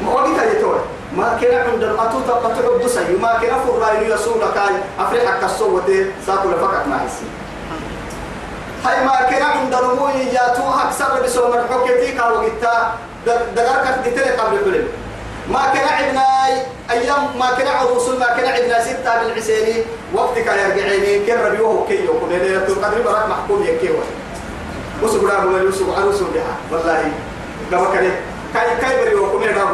وقتها 0.08 0.44
يتوه. 0.44 0.80
ما 1.18 1.38
كان 1.41 1.70
عند 1.70 1.84
الأتو 1.84 2.20
تقطع 2.28 2.86
بسي 2.86 3.18
ما 3.22 3.39
كان 3.41 3.55
فرائن 3.68 4.11
يسول 4.11 4.41
كاي 4.55 4.76
أفريحك 4.99 5.43
الصوت 5.43 5.91
ساكل 6.28 6.53
فقط 6.61 6.88
ما 6.88 6.99
يسي. 7.05 7.26
هاي 8.86 9.05
ما 9.05 9.30
كان 9.30 9.41
عند 9.41 9.76
رموي 9.76 10.13
ياتو 10.13 10.70
أكثر 10.70 11.24
بسوم 11.24 11.53
الحكتي 11.53 12.11
كا 12.11 12.26
وقتا 12.26 12.93
دقارك 13.55 13.97
دتري 14.05 14.30
قبل 14.30 14.57
كل 14.66 14.84
ما 15.49 15.61
كان 15.74 15.88
عبنا 15.88 16.26
أيام 16.91 17.39
ما 17.39 17.51
كان 17.57 17.68
الرسل 17.68 18.20
ما 18.20 18.26
كان 18.26 18.45
عبنا 18.45 18.84
ستة 18.84 19.24
بالعسيري 19.24 19.86
وقتك 20.13 20.47
يرجعيني 20.47 21.26
كن 21.26 21.39
ربيوه 21.45 21.86
كي 21.88 22.03
يكون 22.05 22.30
ليلة 22.30 22.68
القدر 22.68 23.01
براك 23.01 23.30
محكوم 23.30 23.63
يكيوه 23.63 24.03
هم 25.01 25.57
يوسف 25.57 25.99
عروس 25.99 26.22
بها 26.22 26.55
والله 26.72 27.11
كما 27.72 27.86
كان 27.93 28.11
كاي 28.53 28.78
كاي 28.82 29.03
بريوه 29.05 29.32
كم 29.32 29.43
يدعو 29.43 29.66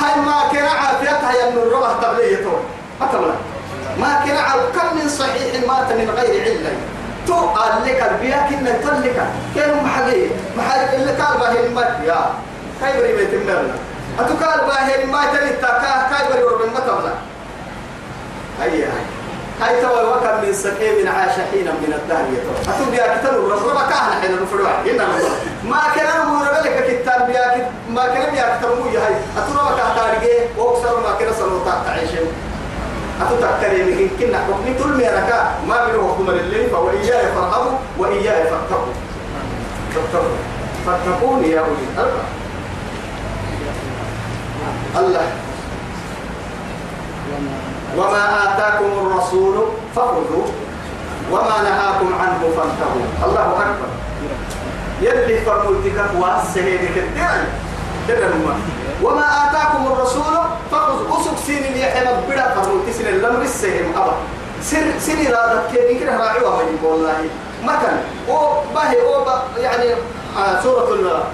هاي 0.00 0.20
ما 0.20 0.48
كان 0.52 0.66
عافيتها 0.66 1.32
يا 1.32 1.50
من 1.50 1.56
الربح 1.58 1.92
تبليه 2.02 2.36
تو 2.36 2.52
أتمنى 3.02 3.36
ما 4.00 4.22
كان 4.26 4.36
كم 4.74 4.96
من 4.96 5.08
صحيح 5.08 5.68
مات 5.68 5.92
من 5.92 6.10
غير 6.10 6.42
علة. 6.44 6.72
تو 7.26 7.34
قال 7.34 7.84
لك 7.84 8.02
البيا 8.10 8.46
كنا 8.50 8.72
تلك 8.72 9.26
كانوا 9.54 9.82
محلي 9.82 10.30
محل 10.58 10.80
اللي 10.94 11.12
قال 11.12 11.38
به 11.38 11.60
المات. 11.66 11.96
يا. 12.04 12.30
كاي 12.80 13.00
بري 13.00 13.12
بيت 13.16 13.34
مرنا 13.46 13.74
أتو 14.20 14.34
قال 14.44 14.60
به 14.68 14.94
المات 15.02 15.38
اللي 15.38 15.52
تكا 15.52 16.08
كاي 16.10 16.28
بري 16.32 16.42
ربنا 16.42 16.72
ما 16.72 16.80
تملا 16.80 17.14
تو 19.60 19.88
وكم 20.10 20.36
من 20.42 20.52
سكين 20.52 21.08
عاش 21.08 21.36
حينا 21.50 21.72
من 21.72 21.92
الدهر 21.98 22.26
يا 22.34 22.40
تو. 22.44 22.70
أتو 22.70 22.90
بيا 22.90 23.16
كتلو 23.16 23.48
ربنا 23.52 23.82
كان 23.90 24.20
حين 24.20 24.42
نفروا 24.42 24.68
إننا 24.90 25.06
ما 25.64 25.80
كان 25.96 26.26
مو 26.26 26.44
لك 26.44 26.76
كتاب 26.88 27.26
بيا 27.26 27.70
ما 27.90 28.06
كان 28.06 28.30
بيا 28.34 28.56
كتلو 28.56 28.84
هاي. 28.84 29.14
أتو 29.38 29.52
ربنا 29.52 29.76
كان 29.76 29.90
تارجع 29.96 30.34
وأكثر 30.58 31.00
ما 31.00 31.12
كان 31.18 31.32
سلوطات 31.32 31.78
تعيشين. 31.86 32.28
أتذكر 33.20 33.72
إن 33.76 34.08
كنا 34.20 34.38
حكمي 34.38 34.74
كل 34.82 34.92
ميركا 34.96 35.38
ما 35.68 35.86
بينه 35.86 36.08
حكم 36.08 36.30
الليل 36.30 36.70
فوإياي 36.70 37.26
فارهبوا. 37.34 37.78
وإياي 37.98 38.44
فاتقوا. 38.44 38.94
فاتقوا. 39.94 40.36
فاتقوني 40.86 41.48
يا 41.50 41.60
أولي 41.60 41.86
الألباب. 41.94 42.26
الله. 44.96 45.26
وما 47.98 48.22
آتاكم 48.44 48.84
الرسول 49.06 49.54
فخذوا 49.96 50.46
وما 51.32 51.56
نهاكم 51.62 52.14
عنه 52.20 52.40
فانتهوا. 52.56 53.06
الله 53.24 53.46
أكبر. 53.62 53.88
يلي 55.02 55.40
فرمولتك 55.40 55.98
واسهيدك 56.20 56.96
الدين 56.96 57.44
دين 58.06 58.16
وما 59.02 59.26
آتاكم 59.50 59.86
الرسول 59.92 60.34
فخذ 60.72 61.20
أسك 61.20 61.36
سين 61.46 61.64
اللي 61.64 61.80
يحمى 61.80 62.12
بدا 62.30 62.54
فرمولتي 62.54 62.92
سين 62.92 63.06
الأمر 63.06 63.42
السهم 63.42 63.92
أبا. 63.96 64.12
سر 64.62 64.86
سر 64.98 65.12
إرادة 65.12 65.62
كيني 65.72 66.00
كده 66.00 66.16
راعيوها 66.16 66.56
من 66.64 66.78
والله. 66.84 67.28
مثلا 67.64 67.98
أو 68.28 68.52
باهي 68.74 69.00
أو 69.02 69.24
يعني 69.60 69.90
آه 70.38 70.62
سورة 70.62 71.24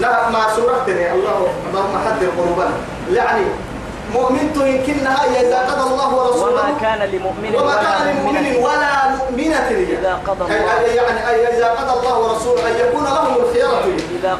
لا 0.00 0.28
ما 0.30 0.38
سورة 0.56 0.84
الله 0.86 1.46
اللهم 1.70 1.94
حد 2.06 2.20
قلوبنا 2.38 2.70
يعني 3.12 3.44
مؤمن 4.14 4.46
يمكنها 4.56 5.24
إذا 5.40 5.58
قضى 5.58 5.84
الله 5.90 6.14
ورسوله 6.14 6.52
وما 6.52 6.74
كان 6.80 6.98
لمؤمن 7.12 7.54
وما 7.56 7.74
كان 7.74 8.16
لمؤمن 8.16 8.56
ولا 8.56 8.92
مؤمنة 9.20 9.68
إذا 9.70 10.12
قضى 10.26 10.44
الله- 10.44 10.82
يعني 10.94 11.56
إذا 11.56 11.68
قضى 11.68 11.92
الله 12.00 12.18
ورسوله 12.18 12.68
أن 12.68 12.74
يكون 12.88 13.04
لهم 13.04 13.34
الخيرة 13.36 13.84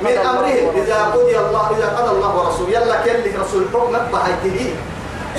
من 0.02 0.14
أمرهم. 0.30 0.66
إذا 0.82 0.98
قضي 1.14 1.36
الله 1.38 1.64
إذا 1.78 1.88
قضى 1.98 2.10
الله 2.16 2.30
ورسوله. 2.38 2.70
يلا 2.70 2.96
كل 3.04 3.40
رسول 3.40 3.62
حكم 3.74 3.92
بهايته 4.12 4.58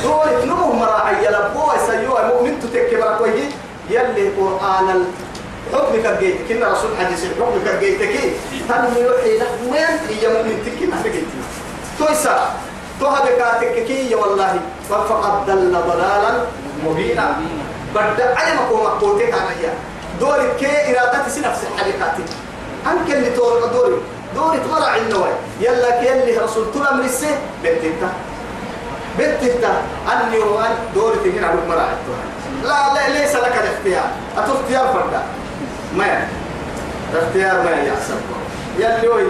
دول 0.04 0.48
نمو 0.48 0.74
مراعي 0.74 1.26
يلبوا 1.26 1.74
يسيوا 1.76 2.20
مؤمن 2.28 2.54
تتكبر 2.62 3.18
كوي 3.18 3.32
يلي 3.90 4.26
قرآن 4.38 4.88
الحكم 5.68 5.94
كجيت 6.04 6.36
كنا 6.50 6.68
رسول 6.74 6.92
حديث 7.00 7.22
الحكم 7.26 7.56
كجيتك 7.66 8.14
تنمي 8.70 9.00
يحيي 9.10 9.38
لك 9.42 9.52
من؟ 9.72 9.92
هي 10.10 10.24
مؤمن 10.34 10.56
تجيتي 10.66 11.24
تويسا 12.00 12.36
توها 13.00 13.20
بكاتك 13.26 13.86
كي 13.88 14.16
والله 14.16 14.60
فقد 14.90 15.46
ضل 15.46 15.74
ضلالا 15.88 16.32
مبينا. 16.86 17.36
بدأ 17.96 18.36
علمك 18.40 18.72
ومقبوتك 18.72 19.34
عليا. 19.34 19.74
دوري 20.20 20.48
كي 20.60 21.00
إرادتي 21.00 21.30
سنفس 21.30 21.62
الحركات 21.64 22.16
أنك 22.88 23.12
اللي 23.16 23.30
تور 23.30 23.66
دوري. 23.74 23.98
دوري 24.36 24.58
تمرع 24.60 24.96
النوى 24.96 25.30
يلا 25.62 26.02
كي 26.02 26.14
اللي 26.14 26.38
رسول 26.38 26.74
طول 26.74 26.88
أمر 26.88 27.04
السه 27.04 27.38
بنتك 27.64 28.02
بنتك 29.18 29.64
أني 30.12 30.40
وأن 30.40 30.72
دوري 30.96 31.18
تجين 31.24 31.44
على 31.44 31.60
مرع 31.70 31.88
لا 32.64 32.94
لا 32.94 33.10
ليس 33.10 33.36
لك 33.36 33.56
الاختيار. 33.64 34.10
أتختيار 34.38 34.88
فردا. 34.94 35.24
ما 35.96 36.28
اختيار 37.16 37.64
ما 37.64 37.72
يحسب 37.72 38.22
يلي 38.80 39.08
وي 39.08 39.24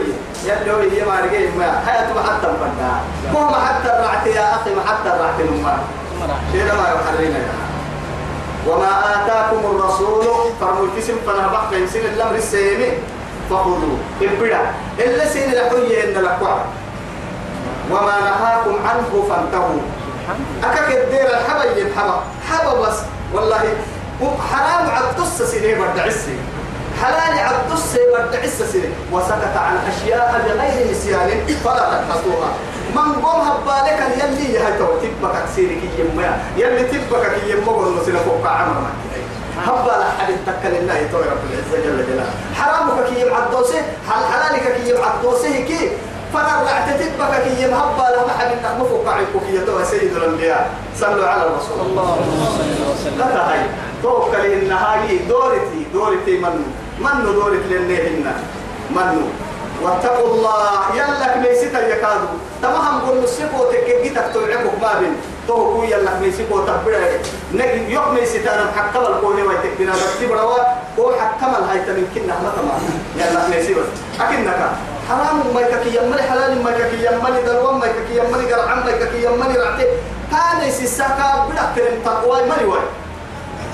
يلي 0.46 0.72
وي 0.72 1.02
ما 1.10 1.16
رجع 1.24 1.40
ما 1.58 1.68
حياته 1.88 2.14
ما 2.14 2.22
حتى 2.22 2.48
فردا 2.60 2.92
هو 3.36 3.50
ما 3.50 3.58
حتى 3.66 3.90
رعت 3.90 4.26
يا 4.28 4.56
أخي 4.56 4.76
ما 4.76 4.82
حتى 4.88 5.10
رعت 5.10 5.40
المال 5.40 5.78
شيء 6.52 6.64
ما 6.64 6.86
يحرينا 6.96 7.40
وما 8.68 8.92
آتاكم 9.16 9.60
الرسول 9.66 10.26
فرموا 10.62 10.86
الكسم 10.86 11.14
فنهبح 11.26 11.70
في 11.70 11.88
سن 11.88 12.00
الأمر 12.00 12.36
السيمي 12.36 12.92
فخذوا 13.50 13.98
ابدا 14.22 14.60
إلا 15.00 15.26
سن 15.28 15.52
لحية 15.52 16.04
إن 16.04 16.24
لكوا 16.24 16.58
وما 17.92 18.16
نهاكم 18.20 18.76
عنه 18.88 19.26
فانتهوا. 19.30 19.82
أكاك 20.64 20.98
الدير 20.98 21.28
الحبا 21.30 21.64
يبحبا 21.64 22.22
حبا 22.50 22.74
بس. 22.82 22.98
والله 23.34 23.62
حرام 24.52 24.90
عبدس 24.90 25.42
سنين 25.42 25.80
برد 25.80 26.00
عسي 26.00 26.36
حلال 27.02 27.40
عبدس 27.40 27.98
برد 28.14 28.36
عسي 28.36 28.66
سنين 28.72 28.94
وسكت 29.12 29.56
عن 29.56 29.76
أشياء 29.92 30.42
بغير 30.46 30.92
نسيان 30.92 31.30
فلا 31.64 31.86
تبحثوها 32.02 32.52
من 32.96 33.22
قوم 33.24 33.42
هبالك 33.48 34.00
يلي 34.20 34.54
يا 34.54 34.70
تو 34.80 34.86
تبك 35.02 35.34
كسيرك 35.46 35.82
يما 36.00 36.38
يلي 36.58 36.84
تبك 36.84 37.24
يما 37.48 37.72
قول 37.72 38.02
نسينا 38.02 38.20
فوق 38.20 38.48
عمر 38.48 38.82
هبال 39.68 40.04
حد 40.20 40.34
تكل 40.48 40.76
الله 40.76 41.08
تو 41.12 41.18
رب 41.18 41.44
العزة 41.50 41.78
جل 41.86 42.06
جلاله. 42.08 42.34
حرامك 42.56 43.06
كي 43.10 43.22
يبعد 43.22 43.52
دوسه 43.52 43.82
حل 44.10 44.24
حلالك 44.32 44.76
كي 44.76 44.90
يبعد 44.90 45.22
دوسه 45.24 45.52
كي. 45.68 45.92
فنرجع 46.34 46.88
تتبك 46.88 47.44
كي 47.44 47.64
يمهبى 47.64 48.06
لما 48.16 48.34
حد 48.40 48.52
تخمفك 48.64 49.08
عيكو 49.08 49.40
كي 49.40 49.56
يتوى 49.56 49.86
سيد 49.86 50.16
الأنبياء 50.16 50.70
صلوا 51.00 51.28
على 51.28 51.44
الرسول. 51.44 51.80
اللهم 51.86 52.46
صل 52.58 52.72
وسلم. 52.92 53.18
لا 53.18 53.52
هاي 53.52 53.60
توكل 54.04 54.46
النهاي 54.46 55.18
دورتي 55.18 55.82
دورتي 55.94 56.38
من 56.38 56.64
من 57.00 57.24
دورت 57.24 57.66
لنهن 57.72 58.26
من 58.92 59.32
واتقوا 59.84 60.28
الله. 60.34 60.80
يلك 61.00 61.34
ميسيتا 61.38 61.88
يكادو. 61.88 62.30
تمام 62.62 63.00
قول 63.02 63.24
نسيبو 63.24 63.64
تكيجيتك 63.72 64.26
تلعبك 64.34 64.76
بابن 64.82 65.14
تو 65.48 65.56
كو 65.74 65.84
يلك 65.84 66.16
ميسيبو 66.22 66.60
تبدا 66.68 67.24
نجي 67.54 67.94
يوم 67.94 68.14
ميسيتا 68.16 68.54
أنا 68.56 68.72
حكم 68.76 69.04
الكوني 69.14 69.42
ويتكبنا 69.44 69.94
بتبرا 69.96 70.42
هو 71.00 71.12
حكم 71.20 71.52
الهاي 71.60 71.80
تمن 71.88 72.08
كنا 72.16 72.36
ما 72.44 72.52
تمام. 72.58 72.82
يلك 73.16 73.56
ميسيبو 73.56 73.82
أكنك. 74.20 74.62
حرام 75.10 75.38
ما 75.56 75.62
يككي 75.62 75.90
يمني 75.98 76.22
حلال 76.22 76.64
ما 76.64 76.70
يككي 76.72 77.00
يمني 77.06 77.42
دلوان 77.48 77.76
ما 77.80 77.86
يككي 77.86 78.14
يمني 78.20 78.54
قرعان 78.54 78.80
ما 78.86 78.92
يككي 78.92 79.24
يمني 79.26 79.56
رعتي. 79.58 79.86
كان 80.32 80.68
يسساكا 80.68 81.48
بدا 81.50 81.66
ترم 81.76 81.96
تقوى 82.06 82.42
مالي 82.50 82.66
واي 82.66 82.86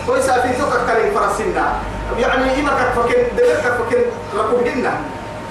كويس 0.08 0.30
في 0.30 0.54
توكا 0.60 0.80
كريم 0.88 1.14
فرسنا 1.16 1.74
يعني 2.20 2.60
إما 2.60 2.72
كفكن 2.80 3.22
دلك 3.38 3.58
كفكن 3.66 4.02
ركوبنا 4.38 4.94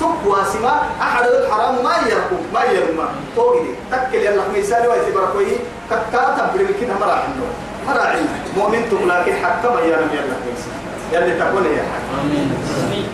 تقوى 0.01 0.39
سما 0.53 0.83
أحد 1.01 1.25
الحرام 1.27 1.85
ما 1.85 1.95
يركب 2.11 2.43
ما 2.55 2.63
يرمى. 2.65 3.07
توجدي 3.37 3.71
تكل 3.93 4.19
يلا 4.19 4.43
ميسالي 4.55 4.89
ويتي 4.89 5.11
بركوي. 5.11 5.47
كاتا 5.91 6.51
بريكين 6.55 6.89
مرا 7.01 7.13
عنده 7.13 7.47
مرا 7.87 8.03
عنده 8.03 8.31
مؤمن 8.57 8.83
لكن 9.09 9.33
حتى 9.45 9.69
ما 9.69 9.81
يرم 9.81 10.09
يلا 10.13 10.37
ميسال 10.47 10.75
يلي 11.13 11.39
تقول 11.39 11.67
يا 11.67 11.85
آمين. 12.23 13.09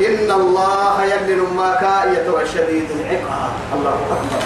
إن 0.00 0.30
الله 0.30 1.04
يلي 1.04 1.34
ما 1.56 1.74
كاية 1.74 2.44
شديد 2.54 2.86
العقاب. 2.90 3.52
الله 3.74 3.90
أكبر. 3.90 4.42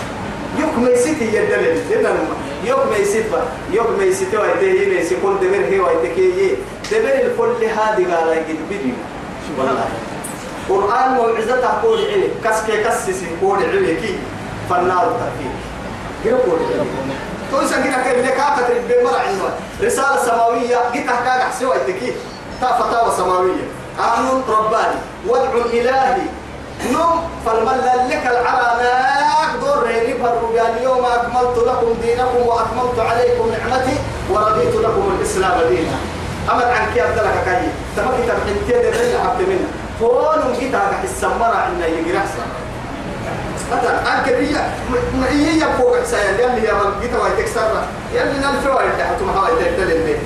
يوك 0.59 0.79
ما 0.79 0.91
يسيتي 0.91 1.25
يدلل 1.37 1.83
لنا 1.91 2.09
يوك 2.09 2.39
يوك 2.65 3.89
ما 3.99 4.05
يسيتي 4.05 4.37
ويتهي 4.37 4.87
ما 4.87 5.01
يسيكون 5.01 5.41
دمر 5.41 5.65
هي 5.71 5.81
ويتكي 5.81 6.57
دمر 6.93 7.15
الكل 7.15 7.65
هذه 7.65 8.15
قال 8.15 8.29
يجد 8.39 8.59
بدي 8.71 8.93
والله. 9.59 9.89
قرآن 10.69 11.13
موعظة 11.13 11.57
تقول 11.61 11.99
علي 11.99 12.29
كسكي 12.45 12.85
كسسي 12.85 13.27
قول 13.43 13.59
علي 13.59 13.95
كي 13.97 14.19
فالنار 14.71 15.07
تكي 15.21 15.51
كيف 16.25 16.35
قول 16.35 16.59
علي 16.73 16.85
تو 17.51 17.67
سنجنا 17.67 18.03
كان 18.03 18.23
نكاكة 18.23 18.69
بمرع 18.89 19.19
عنوان 19.19 19.53
رسالة 19.83 20.17
سماوية 20.27 20.79
جيت 20.93 21.09
أحكاك 21.09 21.41
أحسوا 21.41 21.75
يتكي 21.75 22.13
تا 22.61 22.67
فتاوى 22.67 23.13
سماوية. 23.17 23.65
قانون 23.99 24.43
رباني. 24.49 24.99
وضع 25.27 25.65
إلهي 25.73 26.23
نوم 26.93 27.31
فالمل 27.47 28.09
لك 28.11 28.27
العراناك 28.27 29.51
دور 29.61 29.83
ريني 29.87 30.15
فرقان 30.19 30.77
اليوم 30.77 31.05
أكملت 31.05 31.59
لكم 31.59 31.95
دينكم 32.03 32.47
وأكملت 32.47 32.99
عليكم 32.99 33.51
نعمتي 33.51 33.97
ورضيت 34.31 34.75
لكم 34.75 35.13
الإسلام 35.19 35.69
دينا. 35.69 35.97
أمد 36.53 36.63
عن 36.63 36.87
كيف 36.95 37.05
دلك 37.05 37.45
كاي 37.45 37.63
تبقي 37.97 38.23
تبحنتين 38.23 38.93
اللي 38.93 39.19
حبت 39.19 39.41
منها 39.49 39.71
فون 40.01 40.53
جيت 40.61 40.75
على 40.75 41.05
السمرة 41.05 41.57
عنا 41.57 41.87
يجي 41.87 42.19
أحسن. 42.19 42.49
مثلا 43.73 44.19
أنك 44.19 44.29
هي 44.29 44.57
هي 45.31 45.61
فوق 45.79 46.01
حسين 46.01 46.35
يلي 46.39 46.65
يا 46.65 46.73
رب 46.73 47.01
جيت 47.03 47.15
وهي 47.15 47.43
تكسر. 47.43 47.83
يلي 48.15 48.39
نلفوا 48.39 48.81
تحت 48.99 49.23
ما 49.27 49.33
هاي 49.33 49.75
تدل 49.77 50.17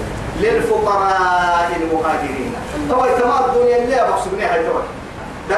للفقراء 0.41 1.71
المهاجرين. 1.77 2.55
تو 2.89 2.97
تمام 2.97 3.45
الدنيا 3.45 3.77
اللي 3.77 3.97
بقصدني 3.97 4.45
هاي 4.45 4.65
تو 4.65 4.73
ده 5.51 5.57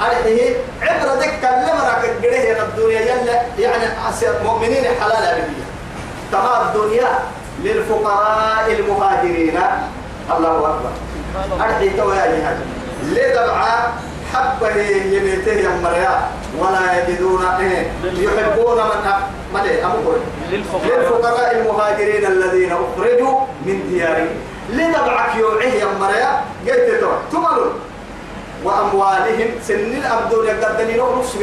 عليه 0.00 0.56
عبرة 0.82 1.14
ذك 1.14 1.40
كلمة 1.40 1.88
راك 1.88 2.10
جريه 2.22 2.62
الدنيا 2.62 3.00
يلا 3.00 3.42
يعني 3.58 3.84
مؤمنين 4.44 4.84
حلال 5.00 5.24
أبدية. 5.24 5.68
تمام 6.32 6.68
الدنيا 6.68 7.08
للفقراء 7.62 8.66
المهاجرين. 8.78 9.60
الله 10.36 10.58
أكبر. 10.58 10.90
أرحي 11.60 11.90
تو 11.90 12.12
يا 12.12 12.26
جهاد. 12.26 12.58
لدبعة 13.02 13.92
حبه 14.34 14.76
يميته 15.14 15.52
يمريا 15.52 16.20
ولا 16.58 17.08
يجدون 17.08 17.44
إيه 17.60 17.90
يحبون 18.02 18.76
من 18.76 19.12
من 19.54 19.60
أمور 19.84 20.18
للفقراء. 20.50 21.52
المهاجرين 21.52 22.26
الذين 22.26 22.72
أخرجوا 22.72 23.40
من 23.66 23.88
ديارهم. 23.90 24.36
لدبعك 24.70 25.36
يوعيه 25.36 25.82
يمريا 25.82 26.40
قلت 26.66 27.04
تملوا. 27.32 27.72
وأموالهم 28.64 29.48
سن 29.68 29.92
الأبدون 29.96 30.46
يقدرين 30.46 31.00
نص 31.00 31.36